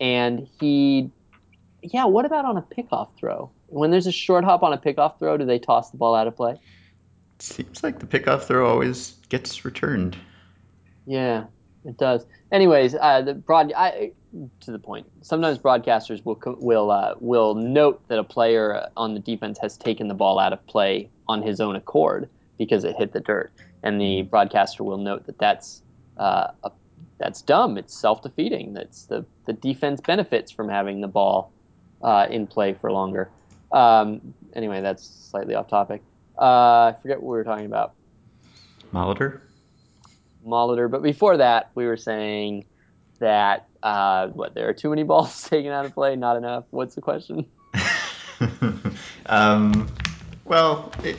and 0.01 0.47
he, 0.59 1.11
yeah. 1.81 2.05
What 2.05 2.25
about 2.25 2.43
on 2.43 2.57
a 2.57 2.61
pickoff 2.63 3.09
throw? 3.17 3.51
When 3.69 3.91
there's 3.91 4.07
a 4.07 4.11
short 4.11 4.43
hop 4.43 4.63
on 4.63 4.73
a 4.73 4.77
pickoff 4.77 5.19
throw, 5.19 5.37
do 5.37 5.45
they 5.45 5.59
toss 5.59 5.91
the 5.91 5.97
ball 5.97 6.15
out 6.15 6.27
of 6.27 6.35
play? 6.35 6.59
Seems 7.39 7.83
like 7.83 7.99
the 7.99 8.05
pickoff 8.05 8.43
throw 8.43 8.67
always 8.67 9.15
gets 9.29 9.63
returned. 9.63 10.17
Yeah, 11.05 11.45
it 11.85 11.97
does. 11.97 12.25
Anyways, 12.51 12.95
uh, 12.95 13.21
the 13.21 13.33
broad 13.33 13.71
I, 13.75 14.11
to 14.61 14.71
the 14.71 14.79
point. 14.79 15.07
Sometimes 15.21 15.57
broadcasters 15.57 16.23
will 16.23 16.39
will 16.59 16.91
uh, 16.91 17.15
will 17.19 17.55
note 17.55 18.07
that 18.07 18.19
a 18.19 18.23
player 18.23 18.89
on 18.95 19.13
the 19.13 19.19
defense 19.19 19.57
has 19.59 19.77
taken 19.77 20.07
the 20.07 20.13
ball 20.13 20.39
out 20.39 20.53
of 20.53 20.65
play 20.67 21.09
on 21.27 21.41
his 21.41 21.59
own 21.59 21.75
accord 21.75 22.29
because 22.57 22.83
it 22.83 22.95
hit 22.95 23.13
the 23.13 23.19
dirt, 23.19 23.51
and 23.83 23.99
the 23.99 24.23
broadcaster 24.23 24.83
will 24.83 24.97
note 24.97 25.25
that 25.25 25.37
that's 25.39 25.81
uh, 26.17 26.47
a, 26.63 26.71
that's 27.17 27.41
dumb. 27.41 27.77
It's 27.77 27.95
self 27.95 28.21
defeating. 28.21 28.73
That's 28.73 29.05
the 29.05 29.25
the 29.45 29.53
defense 29.53 30.01
benefits 30.01 30.51
from 30.51 30.69
having 30.69 31.01
the 31.01 31.07
ball 31.07 31.51
uh, 32.01 32.27
in 32.29 32.47
play 32.47 32.73
for 32.73 32.91
longer. 32.91 33.29
Um, 33.71 34.33
anyway, 34.53 34.81
that's 34.81 35.07
slightly 35.29 35.55
off 35.55 35.67
topic. 35.67 36.01
Uh, 36.37 36.93
I 36.93 36.95
forget 37.01 37.17
what 37.21 37.29
we 37.29 37.37
were 37.37 37.43
talking 37.43 37.65
about. 37.65 37.93
Molitor? 38.93 39.41
Molitor. 40.45 40.89
But 40.89 41.03
before 41.03 41.37
that, 41.37 41.71
we 41.75 41.85
were 41.85 41.97
saying 41.97 42.65
that 43.19 43.67
uh, 43.83 44.27
what 44.27 44.55
there 44.55 44.69
are 44.69 44.73
too 44.73 44.89
many 44.89 45.03
balls 45.03 45.43
taken 45.49 45.71
out 45.71 45.85
of 45.85 45.93
play, 45.93 46.15
not 46.15 46.37
enough. 46.37 46.65
What's 46.71 46.95
the 46.95 47.01
question? 47.01 47.45
um, 49.25 49.87
well, 50.45 50.91
it 51.03 51.17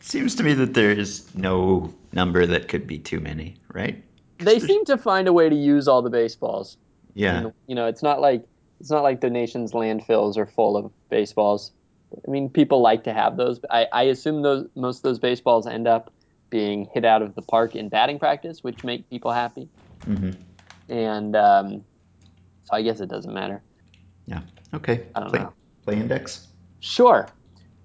seems 0.00 0.34
to 0.36 0.42
me 0.42 0.54
that 0.54 0.74
there 0.74 0.90
is 0.90 1.34
no 1.34 1.92
number 2.12 2.46
that 2.46 2.68
could 2.68 2.86
be 2.86 2.98
too 2.98 3.20
many, 3.20 3.56
right? 3.72 4.02
They 4.38 4.58
seem 4.58 4.84
to 4.86 4.98
find 4.98 5.28
a 5.28 5.32
way 5.32 5.48
to 5.48 5.54
use 5.54 5.86
all 5.86 6.02
the 6.02 6.10
baseballs. 6.10 6.76
Yeah. 7.14 7.38
And, 7.38 7.52
you 7.66 7.74
know, 7.74 7.86
it's 7.86 8.02
not 8.02 8.20
like 8.20 8.44
it's 8.80 8.90
not 8.90 9.04
like 9.04 9.20
the 9.20 9.30
nation's 9.30 9.72
landfills 9.72 10.36
are 10.36 10.46
full 10.46 10.76
of 10.76 10.90
baseballs. 11.08 11.70
I 12.26 12.30
mean, 12.30 12.48
people 12.50 12.80
like 12.80 13.04
to 13.04 13.12
have 13.12 13.36
those. 13.36 13.60
I, 13.70 13.86
I 13.92 14.02
assume 14.04 14.42
those 14.42 14.66
most 14.74 14.98
of 14.98 15.02
those 15.02 15.18
baseballs 15.18 15.66
end 15.66 15.86
up 15.86 16.12
being 16.50 16.88
hit 16.92 17.04
out 17.04 17.22
of 17.22 17.34
the 17.34 17.42
park 17.42 17.74
in 17.74 17.88
batting 17.88 18.18
practice, 18.18 18.62
which 18.62 18.84
make 18.84 19.08
people 19.08 19.32
happy. 19.32 19.68
hmm 20.04 20.30
And 20.88 21.34
um, 21.34 21.84
so 22.64 22.76
I 22.76 22.82
guess 22.82 23.00
it 23.00 23.08
doesn't 23.08 23.32
matter. 23.32 23.62
Yeah. 24.26 24.40
Okay. 24.74 25.06
I 25.14 25.20
don't 25.20 25.30
play, 25.30 25.40
know. 25.40 25.52
Play 25.84 25.96
index. 25.96 26.48
Sure. 26.80 27.28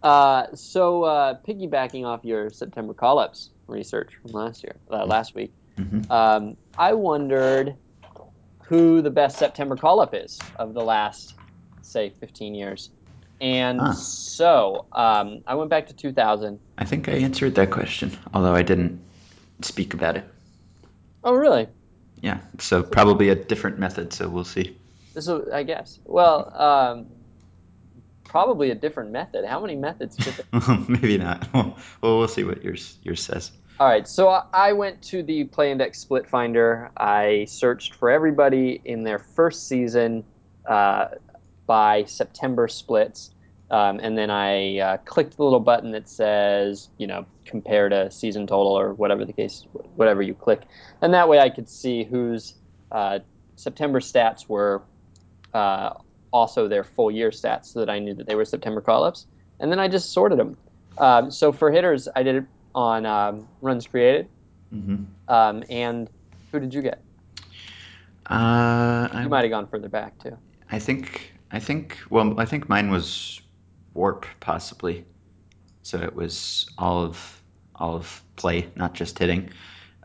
Uh, 0.04 0.48
so 0.54 1.04
uh, 1.04 1.36
piggybacking 1.48 2.06
off 2.06 2.24
your 2.24 2.50
September 2.50 2.94
call-ups 2.94 3.50
research 3.68 4.12
from 4.22 4.32
last 4.32 4.63
year, 4.63 4.76
uh, 4.92 5.06
last 5.06 5.34
week, 5.34 5.54
hmm 5.78 6.02
um, 6.12 6.56
I 6.78 6.94
wondered 6.94 7.76
who 8.68 9.02
the 9.02 9.10
best 9.10 9.38
September 9.40 9.76
call-up 9.76 10.13
is 10.13 10.38
of 10.58 10.74
the 10.74 10.84
last, 10.84 11.34
say, 11.82 12.10
15 12.20 12.54
years. 12.54 12.92
And 13.39 13.80
Huh. 13.80 13.93
so 13.93 14.86
um, 14.91 15.43
I 15.45 15.56
went 15.56 15.69
back 15.69 15.88
to 15.88 15.93
2000. 15.93 16.60
I 16.78 16.86
think 16.86 17.08
I 17.10 17.13
answered 17.13 17.56
that 17.56 17.71
question, 17.71 18.17
although 18.34 18.54
I 18.54 18.63
didn't 18.63 19.00
speak 19.62 19.93
about 19.93 20.17
it. 20.17 20.26
Oh, 21.23 21.34
really? 21.34 21.67
Yeah. 22.21 22.39
So 22.60 22.84
probably 22.84 23.30
a 23.30 23.36
different 23.36 23.80
method. 23.80 24.13
So 24.13 24.28
we'll 24.30 24.43
see. 24.43 24.78
This 25.13 25.28
is, 25.28 25.50
I 25.52 25.63
guess. 25.63 26.00
Well, 26.06 26.52
um, 26.56 27.08
probably 28.23 28.71
a 28.71 28.76
different 28.76 29.12
method. 29.12 29.45
How 29.45 29.60
many 29.60 29.76
methods 29.76 30.17
Maybe 30.88 31.17
not. 31.17 31.47
Well, 31.54 32.19
we'll 32.19 32.28
see 32.28 32.43
what 32.43 32.63
yours 32.63 32.98
yours 33.04 33.23
says. 33.23 33.52
All 33.79 33.88
right, 33.88 34.08
so 34.08 34.29
I- 34.29 34.44
I 34.54 34.73
went 34.73 35.04
to 35.04 35.21
the 35.23 35.44
Play 35.46 35.71
Index 35.71 36.00
Split 36.00 36.27
Finder. 36.27 36.92
I 36.98 37.46
searched 37.48 37.94
for 37.96 38.10
everybody 38.10 38.79
in 38.83 39.04
their 39.04 39.19
first 39.19 39.67
season 39.67 40.23
uh, 40.67 41.08
by 41.68 42.06
September 42.06 42.68
splits, 42.68 43.30
um, 43.70 44.00
and 44.02 44.18
then 44.18 44.30
I 44.32 44.80
uh, 44.80 44.98
clicked 45.06 45.38
the 45.38 45.44
little 45.44 45.60
button 45.60 45.92
that 45.92 46.10
says, 46.10 46.90
you 46.98 47.06
know, 47.06 47.26
compare 47.46 47.90
to 47.90 48.10
season 48.10 48.48
total 48.48 48.72
or 48.72 48.94
whatever 48.94 49.26
the 49.26 49.34
case, 49.34 49.65
whatever 49.96 50.22
you 50.22 50.34
click, 50.34 50.62
and 51.02 51.13
that 51.13 51.30
way 51.30 51.40
I 51.40 51.50
could 51.50 51.70
see 51.70 52.04
whose 52.04 52.56
uh, 52.92 53.20
September 53.56 54.00
stats 54.00 54.48
were 54.48 54.82
uh, 55.54 55.92
also 56.32 56.68
their 56.68 56.84
full 56.84 57.12
year 57.12 57.30
stats, 57.30 57.65
so 57.65 57.80
that 57.80 57.90
I 57.90 58.00
knew 58.00 58.13
that 58.15 58.26
they 58.28 58.36
were 58.36 58.46
September 58.46 58.82
call-ups, 58.82 59.28
and 59.60 59.72
then 59.72 59.80
I 59.80 59.88
just 59.88 60.12
sorted 60.12 60.40
them. 60.40 60.58
Um, 60.98 61.30
so 61.30 61.52
for 61.52 61.70
hitters, 61.72 62.08
I 62.15 62.24
did 62.24 62.36
it 62.36 62.46
on 62.74 63.06
um, 63.06 63.48
runs 63.62 63.86
created. 63.88 64.28
hmm 64.72 65.04
Um, 65.28 65.63
and 65.70 66.10
who 66.52 66.60
did 66.60 66.74
you 66.74 66.82
get? 66.82 67.04
Uh, 68.30 69.10
You 69.22 69.30
might 69.30 69.44
have 69.44 69.52
gone 69.52 69.68
further 69.68 69.90
back 69.90 70.18
too. 70.20 70.38
I 70.70 70.80
think 70.80 71.34
I 71.52 71.60
think 71.60 71.98
well 72.10 72.39
I 72.39 72.45
think 72.45 72.69
mine 72.69 72.89
was 72.91 73.41
WARP 73.93 74.25
possibly. 74.39 75.06
So 75.81 75.98
it 76.00 76.15
was 76.15 76.69
all 76.77 77.04
of 77.04 77.41
all 77.75 77.95
of 77.95 78.23
play, 78.35 78.69
not 78.75 78.93
just 78.93 79.17
hitting. 79.19 79.50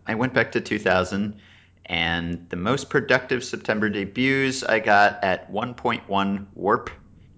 I 0.06 0.14
went 0.14 0.34
back 0.34 0.52
to 0.52 0.60
2000 0.60 1.40
and 1.86 2.48
the 2.50 2.56
most 2.56 2.90
productive 2.90 3.42
September 3.42 3.88
debuts 3.88 4.62
I 4.62 4.78
got 4.78 5.22
at 5.24 5.50
1.1 5.50 6.46
WARP 6.54 6.90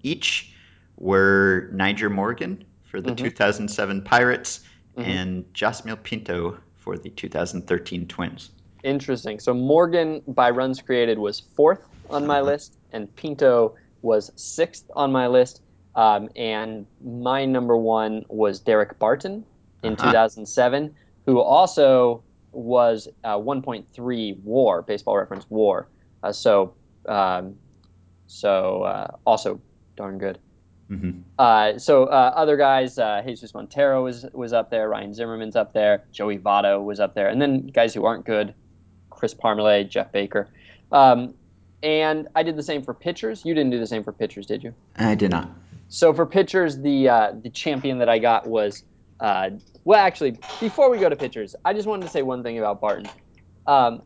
each 0.03 0.53
were 0.97 1.69
Nyjer 1.73 2.11
Morgan 2.11 2.63
for 2.83 3.01
the 3.01 3.11
Mhm. 3.11 3.17
2007 3.17 4.01
Pirates 4.03 4.61
Mhm. 4.97 5.03
and 5.05 5.45
Josmil 5.53 6.01
Pinto 6.03 6.57
for 6.75 6.97
the 6.97 7.09
2013 7.09 8.07
Twins. 8.07 8.51
Interesting. 8.83 9.39
So 9.39 9.53
Morgan 9.53 10.21
by 10.27 10.51
runs 10.51 10.79
created 10.81 11.17
was 11.17 11.39
fourth 11.55 11.87
on 12.09 12.27
my 12.27 12.37
Uh-huh. 12.39 12.51
list, 12.51 12.77
and 12.91 13.13
Pinto 13.15 13.75
was 14.05 14.31
sixth 14.35 14.85
on 14.95 15.11
my 15.11 15.27
list. 15.27 15.61
Um, 15.95 16.29
and 16.35 16.85
my 17.03 17.45
number 17.45 17.75
one 17.77 18.25
was 18.29 18.61
Daric 18.61 18.99
Barton 18.99 19.45
in 19.83 19.93
Uh-huh. 19.93 20.11
2007, 20.11 20.93
who 21.25 21.39
also 21.39 22.21
was 22.51 23.07
uh, 23.23 23.37
1.3 23.37 24.37
WAR, 24.43 24.81
Baseball 24.81 25.17
Reference 25.17 25.45
WAR. 25.49 25.87
Uh, 26.23 26.31
so, 26.31 26.73
um, 27.07 27.55
so 28.27 28.83
uh, 28.83 29.07
also 29.25 29.59
darn 29.95 30.17
good. 30.17 30.37
Mhm. 30.91 31.23
Uh, 31.39 31.77
so 31.79 32.03
uh, 32.05 32.31
other 32.35 32.57
guys, 32.57 32.99
uh, 32.99 33.21
Jesus 33.25 33.53
Montero 33.55 34.03
was 34.03 34.25
was 34.33 34.53
up 34.53 34.69
there, 34.69 34.87
Ryan 34.87 35.13
Zimmerman's 35.15 35.55
up 35.55 35.73
there, 35.73 36.03
Joey 36.11 36.37
Votto 36.37 36.83
was 36.83 36.99
up 36.99 37.15
there, 37.15 37.27
and 37.29 37.41
then 37.41 37.67
guys 37.67 37.93
who 37.95 38.05
aren't 38.05 38.23
good, 38.25 38.53
Chris 39.09 39.33
Parmelee, 39.33 39.89
Jeff 39.89 40.11
Baker, 40.11 40.47
um, 40.91 41.33
and 41.85 42.27
I 42.35 42.41
did 42.41 42.57
the 42.57 42.63
same 42.63 42.81
for 42.81 42.93
pitchers. 42.95 43.45
You 43.45 43.53
didn't 43.53 43.69
do 43.69 43.79
the 43.79 43.85
same 43.87 44.03
for 44.03 44.11
pitchers, 44.11 44.47
did 44.47 44.63
you? 44.63 44.73
I 44.97 45.13
did 45.13 45.29
not. 45.29 45.49
So 45.87 46.13
for 46.13 46.25
pitchers, 46.25 46.79
the 46.79 47.07
uh, 47.07 47.33
the 47.41 47.51
champion 47.51 47.99
that 47.99 48.09
I 48.09 48.17
got 48.17 48.47
was 48.47 48.83
uh, 49.19 49.51
well, 49.83 49.99
actually, 49.99 50.39
before 50.59 50.89
we 50.89 50.97
go 50.97 51.07
to 51.07 51.15
pitchers, 51.15 51.55
I 51.63 51.73
just 51.73 51.87
wanted 51.87 52.03
to 52.07 52.09
say 52.09 52.23
one 52.23 52.41
thing 52.41 52.57
about 52.57 52.81
Barton. 52.81 53.07
Um, 53.67 54.01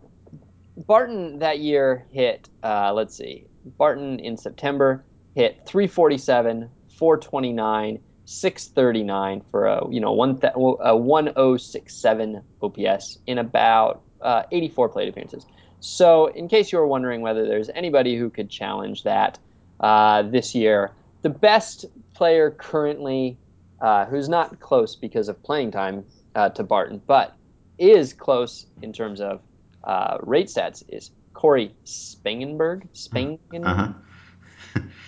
Barton 0.75 1.39
that 1.39 1.59
year 1.59 2.05
hit. 2.11 2.49
Uh, 2.61 2.91
let's 2.93 3.15
see, 3.15 3.45
Barton 3.77 4.19
in 4.19 4.35
September 4.35 5.05
hit 5.35 5.65
347, 5.65 6.69
429, 6.97 7.99
639 8.25 9.41
for 9.49 9.67
a 9.67 9.89
you 9.89 10.01
know 10.01 10.11
one 10.11 10.37
th- 10.37 10.53
a 10.55 10.97
1067 10.97 12.43
OPS 12.61 13.19
in 13.25 13.37
about 13.37 14.01
uh, 14.21 14.43
84 14.51 14.89
plate 14.89 15.07
appearances. 15.07 15.45
So 15.79 16.27
in 16.27 16.47
case 16.47 16.71
you 16.71 16.79
were 16.79 16.87
wondering 16.87 17.21
whether 17.21 17.47
there's 17.47 17.69
anybody 17.69 18.17
who 18.17 18.29
could 18.29 18.49
challenge 18.49 19.03
that 19.03 19.39
uh, 19.79 20.23
this 20.23 20.55
year, 20.55 20.91
the 21.21 21.29
best 21.29 21.85
player 22.13 22.51
currently 22.51 23.37
uh, 23.81 24.05
who's 24.05 24.27
not 24.27 24.59
close 24.59 24.95
because 24.95 25.29
of 25.29 25.41
playing 25.41 25.71
time 25.71 26.05
uh, 26.35 26.49
to 26.49 26.63
Barton, 26.63 27.01
but 27.05 27.33
is 27.77 28.13
close 28.13 28.65
in 28.81 28.91
terms 28.91 29.21
of 29.21 29.41
uh, 29.83 30.17
rate 30.21 30.47
stats 30.47 30.83
is 30.89 31.11
Cory 31.33 31.73
Spangenberg. 31.85 32.87
Spangenberg. 32.93 33.65
Uh-huh. 33.65 33.93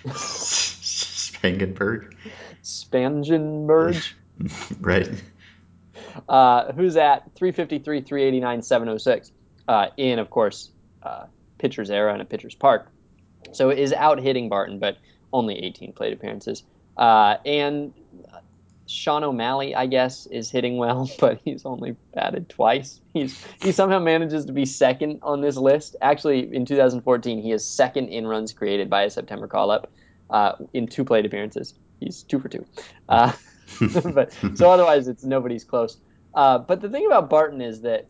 Spangenberg. 0.06 2.14
Spangenberg. 2.62 4.12
right. 4.80 5.10
Uh, 6.28 6.72
who's 6.72 6.96
at 6.96 7.24
353, 7.34 8.00
389, 8.00 8.62
706 8.62 9.32
uh, 9.68 9.88
in, 9.96 10.18
of 10.18 10.30
course, 10.30 10.70
uh, 11.02 11.26
pitcher's 11.58 11.90
era 11.90 12.12
and 12.12 12.22
a 12.22 12.24
pitcher's 12.24 12.54
park. 12.54 12.88
So 13.52 13.70
is 13.70 13.92
out 13.92 14.20
hitting 14.20 14.48
Barton, 14.48 14.78
but 14.78 14.98
only 15.32 15.58
18 15.58 15.92
plate 15.92 16.12
appearances. 16.12 16.62
Uh, 16.96 17.36
and 17.44 17.92
Shawn 18.86 19.24
O'Malley, 19.24 19.74
I 19.74 19.86
guess, 19.86 20.26
is 20.26 20.50
hitting 20.50 20.76
well, 20.76 21.10
but 21.20 21.40
he's 21.44 21.64
only 21.64 21.96
batted 22.14 22.48
twice. 22.48 23.00
He's 23.12 23.42
he 23.60 23.72
somehow 23.72 23.98
manages 23.98 24.46
to 24.46 24.52
be 24.52 24.66
second 24.66 25.20
on 25.22 25.40
this 25.40 25.56
list. 25.56 25.96
Actually, 26.00 26.54
in 26.54 26.66
2014, 26.66 27.42
he 27.42 27.52
is 27.52 27.64
second 27.64 28.08
in 28.08 28.26
runs 28.26 28.52
created 28.52 28.90
by 28.90 29.02
a 29.04 29.10
September 29.10 29.48
call 29.48 29.70
up 29.70 29.90
uh, 30.30 30.52
in 30.72 30.86
two 30.86 31.04
plate 31.04 31.26
appearances. 31.26 31.74
He's 32.00 32.22
two 32.22 32.38
for 32.38 32.48
two. 32.48 32.66
Uh, 33.08 33.32
but 34.12 34.32
so 34.54 34.70
otherwise, 34.70 35.08
it's 35.08 35.24
nobody's 35.24 35.64
close. 35.64 35.96
Uh, 36.34 36.58
but 36.58 36.80
the 36.80 36.88
thing 36.88 37.06
about 37.06 37.30
Barton 37.30 37.60
is 37.60 37.82
that 37.82 38.06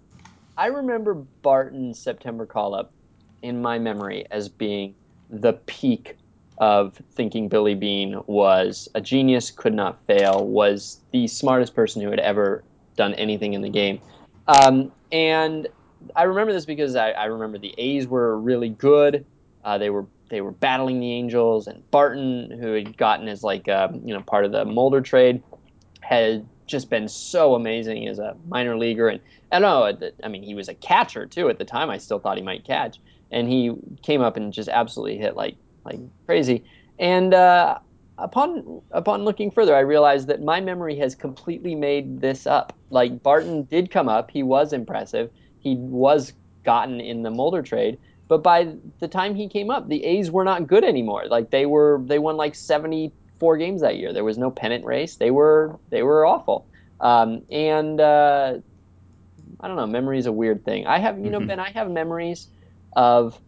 I 0.56 0.66
remember 0.66 1.14
Barton's 1.14 1.98
September 1.98 2.46
call 2.46 2.74
up 2.74 2.92
in 3.42 3.62
my 3.62 3.78
memory 3.78 4.26
as 4.30 4.48
being 4.48 4.94
the 5.30 5.54
peak 5.54 6.16
of 6.58 7.00
thinking 7.12 7.48
Billy 7.48 7.74
Beane 7.74 8.20
was 8.26 8.88
a 8.94 9.00
genius, 9.00 9.50
could 9.50 9.74
not 9.74 9.98
fail, 10.06 10.46
was 10.46 11.00
the 11.10 11.26
smartest 11.26 11.74
person 11.74 12.02
who 12.02 12.10
had 12.10 12.20
ever 12.20 12.62
done 12.96 13.14
anything 13.14 13.54
in 13.54 13.62
the 13.62 13.70
game. 13.70 14.00
Um, 14.46 14.92
and 15.10 15.68
I 16.14 16.24
remember 16.24 16.52
this 16.52 16.66
because 16.66 16.96
I, 16.96 17.10
I, 17.10 17.24
remember 17.26 17.58
the 17.58 17.74
A's 17.78 18.06
were 18.06 18.38
really 18.38 18.68
good. 18.68 19.24
Uh, 19.64 19.78
they 19.78 19.90
were 19.90 20.06
they 20.28 20.40
were 20.40 20.50
battling 20.50 20.98
the 21.00 21.12
Angels, 21.12 21.66
and 21.66 21.88
Barton, 21.90 22.50
who 22.50 22.72
had 22.72 22.96
gotten 22.96 23.28
as 23.28 23.42
like 23.42 23.68
um, 23.68 24.02
you 24.04 24.12
know 24.12 24.20
part 24.22 24.44
of 24.44 24.52
the 24.52 24.64
Mulder 24.64 25.00
trade, 25.00 25.42
had 26.00 26.46
just 26.66 26.90
been 26.90 27.08
so 27.08 27.54
amazing 27.54 28.06
as 28.08 28.18
a 28.18 28.36
minor 28.48 28.76
leaguer. 28.76 29.08
And 29.08 29.20
I 29.50 29.58
don't 29.58 30.00
know, 30.00 30.10
I 30.22 30.28
mean, 30.28 30.42
he 30.42 30.54
was 30.54 30.68
a 30.68 30.74
catcher 30.74 31.26
too 31.26 31.48
at 31.48 31.58
the 31.58 31.64
time. 31.64 31.90
I 31.90 31.98
still 31.98 32.18
thought 32.18 32.36
he 32.36 32.42
might 32.42 32.64
catch, 32.64 32.98
and 33.30 33.48
he 33.48 33.72
came 34.02 34.20
up 34.20 34.36
and 34.36 34.52
just 34.52 34.68
absolutely 34.68 35.18
hit 35.18 35.36
like 35.36 35.56
like 35.84 35.98
crazy. 36.26 36.64
And 36.98 37.34
uh, 37.34 37.78
upon 38.18 38.82
upon 38.90 39.24
looking 39.24 39.50
further, 39.50 39.74
I 39.74 39.80
realized 39.80 40.28
that 40.28 40.42
my 40.42 40.60
memory 40.60 40.96
has 40.98 41.14
completely 41.14 41.74
made 41.74 42.20
this 42.20 42.46
up. 42.46 42.72
Like 42.90 43.22
Barton 43.22 43.64
did 43.64 43.90
come 43.90 44.08
up, 44.08 44.30
he 44.30 44.42
was 44.42 44.72
impressive, 44.72 45.30
he 45.58 45.76
was 45.76 46.32
gotten 46.64 47.00
in 47.00 47.22
the 47.22 47.30
Mulder 47.30 47.62
trade, 47.62 47.98
but 48.28 48.42
by 48.42 48.74
the 49.00 49.08
time 49.08 49.34
he 49.34 49.48
came 49.48 49.70
up, 49.70 49.88
the 49.88 50.04
A's 50.04 50.30
were 50.30 50.44
not 50.44 50.66
good 50.66 50.84
anymore. 50.84 51.24
Like 51.26 51.50
they 51.50 51.66
were, 51.66 52.00
they 52.04 52.18
won 52.18 52.36
like 52.36 52.54
seventy 52.54 53.12
four 53.42 53.58
games 53.58 53.82
that 53.82 53.98
year. 53.98 54.14
There 54.14 54.24
was 54.24 54.38
no 54.38 54.52
pennant 54.52 54.86
race. 54.86 55.16
They 55.18 55.32
were 55.32 55.80
they 55.90 56.04
were 56.04 56.24
awful. 56.26 56.68
Um, 57.00 57.42
and 57.50 58.00
uh, 58.00 58.58
I 59.60 59.68
don't 59.68 59.76
know, 59.76 59.86
memory 59.86 60.18
is 60.18 60.26
a 60.26 60.32
weird 60.32 60.64
thing. 60.64 60.86
I 60.86 60.98
have, 60.98 61.18
you 61.18 61.30
know, 61.30 61.40
Mhm. 61.40 61.48
Ben, 61.48 61.60
I 61.60 61.70
have 61.72 61.90
memories 61.90 62.48
of 62.94 63.40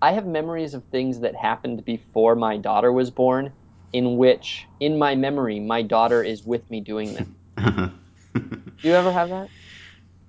I 0.00 0.12
have 0.12 0.26
memories 0.26 0.74
of 0.74 0.84
things 0.86 1.20
that 1.20 1.36
happened 1.36 1.84
before 1.84 2.36
my 2.36 2.56
daughter 2.58 2.92
was 2.92 3.10
born, 3.10 3.54
in 3.92 4.16
which, 4.16 4.66
in 4.80 4.98
my 4.98 5.14
memory, 5.16 5.60
my 5.60 5.82
daughter 5.82 6.22
is 6.22 6.44
with 6.44 6.68
me 6.70 6.80
doing 6.80 7.14
them. 7.14 7.36
Uh-huh. 7.56 7.88
Do 8.34 8.88
you 8.88 8.94
ever 8.94 9.12
have 9.12 9.30
that? 9.30 9.48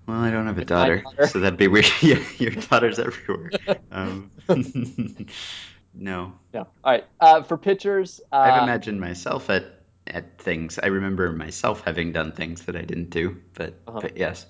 well, 0.08 0.20
I 0.22 0.32
don't 0.32 0.48
have 0.48 0.58
a 0.58 0.66
daughter, 0.66 1.02
daughter. 1.04 1.28
so 1.28 1.40
that'd 1.40 1.60
be 1.60 1.68
weird. 1.68 1.86
yeah, 2.02 2.20
your 2.40 2.52
daughter's 2.52 3.00
everywhere. 3.00 3.52
Um, 3.92 4.32
no, 6.00 6.34
No. 6.54 6.62
All 6.84 6.92
right. 6.92 7.06
Uh, 7.20 7.44
for 7.44 7.58
pitchers, 7.58 8.22
uh, 8.32 8.38
I've 8.38 8.64
imagined 8.64 9.00
myself 9.00 9.50
at 9.50 9.66
at 10.08 10.40
things. 10.40 10.80
I 10.82 10.88
remember 10.88 11.32
myself 11.32 11.84
having 11.86 12.12
done 12.14 12.32
things 12.32 12.66
that 12.66 12.76
I 12.76 12.82
didn't 12.82 13.12
do, 13.12 13.38
but 13.54 13.76
Uh-huh. 13.88 14.00
but 14.02 14.18
yes. 14.18 14.46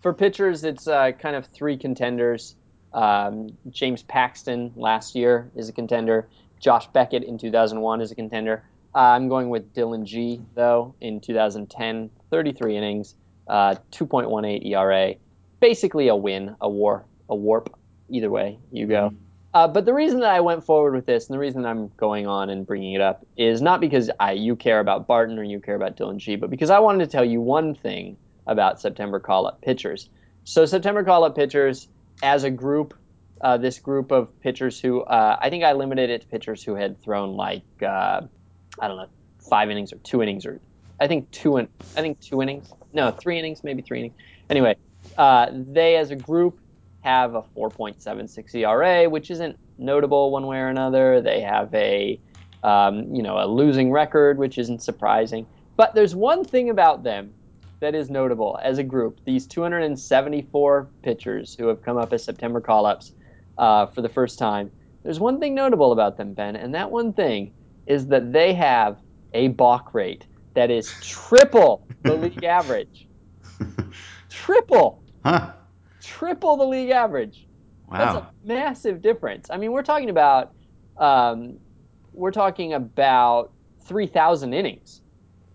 for 0.00 0.12
pitchers, 0.12 0.64
it's 0.64 0.86
uh, 0.86 1.12
kind 1.12 1.34
of 1.36 1.46
three 1.46 1.78
contenders. 1.78 2.56
Um, 2.92 3.56
James 3.70 4.02
Paxton 4.02 4.72
last 4.76 5.14
year 5.14 5.50
is 5.56 5.68
a 5.70 5.72
contender. 5.72 6.28
Josh 6.60 6.86
Beckett 6.88 7.22
in 7.24 7.38
2001 7.38 8.02
is 8.02 8.10
a 8.10 8.14
contender. 8.14 8.64
Uh, 8.94 8.98
I'm 8.98 9.28
going 9.28 9.48
with 9.48 9.72
Dillon 9.72 10.04
Gee, 10.04 10.42
though, 10.54 10.94
in 11.00 11.20
2010, 11.20 12.10
33 12.30 12.76
innings, 12.76 13.14
uh, 13.48 13.76
2.18 13.92 14.66
ERA. 14.66 15.14
Basically 15.60 16.08
a 16.08 16.16
win, 16.16 16.54
a 16.60 16.68
WAR, 16.68 17.04
a 17.30 17.34
WARP. 17.34 17.68
Either 18.10 18.28
way, 18.30 18.58
you 18.70 18.86
go. 18.86 19.08
Mhm. 19.10 19.16
Uh, 19.54 19.68
but 19.68 19.84
the 19.84 19.92
reason 19.92 20.20
that 20.20 20.30
I 20.30 20.40
went 20.40 20.64
forward 20.64 20.94
with 20.94 21.04
this, 21.04 21.26
and 21.26 21.34
the 21.34 21.38
reason 21.38 21.66
I'm 21.66 21.88
going 21.96 22.26
on 22.26 22.48
and 22.48 22.66
bringing 22.66 22.94
it 22.94 23.00
up, 23.02 23.26
is 23.36 23.60
not 23.60 23.80
because 23.80 24.10
you 24.34 24.56
care 24.56 24.80
about 24.80 25.06
Barton 25.06 25.38
or 25.38 25.42
you 25.42 25.60
care 25.60 25.74
about 25.74 25.96
Dillon 25.96 26.18
Gee, 26.18 26.36
but 26.36 26.48
because 26.48 26.70
I 26.70 26.78
wanted 26.78 27.04
to 27.04 27.10
tell 27.10 27.24
you 27.24 27.40
one 27.40 27.74
thing 27.74 28.16
about 28.46 28.80
September 28.80 29.20
call-up 29.20 29.60
pitchers. 29.60 30.08
So 30.44 30.64
September 30.64 31.04
call-up 31.04 31.36
pitchers, 31.36 31.88
as 32.22 32.44
a 32.44 32.50
group, 32.50 32.94
uh, 33.40 33.56
this 33.58 33.78
group 33.78 34.10
of 34.10 34.40
pitchers 34.40 34.80
who 34.80 35.02
uh, 35.02 35.36
I 35.40 35.50
think 35.50 35.64
I 35.64 35.72
limited 35.72 36.10
it 36.10 36.22
to 36.22 36.26
pitchers 36.28 36.62
who 36.62 36.74
had 36.74 37.02
thrown 37.02 37.36
like 37.36 37.64
I 37.82 38.20
don't 38.80 38.96
know 38.96 39.08
five 39.48 39.70
innings 39.70 39.92
or 39.92 39.96
two 39.96 40.22
innings 40.22 40.46
or 40.46 40.60
I 41.00 41.08
think 41.08 41.30
two 41.32 41.56
in, 41.56 41.68
I 41.96 42.00
think 42.00 42.20
two 42.20 42.40
innings, 42.40 42.72
no 42.92 43.10
three 43.10 43.38
innings, 43.38 43.64
maybe 43.64 43.82
three 43.82 43.98
innings. 43.98 44.14
Anyway, 44.48 44.76
uh, 45.18 45.48
they 45.52 45.96
as 45.96 46.10
a 46.10 46.16
group 46.16 46.60
have 47.02 47.34
a 47.34 47.42
4.76 47.42 48.54
ERA, 48.54 49.08
which 49.08 49.30
isn't 49.30 49.56
notable 49.78 50.30
one 50.30 50.46
way 50.46 50.58
or 50.58 50.68
another. 50.68 51.20
They 51.20 51.40
have 51.40 51.72
a 51.74 52.20
um, 52.62 53.12
you 53.14 53.22
know 53.22 53.38
a 53.38 53.46
losing 53.46 53.90
record, 53.90 54.38
which 54.38 54.58
isn't 54.58 54.82
surprising. 54.82 55.46
But 55.76 55.94
there's 55.94 56.14
one 56.14 56.44
thing 56.44 56.70
about 56.70 57.02
them 57.02 57.34
that 57.80 57.94
is 57.94 58.08
notable 58.08 58.58
as 58.62 58.78
a 58.78 58.84
group. 58.84 59.20
These 59.24 59.46
274 59.48 60.88
pitchers 61.02 61.56
who 61.58 61.66
have 61.66 61.82
come 61.82 61.96
up 61.96 62.12
as 62.12 62.24
September 62.24 62.60
call-ups 62.60 63.12
uh, 63.58 63.86
for 63.86 64.02
the 64.02 64.08
first 64.08 64.38
time. 64.38 64.70
There's 65.02 65.18
one 65.18 65.40
thing 65.40 65.54
notable 65.54 65.90
about 65.90 66.16
them, 66.16 66.32
Ben, 66.32 66.54
and 66.54 66.72
that 66.76 66.88
one 66.88 67.12
thing 67.12 67.52
is 67.86 68.06
that 68.06 68.32
they 68.32 68.54
have 68.54 68.98
a 69.34 69.48
balk 69.48 69.94
rate 69.94 70.26
that 70.54 70.70
is 70.70 70.94
triple 71.00 71.86
the 72.02 72.14
league 72.14 72.44
average. 72.44 73.08
Triple, 74.30 75.02
huh. 75.24 75.52
Triple 76.02 76.56
the 76.56 76.64
league 76.64 76.90
average. 76.90 77.46
Wow. 77.88 77.98
That's 77.98 78.16
a 78.16 78.30
massive 78.44 79.02
difference. 79.02 79.48
I 79.50 79.56
mean, 79.56 79.72
we're 79.72 79.82
talking 79.82 80.10
about 80.10 80.52
um, 80.98 81.58
we're 82.12 82.30
talking 82.30 82.74
about 82.74 83.52
3,000 83.84 84.52
innings 84.52 85.02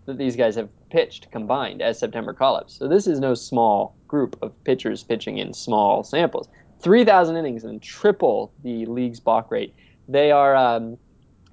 that 0.06 0.18
these 0.18 0.36
guys 0.36 0.56
have 0.56 0.70
pitched 0.90 1.32
combined 1.32 1.82
as 1.82 2.00
September 2.00 2.34
call-ups. 2.34 2.78
So 2.78 2.88
this 2.88 3.08
is 3.08 3.20
no 3.20 3.34
small 3.34 3.96
group 4.08 4.38
of 4.42 4.52
pitchers 4.64 5.04
pitching 5.04 5.38
in 5.38 5.54
small 5.54 6.04
samples. 6.04 6.48
3,000 6.80 7.36
innings 7.36 7.64
and 7.64 7.82
triple 7.82 8.54
the 8.64 8.86
league's 8.86 9.20
balk 9.20 9.52
rate. 9.52 9.74
They 10.08 10.32
are 10.32 10.56
um, 10.56 10.98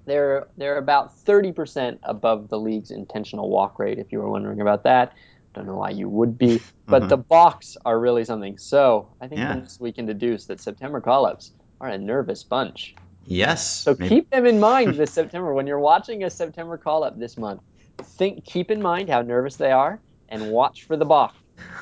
they're 0.07 0.47
they're 0.57 0.79
about 0.79 1.17
thirty 1.19 1.51
percent 1.51 1.99
above 2.05 2.49
the 2.49 2.59
league's 2.59 2.91
intentional 2.91 3.49
walk 3.49 3.79
rate. 3.79 3.99
If 3.99 4.13
you 4.13 4.19
were 4.19 4.29
wondering 4.29 4.61
about 4.61 4.85
that, 4.85 5.13
don't 5.55 5.67
know 5.67 5.77
why 5.77 5.91
you 5.91 6.09
would 6.09 6.37
be, 6.37 6.61
but 6.87 7.09
the 7.09 7.17
balks 7.17 7.77
are 7.85 7.99
really 7.99 8.25
something. 8.25 8.59
So 8.59 9.09
I 9.21 9.29
think 9.29 9.41
Yeah. 9.41 9.61
this 9.61 9.79
we 9.81 9.93
can 9.93 10.05
deduce 10.07 10.47
that 10.47 10.61
September 10.61 11.01
call-ups 11.01 11.53
are 11.81 11.89
a 11.89 11.99
nervous 11.99 12.43
bunch. 12.45 12.95
Yes. 13.27 13.67
So 13.69 13.97
maybe- 13.99 14.09
keep 14.17 14.31
them 14.31 14.47
in 14.47 14.61
mind 14.61 14.95
this 14.97 15.13
September 15.13 15.55
when 15.55 15.67
you're 15.67 15.79
watching 15.81 16.25
a 16.25 16.31
September 16.31 16.77
call-up 16.77 17.19
this 17.19 17.37
month. 17.39 17.63
Think, 17.99 18.45
keep 18.45 18.71
in 18.71 18.83
mind 18.83 19.09
how 19.09 19.23
nervous 19.23 19.57
they 19.57 19.71
are, 19.71 20.01
and 20.29 20.51
watch 20.51 20.83
for 20.85 20.97
the 20.97 21.05
balk. 21.05 21.33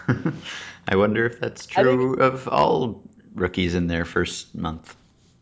I 0.89 0.97
wonder 0.97 1.25
if 1.27 1.41
that's 1.41 1.67
I 1.77 1.83
think- 1.83 1.87
true 1.87 2.15
of 2.17 2.47
all 2.49 3.03
rookies 3.35 3.75
in 3.75 3.87
their 3.87 4.05
first 4.05 4.55
month. 4.55 4.95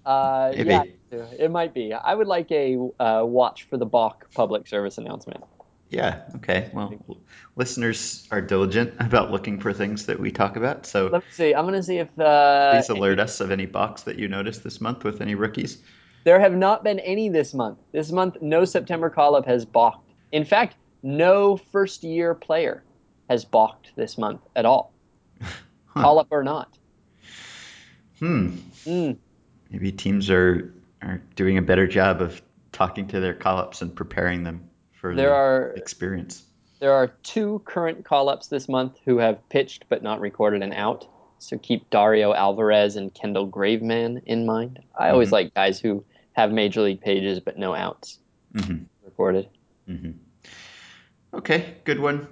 Uh, 0.07 0.53
Maybe. 0.57 0.71
yeah, 1.13 1.25
it 1.39 1.51
might 1.51 1.75
be. 1.75 1.93
I 1.93 2.15
would 2.15 2.27
like 2.27 2.51
a 2.53 2.77
uh, 3.01 3.23
watch 3.25 3.65
for 3.65 3.77
the 3.77 3.85
balk 3.87 4.31
public 4.35 4.67
service 4.67 4.97
announcement. 4.99 5.43
Yeah. 5.91 6.23
Okay. 6.37 6.71
Well, 6.73 6.95
listeners 7.57 8.27
are 8.31 8.41
diligent 8.41 8.95
about 9.01 9.33
looking 9.33 9.61
for 9.61 9.73
things 9.73 10.07
that 10.07 10.21
we 10.21 10.31
talk 10.31 10.57
about, 10.57 10.87
so 10.87 11.09
let's 11.13 11.35
see. 11.35 11.53
I'm 11.53 11.65
gonna 11.65 11.83
see 11.83 11.99
if 11.99 12.09
uh, 12.19 12.73
please 12.73 12.89
alert 12.89 13.19
us 13.19 13.41
of 13.41 13.51
any 13.51 13.67
box 13.67 14.03
that 14.03 14.17
you 14.17 14.29
noticed 14.29 14.63
this 14.63 14.81
month 14.81 15.03
with 15.03 15.21
any 15.21 15.35
rookies. 15.35 15.83
There 16.25 16.39
have 16.39 16.55
not 16.55 16.85
been 16.85 17.01
any 17.01 17.29
this 17.29 17.53
month. 17.55 17.79
This 17.93 18.13
month, 18.13 18.37
no 18.41 18.65
September 18.65 19.11
call 19.11 19.35
up 19.35 19.47
has 19.47 19.65
balked. 19.65 20.09
In 20.31 20.45
fact, 20.45 20.77
no 21.03 21.57
first 21.57 22.05
year 22.05 22.35
player 22.35 22.85
has 23.29 23.45
balked 23.45 23.93
this 23.97 24.17
month 24.17 24.41
at 24.55 24.65
all, 24.65 24.93
Huh. 25.41 26.03
call 26.03 26.19
up 26.21 26.29
or 26.31 26.45
not. 26.45 26.79
Hmm. 28.21 28.59
Mm, 28.87 29.17
Maybe 29.71 29.91
teams 29.91 30.31
are 30.31 30.73
are 31.03 31.21
doing 31.35 31.59
a 31.59 31.63
better 31.63 31.89
job 31.89 32.21
of 32.21 32.41
talking 32.71 33.09
to 33.09 33.19
their 33.19 33.35
call-ups 33.35 33.83
and 33.83 33.95
preparing 33.97 34.45
them 34.45 34.70
for 35.01 35.15
there 35.15 35.29
the 35.31 35.35
are 35.35 35.73
experience. 35.77 36.43
there 36.79 36.93
are 36.93 37.09
two 37.23 37.61
current 37.65 38.05
call 38.05 38.29
ups 38.29 38.49
this 38.49 38.69
month 38.69 38.99
who 39.05 39.19
have 39.19 39.49
pitched 39.49 39.85
but 39.89 40.03
not 40.03 40.21
recorded 40.21 40.63
an 40.63 40.73
out. 40.73 41.07
So 41.39 41.57
keep 41.59 41.89
Dario 41.91 42.35
Alvarez 42.35 42.97
and 42.97 43.13
Kendall 43.15 43.49
Graveman 43.49 44.23
in 44.27 44.45
mind. 44.45 44.79
I 44.99 45.09
always 45.11 45.29
Mhm. 45.29 45.33
like 45.33 45.55
guys 45.55 45.81
who 45.81 46.05
have 46.33 46.53
major 46.53 46.83
league 46.83 47.01
pages 47.01 47.41
but 47.41 47.57
no 47.59 47.75
outs 47.75 48.19
hmm 48.55 48.85
recorded. 49.05 49.49
hmm 49.87 50.13
Okay, 51.33 51.77
good 51.85 52.01
one. 52.01 52.27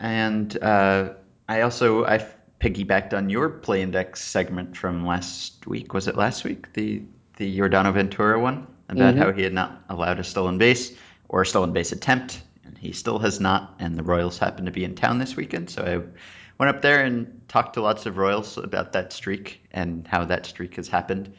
And 0.00 0.56
uh, 0.62 1.14
I 1.48 1.60
also 1.62 2.04
I 2.04 2.24
piggybacked 2.60 3.12
on 3.12 3.28
your 3.28 3.48
play 3.50 3.82
index 3.82 4.22
segment 4.22 4.76
from 4.76 5.04
last 5.06 5.66
week. 5.66 5.92
Was 5.92 6.08
it 6.08 6.16
last 6.16 6.44
week? 6.44 6.72
The 6.72 7.02
the 7.36 7.58
Yordano 7.58 7.92
Ventura 7.92 8.40
one 8.40 8.66
about 8.88 9.14
Mhm. 9.14 9.18
how 9.18 9.32
he 9.32 9.42
had 9.42 9.52
not 9.52 9.82
allowed 9.88 10.20
a 10.20 10.24
stolen 10.24 10.56
base 10.58 10.96
or 11.34 11.42
a 11.42 11.46
stolen 11.46 11.72
base 11.72 11.90
attempt, 11.90 12.40
and 12.64 12.78
he 12.78 12.92
still 12.92 13.18
has 13.18 13.40
not. 13.40 13.74
And 13.80 13.98
the 13.98 14.04
Royals 14.04 14.38
happen 14.38 14.66
to 14.66 14.70
be 14.70 14.84
in 14.84 14.94
town 14.94 15.18
this 15.18 15.34
weekend, 15.34 15.68
so 15.68 15.82
I 15.82 15.96
went 16.60 16.76
up 16.76 16.80
there 16.80 17.02
and 17.04 17.42
talked 17.48 17.74
to 17.74 17.80
lots 17.80 18.06
of 18.06 18.16
Royals 18.18 18.56
about 18.56 18.92
that 18.92 19.12
streak 19.12 19.60
and 19.72 20.06
how 20.06 20.26
that 20.26 20.46
streak 20.46 20.76
has 20.76 20.86
happened. 20.86 21.34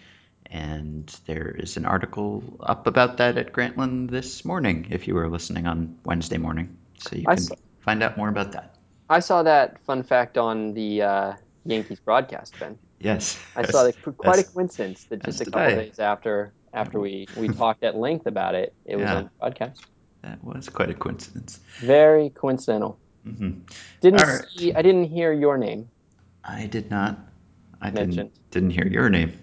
And 0.48 1.08
there 1.28 1.48
is 1.48 1.78
an 1.78 1.86
article 1.86 2.44
up 2.60 2.88
about 2.88 3.18
that 3.18 3.38
at 3.38 3.54
Grantland 3.54 4.12
this 4.12 4.44
morning 4.44 4.88
if 4.90 5.08
you 5.08 5.16
were 5.16 5.30
listening 5.30 5.66
on 5.66 5.98
Wednesday 6.04 6.38
morning. 6.38 6.76
So 6.98 7.16
you 7.16 7.24
I 7.30 7.36
can 7.36 7.44
saw- 7.46 7.56
find 7.80 8.04
out 8.04 8.18
more 8.18 8.28
about 8.28 8.52
that. 8.52 8.76
I 9.10 9.22
saw 9.22 9.44
that 9.44 9.80
fun 9.86 10.04
fact 10.04 10.38
on 10.38 10.74
the 10.74 11.04
uh, 11.04 11.34
Yankees 11.64 12.02
broadcast, 12.02 12.54
Ben. 12.60 12.78
Yes. 13.00 13.42
I 13.56 13.64
saw 13.64 13.84
that 13.84 13.96
quite 14.18 14.40
a 14.40 14.44
coincidence 14.44 15.06
that 15.06 15.24
just 15.24 15.40
a 15.40 15.46
couple 15.46 15.62
days 15.62 16.00
after 16.00 16.52
after 16.76 17.00
we, 17.00 17.30
we 17.36 17.50
talked 17.50 17.84
at 17.84 17.96
length 17.98 18.28
about 18.28 18.56
it, 18.56 18.76
it 18.86 18.98
was 18.98 19.12
Yeah. 19.12 19.14
on 19.14 19.26
the 19.26 19.32
broadcast. 19.40 19.88
That 20.24 20.44
was 20.44 20.70
quite 20.70 20.90
a 20.90 20.94
coincidence. 20.94 21.60
Very 21.80 22.32
coincidental. 22.32 23.00
hmm 23.24 23.52
Didn't 24.00 24.24
right. 24.24 24.46
see, 24.56 24.74
I 24.74 24.82
didn't 24.82 25.06
hear 25.10 25.34
your 25.34 25.58
name. 25.58 25.92
I 26.46 26.68
did 26.68 26.90
not. 26.90 27.20
I 27.82 27.90
Mentioned. 27.90 28.30
didn't 28.30 28.32
didn't 28.52 28.70
hear 28.70 28.88
your 28.88 29.10
name. 29.10 29.38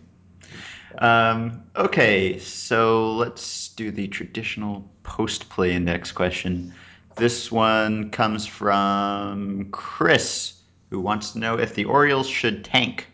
Um, 0.99 1.62
okay, 1.76 2.39
so 2.39 3.12
let's 3.14 3.68
do 3.74 3.91
the 3.91 4.09
traditional 4.09 4.91
post 5.03 5.49
play 5.49 5.72
index 5.72 6.12
question. 6.12 6.72
This 7.16 7.51
one 7.51 8.11
comes 8.11 8.47
from 8.47 9.68
Chris, 9.70 10.55
who 10.91 11.01
wants 11.01 11.33
to 11.33 11.39
know 11.39 11.59
if 11.59 11.74
the 11.74 11.85
Orioles 11.85 12.28
should 12.28 12.64
tank. 12.64 13.09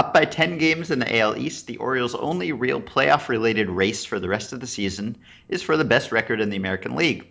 Up 0.00 0.14
by 0.14 0.24
10 0.24 0.56
games 0.56 0.90
in 0.90 0.98
the 0.98 1.18
AL 1.18 1.36
East, 1.36 1.66
the 1.66 1.76
Orioles' 1.76 2.14
only 2.14 2.52
real 2.52 2.80
playoff 2.80 3.28
related 3.28 3.68
race 3.68 4.02
for 4.02 4.18
the 4.18 4.30
rest 4.30 4.54
of 4.54 4.60
the 4.60 4.66
season 4.66 5.18
is 5.46 5.60
for 5.60 5.76
the 5.76 5.84
best 5.84 6.10
record 6.10 6.40
in 6.40 6.48
the 6.48 6.56
American 6.56 6.96
League. 6.96 7.26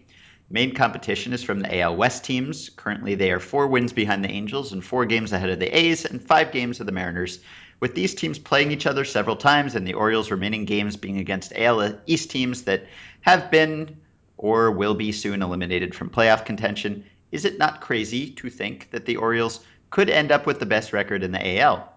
Main 0.51 0.75
competition 0.75 1.33
is 1.33 1.41
from 1.41 1.61
the 1.61 1.79
AL 1.79 1.95
West 1.95 2.23
teams. 2.23 2.69
Currently, 2.69 3.15
they 3.15 3.31
are 3.31 3.39
four 3.39 3.65
wins 3.65 3.91
behind 3.91 4.23
the 4.23 4.29
Angels 4.29 4.71
and 4.71 4.85
four 4.85 5.07
games 5.07 5.33
ahead 5.33 5.49
of 5.49 5.57
the 5.57 5.75
A's 5.75 6.05
and 6.05 6.21
five 6.21 6.51
games 6.51 6.79
of 6.79 6.85
the 6.85 6.91
Mariners. 6.91 7.39
With 7.79 7.95
these 7.95 8.13
teams 8.13 8.37
playing 8.37 8.71
each 8.71 8.85
other 8.85 9.03
several 9.03 9.35
times 9.35 9.73
and 9.73 9.87
the 9.87 9.95
Orioles' 9.95 10.29
remaining 10.29 10.65
games 10.65 10.95
being 10.95 11.17
against 11.17 11.53
AL 11.55 11.97
East 12.05 12.29
teams 12.29 12.65
that 12.65 12.85
have 13.21 13.49
been 13.49 13.97
or 14.37 14.69
will 14.69 14.93
be 14.93 15.11
soon 15.11 15.41
eliminated 15.41 15.95
from 15.95 16.11
playoff 16.11 16.45
contention, 16.45 17.03
is 17.31 17.45
it 17.45 17.57
not 17.57 17.81
crazy 17.81 18.29
to 18.29 18.47
think 18.47 18.91
that 18.91 19.07
the 19.07 19.17
Orioles 19.17 19.59
could 19.89 20.11
end 20.11 20.31
up 20.31 20.45
with 20.45 20.59
the 20.59 20.67
best 20.67 20.93
record 20.93 21.23
in 21.23 21.31
the 21.31 21.59
AL? 21.59 21.95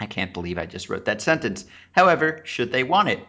I 0.00 0.06
can't 0.06 0.32
believe 0.32 0.58
I 0.58 0.66
just 0.66 0.88
wrote 0.88 1.06
that 1.06 1.20
sentence. 1.20 1.64
However, 1.92 2.40
should 2.44 2.70
they 2.70 2.84
want 2.84 3.08
it? 3.08 3.20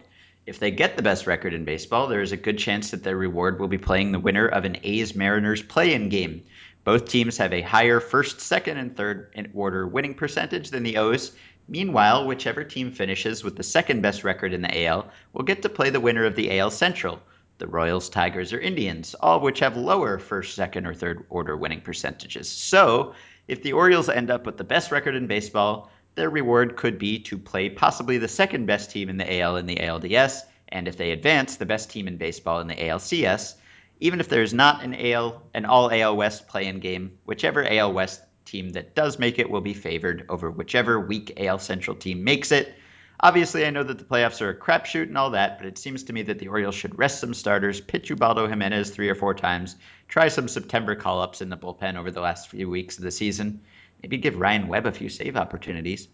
If 0.45 0.59
they 0.59 0.71
get 0.71 0.95
the 0.95 1.03
best 1.03 1.27
record 1.27 1.53
in 1.53 1.65
baseball, 1.65 2.07
there 2.07 2.21
is 2.21 2.31
a 2.31 2.37
good 2.37 2.57
chance 2.57 2.91
that 2.91 3.03
their 3.03 3.17
reward 3.17 3.59
will 3.59 3.67
be 3.67 3.77
playing 3.77 4.11
the 4.11 4.19
winner 4.19 4.47
of 4.47 4.65
an 4.65 4.77
A's 4.83 5.15
Mariners 5.15 5.61
play 5.61 5.93
in 5.93 6.09
game. 6.09 6.43
Both 6.83 7.09
teams 7.09 7.37
have 7.37 7.53
a 7.53 7.61
higher 7.61 7.99
first, 7.99 8.39
second, 8.41 8.77
and 8.77 8.95
third 8.95 9.29
order 9.53 9.85
winning 9.85 10.15
percentage 10.15 10.69
than 10.69 10.83
the 10.83 10.97
O's. 10.97 11.33
Meanwhile, 11.67 12.25
whichever 12.25 12.63
team 12.63 12.91
finishes 12.91 13.43
with 13.43 13.55
the 13.55 13.63
second 13.63 14.01
best 14.01 14.23
record 14.23 14.53
in 14.53 14.63
the 14.63 14.85
AL 14.85 15.11
will 15.33 15.43
get 15.43 15.61
to 15.61 15.69
play 15.69 15.91
the 15.91 15.99
winner 15.99 16.25
of 16.25 16.35
the 16.35 16.57
AL 16.57 16.71
Central, 16.71 17.19
the 17.59 17.67
Royals, 17.67 18.09
Tigers, 18.09 18.53
or 18.53 18.59
Indians, 18.59 19.13
all 19.13 19.37
of 19.37 19.43
which 19.43 19.59
have 19.59 19.77
lower 19.77 20.17
first, 20.17 20.55
second, 20.55 20.87
or 20.87 20.95
third 20.95 21.25
order 21.29 21.55
winning 21.55 21.81
percentages. 21.81 22.49
So, 22.49 23.13
if 23.47 23.61
the 23.61 23.73
Orioles 23.73 24.09
end 24.09 24.31
up 24.31 24.47
with 24.47 24.57
the 24.57 24.63
best 24.63 24.91
record 24.91 25.13
in 25.15 25.27
baseball, 25.27 25.91
their 26.15 26.29
reward 26.29 26.75
could 26.75 26.99
be 26.99 27.19
to 27.19 27.37
play 27.37 27.69
possibly 27.69 28.17
the 28.17 28.27
second 28.27 28.65
best 28.65 28.91
team 28.91 29.09
in 29.09 29.17
the 29.17 29.41
AL 29.41 29.55
and 29.55 29.69
the 29.69 29.77
ALDS, 29.77 30.43
and 30.67 30.87
if 30.87 30.97
they 30.97 31.11
advance, 31.11 31.55
the 31.55 31.65
best 31.65 31.89
team 31.89 32.07
in 32.07 32.17
baseball 32.17 32.59
in 32.59 32.67
the 32.67 32.75
ALCS. 32.75 33.55
Even 33.99 34.19
if 34.19 34.29
there 34.29 34.43
is 34.43 34.53
not 34.53 34.83
an 34.83 34.95
AL, 34.95 35.43
an 35.53 35.65
all 35.65 35.91
AL 35.91 36.15
West 36.15 36.47
play-in 36.47 36.79
game, 36.79 37.17
whichever 37.25 37.65
AL 37.65 37.93
West 37.93 38.21
team 38.45 38.69
that 38.71 38.95
does 38.95 39.19
make 39.19 39.39
it 39.39 39.49
will 39.49 39.61
be 39.61 39.73
favored 39.73 40.25
over 40.29 40.49
whichever 40.49 40.99
weak 40.99 41.33
AL 41.37 41.59
Central 41.59 41.95
team 41.95 42.23
makes 42.23 42.51
it. 42.51 42.73
Obviously, 43.21 43.65
I 43.65 43.69
know 43.69 43.83
that 43.83 43.97
the 43.97 44.05
playoffs 44.05 44.41
are 44.41 44.49
a 44.49 44.57
crapshoot 44.57 45.07
and 45.07 45.17
all 45.17 45.31
that, 45.31 45.57
but 45.57 45.67
it 45.67 45.77
seems 45.77 46.03
to 46.03 46.13
me 46.13 46.21
that 46.23 46.39
the 46.39 46.47
Orioles 46.47 46.75
should 46.75 46.97
rest 46.97 47.19
some 47.19 47.33
starters, 47.33 47.81
pitch 47.81 48.09
Ubaldo 48.09 48.47
Jimenez 48.47 48.91
three 48.91 49.09
or 49.09 49.15
four 49.15 49.33
times, 49.33 49.75
try 50.07 50.29
some 50.29 50.47
September 50.47 50.95
call-ups 50.95 51.41
in 51.41 51.49
the 51.49 51.57
bullpen 51.57 51.97
over 51.97 52.11
the 52.11 52.21
last 52.21 52.47
few 52.47 52.69
weeks 52.69 52.97
of 52.97 53.03
the 53.03 53.11
season, 53.11 53.61
maybe 54.01 54.17
give 54.17 54.37
Ryan 54.37 54.67
Webb 54.67 54.85
a 54.85 54.91
few 54.91 55.09
save 55.09 55.35
opportunities, 55.35 56.07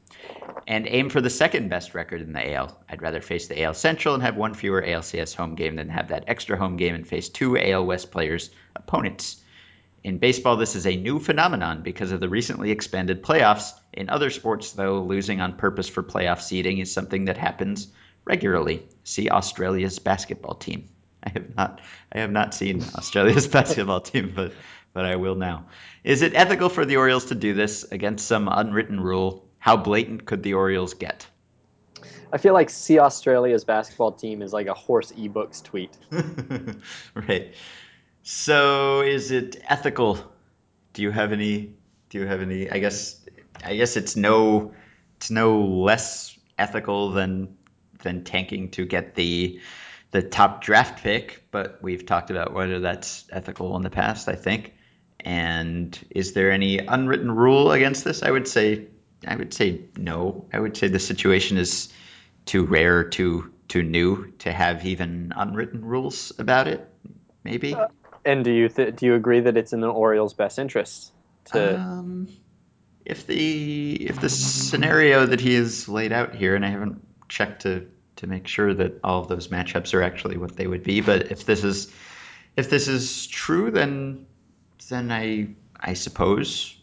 and 0.68 0.88
aim 0.88 1.10
for 1.10 1.22
the 1.22 1.30
second 1.30 1.70
best 1.70 1.94
record 1.94 2.22
in 2.22 2.34
the 2.34 2.54
AL. 2.54 2.78
I'd 2.90 3.02
rather 3.02 3.22
face 3.22 3.48
the 3.48 3.64
AL 3.64 3.74
Central 3.74 4.16
and 4.16 4.24
have 4.24 4.36
one 4.36 4.54
fewer 4.54 4.82
ALCS 4.82 5.36
home 5.36 5.56
game 5.56 5.76
than 5.76 5.90
have 5.90 6.10
that 6.10 6.26
extra 6.28 6.58
home 6.58 6.78
game 6.78 6.96
and 6.96 7.08
face 7.08 7.30
two 7.30 7.58
AL 7.58 7.86
West 7.86 8.12
players' 8.12 8.50
opponents. 8.76 9.42
In 10.04 10.20
baseball, 10.20 10.56
this 10.56 10.76
is 10.76 10.86
a 10.86 10.96
new 10.96 11.20
phenomenon 11.20 11.82
because 11.82 12.12
of 12.12 12.20
the 12.20 12.30
recently 12.30 12.72
expanded 12.72 13.24
playoffs. 13.24 13.72
In 13.92 14.10
other 14.10 14.30
sports, 14.30 14.72
though, 14.74 15.02
losing 15.02 15.42
on 15.42 15.58
purpose 15.58 15.90
for 15.90 16.04
playoff 16.04 16.42
seeding 16.42 16.78
is 16.78 16.94
something 16.94 17.26
that 17.26 17.38
happens 17.38 17.88
regularly. 18.24 18.86
See 19.04 19.30
Australia's 19.30 19.98
basketball 20.00 20.56
team. 20.56 20.90
I 21.24 21.30
have 21.30 21.56
not, 21.56 21.82
I 22.12 22.20
have 22.20 22.32
not 22.32 22.54
seen 22.54 22.84
Australia's 22.96 23.48
basketball 23.60 24.02
team, 24.02 24.34
but, 24.36 24.54
but 24.96 25.06
I 25.06 25.18
will 25.18 25.36
now. 25.36 25.66
Is 26.06 26.22
it 26.22 26.34
ethical 26.34 26.70
for 26.70 26.86
the 26.86 26.96
Orioles 26.96 27.26
to 27.26 27.36
do 27.36 27.54
this 27.54 27.84
against 27.84 28.26
some 28.26 28.48
unwritten 28.50 29.00
rule? 29.00 29.46
How 29.60 29.76
blatant 29.76 30.26
could 30.26 30.42
the 30.42 30.54
Orioles 30.54 30.94
get? 30.94 31.28
I 32.32 32.38
feel 32.38 32.54
like 32.54 32.70
see 32.70 32.98
Australia's 32.98 33.66
basketball 33.66 34.14
team 34.14 34.42
is 34.42 34.54
like 34.54 34.68
a 34.68 34.74
horse 34.74 35.12
ebooks 35.12 35.62
tweet. 35.62 35.96
right. 37.14 37.54
So, 38.24 39.02
is 39.02 39.32
it 39.32 39.62
ethical? 39.68 40.18
Do 40.94 41.02
you 41.02 41.12
have 41.12 41.34
any? 41.34 41.74
Do 42.10 42.20
you 42.20 42.26
have 42.26 42.42
any? 42.42 42.72
I 42.72 42.80
guess. 42.80 43.20
I 43.64 43.76
guess 43.76 43.98
it's 43.98 44.16
no. 44.16 44.74
It's 45.18 45.30
no 45.30 45.62
less 45.62 46.38
ethical 46.58 47.12
than 47.12 47.58
than 48.02 48.24
tanking 48.24 48.72
to 48.72 48.86
get 48.86 49.14
the 49.14 49.60
the 50.12 50.22
top 50.22 50.64
draft 50.64 51.04
pick. 51.04 51.44
But 51.52 51.84
we've 51.84 52.06
talked 52.06 52.32
about 52.32 52.54
whether 52.54 52.80
that's 52.80 53.26
ethical 53.30 53.76
in 53.76 53.84
the 53.84 53.90
past. 53.90 54.30
I 54.30 54.36
think. 54.36 54.75
And 55.26 55.98
is 56.12 56.34
there 56.34 56.52
any 56.52 56.78
unwritten 56.78 57.32
rule 57.32 57.72
against 57.72 58.04
this? 58.04 58.24
I 58.24 58.32
would 58.32 58.48
say. 58.48 58.88
I 59.28 59.36
would 59.36 59.54
say 59.56 59.82
no. 59.98 60.46
I 60.54 60.60
would 60.60 60.78
say 60.78 60.88
the 60.88 61.00
situation 61.00 61.58
is 61.58 61.92
too 62.46 62.64
rare 62.64 63.06
to 63.06 63.52
too 63.68 63.82
new 63.82 64.32
to 64.40 64.52
have 64.52 64.86
even 64.86 65.34
unwritten 65.36 65.84
rules 65.84 66.32
about 66.38 66.68
it. 66.68 66.88
Maybe. 67.44 67.74
Uh, 67.74 67.88
and 68.24 68.44
do 68.44 68.52
you 68.52 68.70
th- 68.70 68.96
do 68.96 69.08
you 69.08 69.16
agree 69.16 69.40
that 69.40 69.58
it's 69.58 69.74
in 69.74 69.80
the 69.80 69.88
Orioles' 69.88 70.34
best 70.34 70.60
interest 70.60 71.12
to? 71.46 71.80
Um, 71.80 72.28
if 73.06 73.28
the 73.28 73.94
if 74.08 74.20
the 74.20 74.30
scenario 74.30 75.26
that 75.26 75.40
he 75.40 75.56
has 75.56 75.88
laid 75.88 76.12
out 76.12 76.36
here, 76.36 76.56
and 76.56 76.66
I 76.66 76.70
haven't 76.70 77.06
checked 77.30 77.64
to 77.64 77.88
to 78.18 78.28
make 78.28 78.48
sure 78.48 78.74
that 78.74 79.00
all 79.04 79.22
of 79.22 79.28
those 79.28 79.50
matchups 79.50 79.94
are 79.94 80.02
actually 80.02 80.38
what 80.38 80.56
they 80.56 80.68
would 80.68 80.84
be, 80.84 81.02
but 81.02 81.32
if 81.32 81.46
this 81.46 81.64
is 81.64 81.92
if 82.56 82.70
this 82.70 82.88
is 82.88 83.28
true, 83.28 83.72
then 83.72 84.26
then 84.90 85.12
I 85.12 85.48
I 85.80 85.94
suppose 85.94 86.78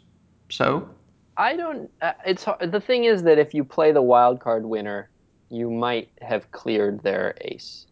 so. 0.48 0.88
I 1.36 1.56
don't. 1.56 1.90
Uh, 2.00 2.12
it's 2.26 2.44
the 2.60 2.80
thing 2.80 3.04
is 3.04 3.22
that 3.22 3.38
if 3.38 3.54
you 3.54 3.64
play 3.64 3.92
the 3.92 4.02
wild 4.02 4.40
card 4.40 4.64
winner, 4.64 5.08
you 5.48 5.70
might 5.70 6.10
have 6.20 6.50
cleared 6.52 7.02
their 7.02 7.34
ace. 7.40 7.86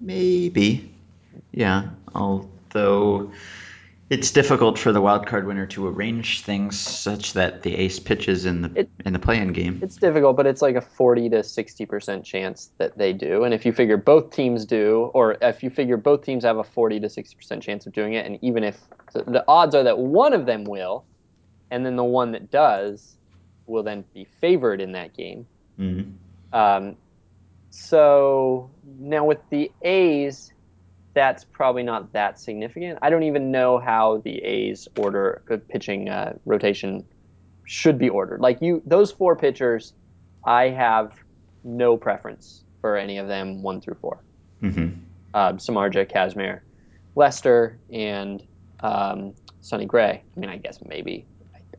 Maybe, 0.00 0.92
yeah. 1.52 1.88
Although 2.14 3.32
it's 4.08 4.30
difficult 4.30 4.78
for 4.78 4.92
the 4.92 5.00
wild 5.00 5.26
card 5.26 5.46
winner 5.46 5.66
to 5.66 5.88
arrange 5.88 6.42
things 6.42 6.78
such 6.78 7.32
that 7.32 7.62
the 7.62 7.74
ace 7.74 7.98
pitches 7.98 8.44
in 8.44 8.62
the 8.62 8.70
it, 8.74 8.90
in 9.04 9.12
the 9.12 9.18
play-in 9.18 9.52
game. 9.52 9.80
It's 9.82 9.96
difficult, 9.96 10.36
but 10.36 10.46
it's 10.46 10.62
like 10.62 10.76
a 10.76 10.80
forty 10.80 11.28
to 11.30 11.42
sixty 11.42 11.86
percent 11.86 12.24
chance 12.24 12.70
that 12.78 12.96
they 12.96 13.12
do. 13.12 13.42
And 13.42 13.52
if 13.52 13.66
you 13.66 13.72
figure 13.72 13.96
both 13.96 14.30
teams 14.30 14.64
do, 14.64 15.10
or 15.12 15.36
if 15.42 15.62
you 15.62 15.70
figure 15.70 15.96
both 15.96 16.22
teams 16.22 16.44
have 16.44 16.58
a 16.58 16.64
forty 16.64 17.00
to 17.00 17.10
sixty 17.10 17.34
percent 17.36 17.62
chance 17.62 17.84
of 17.86 17.92
doing 17.92 18.12
it, 18.12 18.24
and 18.26 18.38
even 18.42 18.62
if 18.62 18.78
the 19.12 19.44
odds 19.48 19.74
are 19.74 19.82
that 19.82 19.98
one 19.98 20.32
of 20.32 20.46
them 20.46 20.64
will, 20.64 21.04
and 21.70 21.84
then 21.84 21.96
the 21.96 22.04
one 22.04 22.32
that 22.32 22.50
does 22.50 23.16
will 23.66 23.82
then 23.82 24.04
be 24.14 24.24
favored 24.40 24.80
in 24.80 24.92
that 24.92 25.16
game. 25.16 25.46
Mm-hmm. 25.80 26.56
Um, 26.56 26.96
so 27.70 28.70
now 29.00 29.24
with 29.24 29.40
the 29.50 29.72
A's, 29.82 30.52
that's 31.16 31.44
probably 31.44 31.82
not 31.82 32.12
that 32.12 32.38
significant. 32.38 32.98
I 33.00 33.08
don't 33.08 33.22
even 33.22 33.50
know 33.50 33.78
how 33.78 34.18
the 34.18 34.36
A's 34.44 34.86
order 34.98 35.40
uh, 35.50 35.56
pitching 35.66 36.10
uh, 36.10 36.34
rotation 36.44 37.06
should 37.64 37.98
be 37.98 38.10
ordered. 38.10 38.42
Like 38.42 38.60
you, 38.60 38.82
those 38.84 39.12
four 39.12 39.34
pitchers, 39.34 39.94
I 40.44 40.68
have 40.68 41.14
no 41.64 41.96
preference 41.96 42.64
for 42.82 42.98
any 42.98 43.16
of 43.16 43.28
them 43.28 43.62
one 43.62 43.80
through 43.80 43.96
4 43.98 44.22
mm-hmm. 44.62 44.88
uh, 45.32 45.52
Samardzija, 45.54 46.12
Kazmir, 46.12 46.60
Lester, 47.14 47.78
and 47.90 48.46
um, 48.80 49.32
Sonny 49.62 49.86
Gray. 49.86 50.22
I 50.36 50.38
mean, 50.38 50.50
I 50.50 50.58
guess 50.58 50.80
maybe 50.86 51.24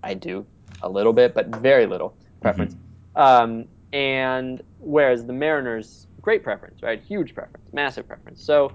I 0.02 0.16
do 0.16 0.48
a 0.82 0.90
little 0.90 1.14
bit, 1.14 1.36
but 1.36 1.56
very 1.58 1.86
little 1.86 2.18
preference. 2.42 2.74
Mm-hmm. 2.74 3.22
Um, 3.22 3.66
and 3.94 4.64
whereas 4.80 5.26
the 5.26 5.34
Mariners, 5.34 6.08
great 6.24 6.44
preference, 6.44 6.82
right? 6.82 7.00
Huge 7.04 7.36
preference, 7.36 7.72
massive 7.72 8.08
preference. 8.08 8.44
So, 8.44 8.72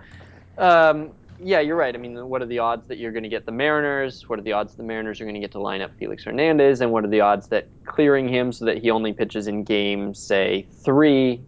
um, 0.58 1.12
yeah, 1.38 1.60
you're 1.60 1.76
right. 1.76 1.94
I 1.94 1.98
mean, 1.98 2.28
what 2.28 2.42
are 2.42 2.46
the 2.46 2.60
odds 2.60 2.86
that 2.88 2.98
you're 2.98 3.12
going 3.12 3.24
to 3.24 3.28
get 3.28 3.46
the 3.46 3.52
Mariners? 3.52 4.28
What 4.28 4.38
are 4.38 4.42
the 4.42 4.52
odds 4.52 4.74
the 4.74 4.82
Mariners 4.82 5.20
are 5.20 5.24
going 5.24 5.34
to 5.34 5.40
get 5.40 5.52
to 5.52 5.60
line 5.60 5.80
up 5.80 5.90
Felix 5.98 6.24
Hernandez? 6.24 6.80
And 6.80 6.92
what 6.92 7.04
are 7.04 7.08
the 7.08 7.20
odds 7.20 7.48
that 7.48 7.68
clearing 7.84 8.28
him 8.28 8.52
so 8.52 8.66
that 8.66 8.78
he 8.78 8.90
only 8.90 9.12
pitches 9.12 9.46
in 9.46 9.64
game, 9.64 10.14
say, 10.14 10.66
three? 10.84 11.40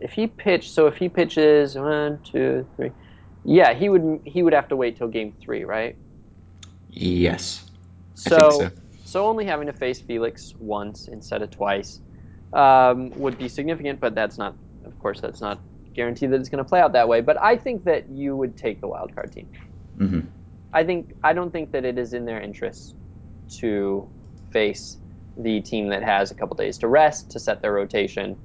If 0.00 0.12
he 0.12 0.26
pitched, 0.26 0.72
so 0.72 0.86
if 0.86 0.96
he 0.96 1.08
pitches 1.08 1.74
one, 1.74 2.20
two, 2.22 2.66
three, 2.76 2.90
yeah, 3.44 3.72
he 3.72 3.88
would 3.88 4.20
he 4.24 4.42
would 4.42 4.52
have 4.52 4.68
to 4.68 4.76
wait 4.76 4.98
till 4.98 5.08
game 5.08 5.32
three, 5.40 5.64
right? 5.64 5.96
Yes. 6.90 7.64
So, 8.14 8.36
so, 8.36 8.70
so. 9.04 9.26
only 9.26 9.46
having 9.46 9.66
to 9.66 9.72
face 9.72 10.00
Felix 10.00 10.54
once 10.58 11.08
instead 11.08 11.40
of 11.40 11.50
twice 11.50 12.00
um, 12.52 13.10
would 13.18 13.38
be 13.38 13.48
significant, 13.48 13.98
but 13.98 14.14
that's 14.14 14.36
not, 14.36 14.54
of 14.84 14.98
course, 14.98 15.20
that's 15.20 15.40
not 15.40 15.58
guaranteed 15.94 16.30
that 16.30 16.40
it's 16.40 16.48
going 16.48 16.62
to 16.62 16.68
play 16.68 16.80
out 16.80 16.92
that 16.92 17.08
way. 17.08 17.20
But 17.20 17.40
I 17.40 17.56
think 17.56 17.84
that 17.84 18.08
you 18.08 18.36
would 18.36 18.56
take 18.56 18.80
the 18.80 18.88
wild 18.88 19.14
card 19.14 19.32
team. 19.32 19.48
Mm-hmm. 19.98 20.20
I 20.72 20.84
think 20.84 21.14
I 21.22 21.32
don't 21.32 21.50
think 21.50 21.72
that 21.72 21.84
it 21.84 21.98
is 21.98 22.14
in 22.14 22.24
their 22.24 22.40
interest 22.40 22.94
to 23.58 24.08
face 24.50 24.96
the 25.36 25.60
team 25.60 25.88
that 25.88 26.02
has 26.02 26.30
a 26.30 26.34
couple 26.34 26.56
days 26.56 26.78
to 26.78 26.88
rest 26.88 27.30
to 27.30 27.40
set 27.40 27.62
their 27.62 27.72
rotation, 27.72 28.36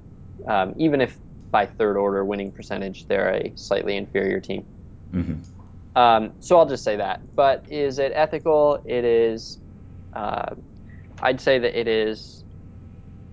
um, 0.46 0.74
even 0.76 1.00
if 1.00 1.16
by 1.50 1.64
third 1.66 1.96
order 1.96 2.24
winning 2.24 2.52
percentage 2.52 3.06
they're 3.06 3.34
a 3.34 3.52
slightly 3.56 3.96
inferior 3.96 4.40
team. 4.40 4.66
Mm-hmm. 5.12 5.98
Um, 5.98 6.32
so 6.40 6.58
I'll 6.58 6.68
just 6.68 6.84
say 6.84 6.96
that. 6.96 7.34
But 7.34 7.64
is 7.70 7.98
it 7.98 8.12
ethical? 8.14 8.82
It 8.84 9.04
is 9.04 9.58
uh, 10.12 10.54
I'd 11.22 11.40
say 11.40 11.58
that 11.58 11.78
it 11.78 11.88
is 11.88 12.44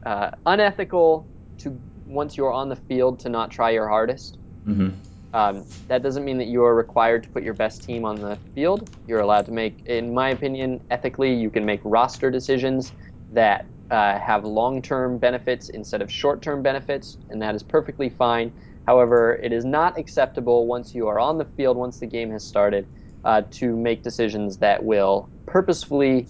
uh, 0.05 0.31
unethical 0.45 1.27
to 1.59 1.79
once 2.05 2.37
you're 2.37 2.53
on 2.53 2.69
the 2.69 2.75
field 2.75 3.19
to 3.19 3.29
not 3.29 3.51
try 3.51 3.71
your 3.71 3.87
hardest. 3.87 4.37
Mm-hmm. 4.67 4.89
Um, 5.33 5.65
that 5.89 6.01
doesn't 6.01 6.23
mean 6.23 6.37
that 6.37 6.47
you 6.47 6.63
are 6.63 6.73
required 6.73 7.23
to 7.23 7.29
put 7.29 7.43
your 7.43 7.53
best 7.53 7.83
team 7.83 8.05
on 8.05 8.15
the 8.15 8.37
field. 8.53 8.89
You're 9.05 9.19
allowed 9.19 9.45
to 9.47 9.51
make, 9.51 9.85
in 9.85 10.13
my 10.13 10.29
opinion, 10.29 10.81
ethically, 10.89 11.33
you 11.33 11.49
can 11.49 11.65
make 11.65 11.81
roster 11.83 12.31
decisions 12.31 12.93
that 13.33 13.65
uh, 13.91 14.17
have 14.17 14.45
long-term 14.45 15.17
benefits 15.17 15.69
instead 15.69 16.01
of 16.01 16.09
short-term 16.09 16.61
benefits, 16.61 17.17
and 17.29 17.41
that 17.41 17.53
is 17.53 17.63
perfectly 17.63 18.09
fine. 18.09 18.51
However, 18.87 19.35
it 19.43 19.51
is 19.51 19.65
not 19.65 19.97
acceptable 19.97 20.67
once 20.67 20.95
you 20.95 21.07
are 21.07 21.19
on 21.19 21.37
the 21.37 21.45
field, 21.57 21.75
once 21.75 21.99
the 21.99 22.07
game 22.07 22.31
has 22.31 22.43
started, 22.43 22.87
uh, 23.25 23.41
to 23.51 23.75
make 23.75 24.03
decisions 24.03 24.57
that 24.57 24.83
will 24.83 25.27
purposefully 25.47 26.27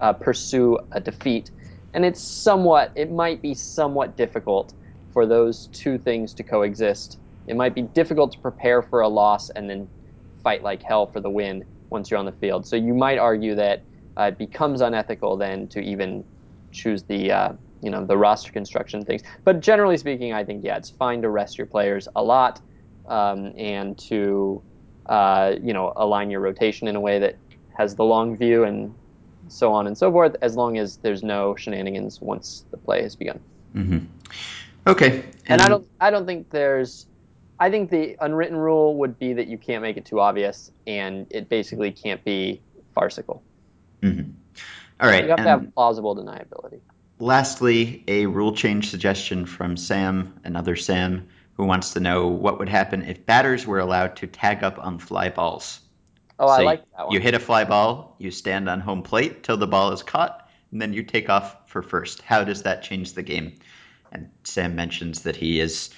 uh, 0.00 0.14
pursue 0.14 0.78
a 0.90 1.00
defeat. 1.00 1.50
And 1.94 2.04
it's 2.04 2.20
somewhat, 2.20 2.90
it 2.96 3.12
might 3.12 3.40
be 3.40 3.54
somewhat 3.54 4.16
difficult 4.16 4.72
for 5.12 5.26
those 5.26 5.68
two 5.72 5.98
things 5.98 6.34
to 6.34 6.42
coexist. 6.42 7.18
It 7.46 7.56
might 7.56 7.74
be 7.74 7.82
difficult 7.82 8.32
to 8.32 8.38
prepare 8.38 8.82
for 8.82 9.00
a 9.00 9.08
loss 9.08 9.50
and 9.50 9.68
then 9.68 9.88
fight 10.42 10.62
like 10.62 10.82
hell 10.82 11.06
for 11.06 11.20
the 11.20 11.30
win 11.30 11.64
once 11.90 12.10
you're 12.10 12.18
on 12.18 12.26
the 12.26 12.32
field. 12.32 12.66
So 12.66 12.76
you 12.76 12.94
might 12.94 13.18
argue 13.18 13.54
that 13.56 13.84
uh, 14.18 14.24
it 14.24 14.38
becomes 14.38 14.80
unethical 14.80 15.36
then 15.36 15.68
to 15.68 15.80
even 15.80 16.24
choose 16.70 17.02
the 17.04 17.30
uh, 17.30 17.52
you 17.82 17.90
know 17.90 18.04
the 18.04 18.16
roster 18.16 18.52
construction 18.52 19.04
things. 19.04 19.22
But 19.44 19.60
generally 19.60 19.96
speaking, 19.96 20.32
I 20.32 20.44
think 20.44 20.64
yeah, 20.64 20.76
it's 20.76 20.90
fine 20.90 21.22
to 21.22 21.28
rest 21.28 21.58
your 21.58 21.66
players 21.66 22.08
a 22.14 22.22
lot 22.22 22.60
um, 23.08 23.52
and 23.56 23.98
to 24.08 24.62
uh, 25.06 25.54
you 25.62 25.72
know 25.72 25.92
align 25.96 26.30
your 26.30 26.40
rotation 26.40 26.88
in 26.88 26.96
a 26.96 27.00
way 27.00 27.18
that 27.18 27.36
has 27.76 27.94
the 27.94 28.04
long 28.04 28.36
view 28.36 28.64
and 28.64 28.94
so 29.48 29.72
on 29.72 29.86
and 29.86 29.96
so 29.96 30.10
forth, 30.10 30.36
as 30.42 30.56
long 30.56 30.78
as 30.78 30.98
there's 30.98 31.22
no 31.22 31.54
shenanigans 31.56 32.20
once 32.20 32.64
the 32.70 32.76
play 32.76 33.02
has 33.02 33.16
begun. 33.16 33.40
Mm-hmm. 33.74 33.98
Okay. 34.86 35.24
And, 35.46 35.60
and 35.60 35.62
I 35.62 35.68
don't, 35.68 35.86
I 36.00 36.10
don't 36.10 36.26
think 36.26 36.50
there's. 36.50 37.06
I 37.60 37.70
think 37.70 37.90
the 37.90 38.16
unwritten 38.20 38.56
rule 38.56 38.96
would 38.98 39.18
be 39.18 39.34
that 39.34 39.46
you 39.46 39.56
can't 39.56 39.82
make 39.82 39.96
it 39.96 40.04
too 40.04 40.18
obvious, 40.18 40.72
and 40.86 41.26
it 41.30 41.48
basically 41.48 41.92
can't 41.92 42.24
be 42.24 42.60
farcical. 42.94 43.42
Mm-hmm. 44.02 44.30
All 45.00 45.08
right. 45.08 45.22
You 45.22 45.30
have 45.30 45.38
to 45.38 45.42
have 45.44 45.74
plausible 45.74 46.16
deniability. 46.16 46.80
Lastly, 47.20 48.02
a 48.08 48.26
rule 48.26 48.52
change 48.52 48.90
suggestion 48.90 49.46
from 49.46 49.76
Sam, 49.76 50.40
another 50.42 50.74
Sam, 50.74 51.28
who 51.54 51.64
wants 51.64 51.92
to 51.92 52.00
know 52.00 52.26
what 52.26 52.58
would 52.58 52.68
happen 52.68 53.02
if 53.02 53.24
batters 53.26 53.64
were 53.64 53.78
allowed 53.78 54.16
to 54.16 54.26
tag 54.26 54.64
up 54.64 54.84
on 54.84 54.98
fly 54.98 55.28
balls. 55.28 55.78
Oh, 56.40 56.48
so 56.48 56.52
I 56.52 56.64
like 56.64 56.82
that 56.96 57.06
one. 57.06 57.14
You 57.14 57.20
hit 57.20 57.34
a 57.34 57.38
fly 57.38 57.64
ball, 57.64 58.16
you 58.18 58.32
stand 58.32 58.68
on 58.68 58.80
home 58.80 59.02
plate 59.02 59.44
till 59.44 59.56
the 59.56 59.68
ball 59.68 59.92
is 59.92 60.02
caught, 60.02 60.48
and 60.72 60.82
then 60.82 60.92
you 60.92 61.04
take 61.04 61.28
off 61.30 61.68
for 61.68 61.82
first. 61.82 62.22
How 62.22 62.42
does 62.42 62.62
that 62.62 62.82
change 62.82 63.12
the 63.12 63.22
game? 63.22 63.52
And 64.12 64.30
Sam 64.44 64.76
mentions 64.76 65.22
that 65.22 65.36
he 65.36 65.58
is 65.58 65.90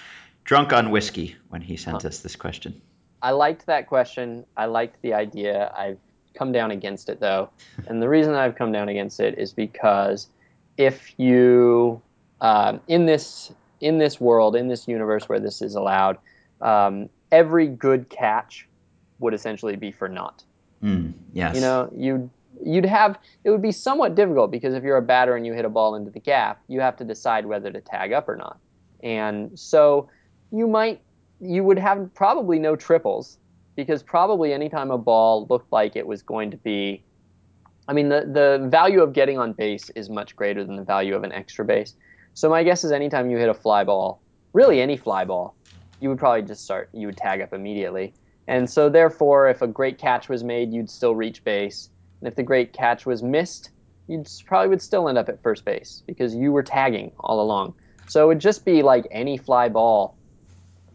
drunk 0.45 0.73
on 0.73 0.91
whiskey 0.91 1.37
when 1.49 1.61
he 1.61 1.77
sent 1.77 2.05
us 2.05 2.21
this 2.21 2.37
question. 2.37 2.81
I 3.21 3.33
liked 3.33 3.67
that 3.67 3.87
question. 3.89 4.47
I 4.57 4.67
liked 4.67 5.01
the 5.03 5.15
idea. 5.15 5.73
I've 5.77 5.99
come 6.35 6.53
down 6.53 6.71
against 6.71 7.09
it 7.09 7.21
though, 7.21 7.51
and 7.87 8.01
the 8.01 8.09
reason 8.09 8.35
I've 8.35 8.55
come 8.55 8.73
down 8.73 8.89
against 8.89 9.21
it 9.21 9.39
is 9.39 9.53
because 9.53 10.29
if 10.77 11.19
you 11.19 12.01
um, 12.41 12.81
in 12.89 13.07
this 13.07 13.53
in 13.81 13.99
this 13.99 14.21
world 14.21 14.57
in 14.57 14.69
this 14.69 14.87
universe 14.89 15.29
where 15.29 15.41
this 15.41 15.63
is 15.63 15.75
allowed, 15.75 16.19
um, 16.61 17.09
every 17.33 17.67
good 17.67 18.09
catch 18.09 18.69
would 19.19 19.35
essentially 19.35 19.77
be 19.77 19.91
for 19.91 20.09
naught. 20.09 20.43
Mm, 20.83 21.15
yes. 21.33 21.55
You 21.55 21.61
know, 21.63 21.91
you'd 21.97 22.31
you'd 22.63 22.85
have 22.85 23.19
it 23.45 23.51
would 23.51 23.63
be 23.63 23.73
somewhat 23.73 24.15
difficult 24.15 24.51
because 24.51 24.75
if 24.75 24.83
you're 24.83 24.97
a 24.97 25.03
batter 25.03 25.37
and 25.37 25.47
you 25.47 25.53
hit 25.53 25.65
a 25.65 25.69
ball 25.69 25.95
into 25.95 26.11
the 26.11 26.21
gap, 26.21 26.63
you 26.69 26.81
have 26.81 26.97
to 26.97 27.05
decide 27.05 27.47
whether 27.47 27.71
to 27.71 27.81
tag 27.81 28.13
up 28.13 28.29
or 28.29 28.37
not. 28.37 28.59
And 29.03 29.59
so 29.59 30.09
you 30.51 30.67
might 30.67 31.01
you 31.41 31.65
would 31.65 31.79
have 31.79 32.13
probably 32.15 32.59
no 32.59 32.77
triples 32.77 33.39
because 33.77 34.03
probably 34.03 34.53
anytime 34.53 34.91
a 34.91 34.99
ball 34.99 35.47
looked 35.51 35.73
like 35.73 35.97
it 35.97 36.07
was 36.07 36.23
going 36.23 36.51
to 36.51 36.57
be 36.59 37.03
I 37.89 37.93
mean 37.93 38.09
the 38.09 38.29
the 38.33 38.67
value 38.69 39.03
of 39.03 39.13
getting 39.13 39.39
on 39.39 39.53
base 39.53 39.91
is 39.91 40.09
much 40.09 40.37
greater 40.37 40.65
than 40.65 40.77
the 40.77 40.85
value 40.85 41.15
of 41.15 41.25
an 41.25 41.33
extra 41.33 41.65
base. 41.65 41.95
So 42.35 42.49
my 42.49 42.63
guess 42.63 42.85
is 42.85 42.93
anytime 42.93 43.31
you 43.31 43.39
hit 43.39 43.49
a 43.49 43.55
fly 43.55 43.85
ball, 43.85 44.21
really 44.53 44.81
any 44.81 44.97
fly 44.97 45.25
ball, 45.25 45.55
you 46.01 46.09
would 46.09 46.19
probably 46.19 46.43
just 46.43 46.65
start 46.65 46.89
you 46.93 47.07
would 47.07 47.17
tag 47.17 47.41
up 47.41 47.53
immediately. 47.53 48.15
And 48.47 48.69
so, 48.69 48.89
therefore, 48.89 49.49
if 49.49 49.63
a 49.63 49.67
great 49.67 49.99
catch 49.99 50.29
was 50.29 50.45
made, 50.45 50.73
you'd 50.73 50.91
still 50.91 51.15
reach 51.15 51.43
base. 51.45 51.89
And 52.25 52.33
if 52.33 52.37
the 52.37 52.43
great 52.43 52.73
catch 52.73 53.05
was 53.05 53.23
missed, 53.23 53.69
you 54.07 54.25
probably 54.47 54.69
would 54.69 54.81
still 54.81 55.11
end 55.11 55.19
up 55.19 55.29
at 55.29 55.43
first 55.43 55.63
base 55.67 56.03
because 56.07 56.35
you 56.35 56.53
were 56.53 56.63
tagging 56.63 57.13
all 57.21 57.43
along. 57.43 57.75
So 58.09 58.31
it'd 58.31 58.41
just 58.41 58.65
be 58.65 58.83
like 58.83 59.07
any 59.11 59.37
fly 59.37 59.69
ball 59.69 60.17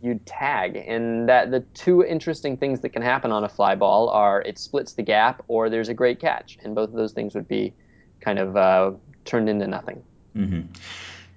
you'd 0.02 0.26
tag. 0.26 0.76
And 0.76 1.30
that 1.30 1.52
the 1.52 1.60
two 1.60 2.04
interesting 2.04 2.58
things 2.58 2.80
that 2.80 2.90
can 2.90 3.04
happen 3.04 3.32
on 3.32 3.44
a 3.44 3.50
fly 3.50 3.76
ball 3.76 4.10
are 4.10 4.42
it 4.42 4.58
splits 4.58 4.94
the 4.94 5.04
gap 5.04 5.44
or 5.48 5.70
there's 5.70 5.88
a 5.88 5.94
great 5.94 6.20
catch. 6.20 6.58
And 6.64 6.74
both 6.74 6.90
of 6.90 6.96
those 6.96 7.12
things 7.12 7.36
would 7.36 7.48
be 7.48 7.76
kind 8.22 8.40
of 8.40 8.58
uh, 8.58 8.92
turned 9.24 9.50
into 9.50 9.68
nothing. 9.68 10.02
Mm-hmm. 10.36 10.62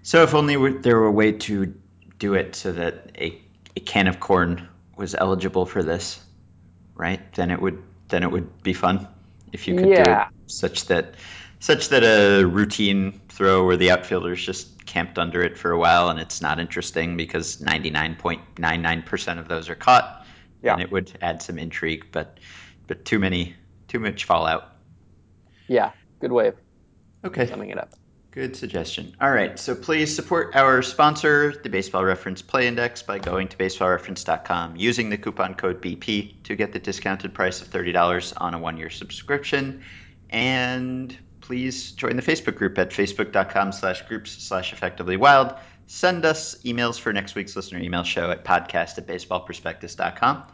So 0.02 0.22
if 0.22 0.34
only 0.34 0.56
there 0.78 1.00
were 1.00 1.08
a 1.08 1.12
way 1.12 1.32
to 1.32 1.74
do 2.18 2.32
it 2.32 2.54
so 2.54 2.72
that 2.72 3.10
a, 3.18 3.38
a 3.76 3.80
can 3.80 4.08
of 4.08 4.20
corn 4.20 4.70
was 4.96 5.14
eligible 5.14 5.66
for 5.66 5.82
this, 5.82 6.18
right? 6.94 7.20
Then 7.34 7.50
it 7.50 7.60
would 7.60 7.82
then 8.08 8.22
it 8.22 8.30
would 8.30 8.62
be 8.62 8.72
fun 8.72 9.08
if 9.52 9.68
you 9.68 9.76
could 9.76 9.88
yeah. 9.88 10.04
do 10.04 10.10
it 10.10 10.50
such 10.50 10.86
that 10.86 11.14
such 11.60 11.90
that 11.90 12.02
a 12.02 12.44
routine 12.44 13.20
throw 13.28 13.64
where 13.64 13.76
the 13.76 13.90
outfielder's 13.90 14.44
just 14.44 14.84
camped 14.84 15.18
under 15.18 15.42
it 15.42 15.56
for 15.56 15.70
a 15.70 15.78
while 15.78 16.08
and 16.08 16.18
it's 16.18 16.42
not 16.42 16.58
interesting 16.58 17.16
because 17.16 17.58
99.99% 17.58 19.38
of 19.38 19.46
those 19.48 19.68
are 19.68 19.76
caught 19.76 20.26
yeah. 20.62 20.72
and 20.72 20.82
it 20.82 20.90
would 20.90 21.12
add 21.22 21.40
some 21.40 21.58
intrigue 21.58 22.06
but 22.10 22.38
but 22.88 23.04
too 23.04 23.18
many 23.18 23.54
too 23.88 24.00
much 24.00 24.24
fallout. 24.24 24.72
Yeah. 25.68 25.92
Good 26.20 26.32
way 26.32 26.48
of 26.48 26.56
okay. 27.24 27.46
Summing 27.46 27.70
it 27.70 27.78
up 27.78 27.92
Good 28.32 28.56
suggestion. 28.56 29.14
All 29.20 29.30
right, 29.30 29.58
so 29.58 29.74
please 29.74 30.16
support 30.16 30.56
our 30.56 30.80
sponsor, 30.80 31.52
the 31.62 31.68
Baseball 31.68 32.02
Reference 32.02 32.40
Play 32.40 32.66
Index, 32.66 33.02
by 33.02 33.18
going 33.18 33.46
to 33.48 33.58
baseballreference.com 33.58 34.76
using 34.76 35.10
the 35.10 35.18
coupon 35.18 35.52
code 35.52 35.82
BP 35.82 36.42
to 36.44 36.56
get 36.56 36.72
the 36.72 36.78
discounted 36.78 37.34
price 37.34 37.60
of 37.60 37.68
$30 37.68 38.32
on 38.38 38.54
a 38.54 38.58
one 38.58 38.78
year 38.78 38.88
subscription. 38.88 39.82
And 40.30 41.14
please 41.42 41.92
join 41.92 42.16
the 42.16 42.22
Facebook 42.22 42.56
group 42.56 42.78
at 42.78 42.88
facebook.com 42.88 43.70
slash 43.70 44.00
groups 44.08 44.30
slash 44.30 44.72
effectively 44.72 45.18
wild. 45.18 45.54
Send 45.86 46.24
us 46.24 46.54
emails 46.64 46.98
for 46.98 47.12
next 47.12 47.34
week's 47.34 47.54
listener 47.54 47.80
email 47.80 48.02
show 48.02 48.30
at 48.30 48.46
podcast 48.46 48.96
at 48.96 49.06
baseballprospectus.com 49.06 50.44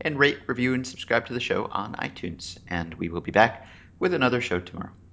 and 0.00 0.18
rate, 0.18 0.40
review, 0.48 0.74
and 0.74 0.84
subscribe 0.84 1.26
to 1.26 1.34
the 1.34 1.40
show 1.40 1.66
on 1.66 1.94
iTunes. 1.94 2.58
And 2.66 2.94
we 2.94 3.08
will 3.10 3.20
be 3.20 3.30
back 3.30 3.68
with 4.00 4.12
another 4.12 4.40
show 4.40 4.58
tomorrow. 4.58 4.90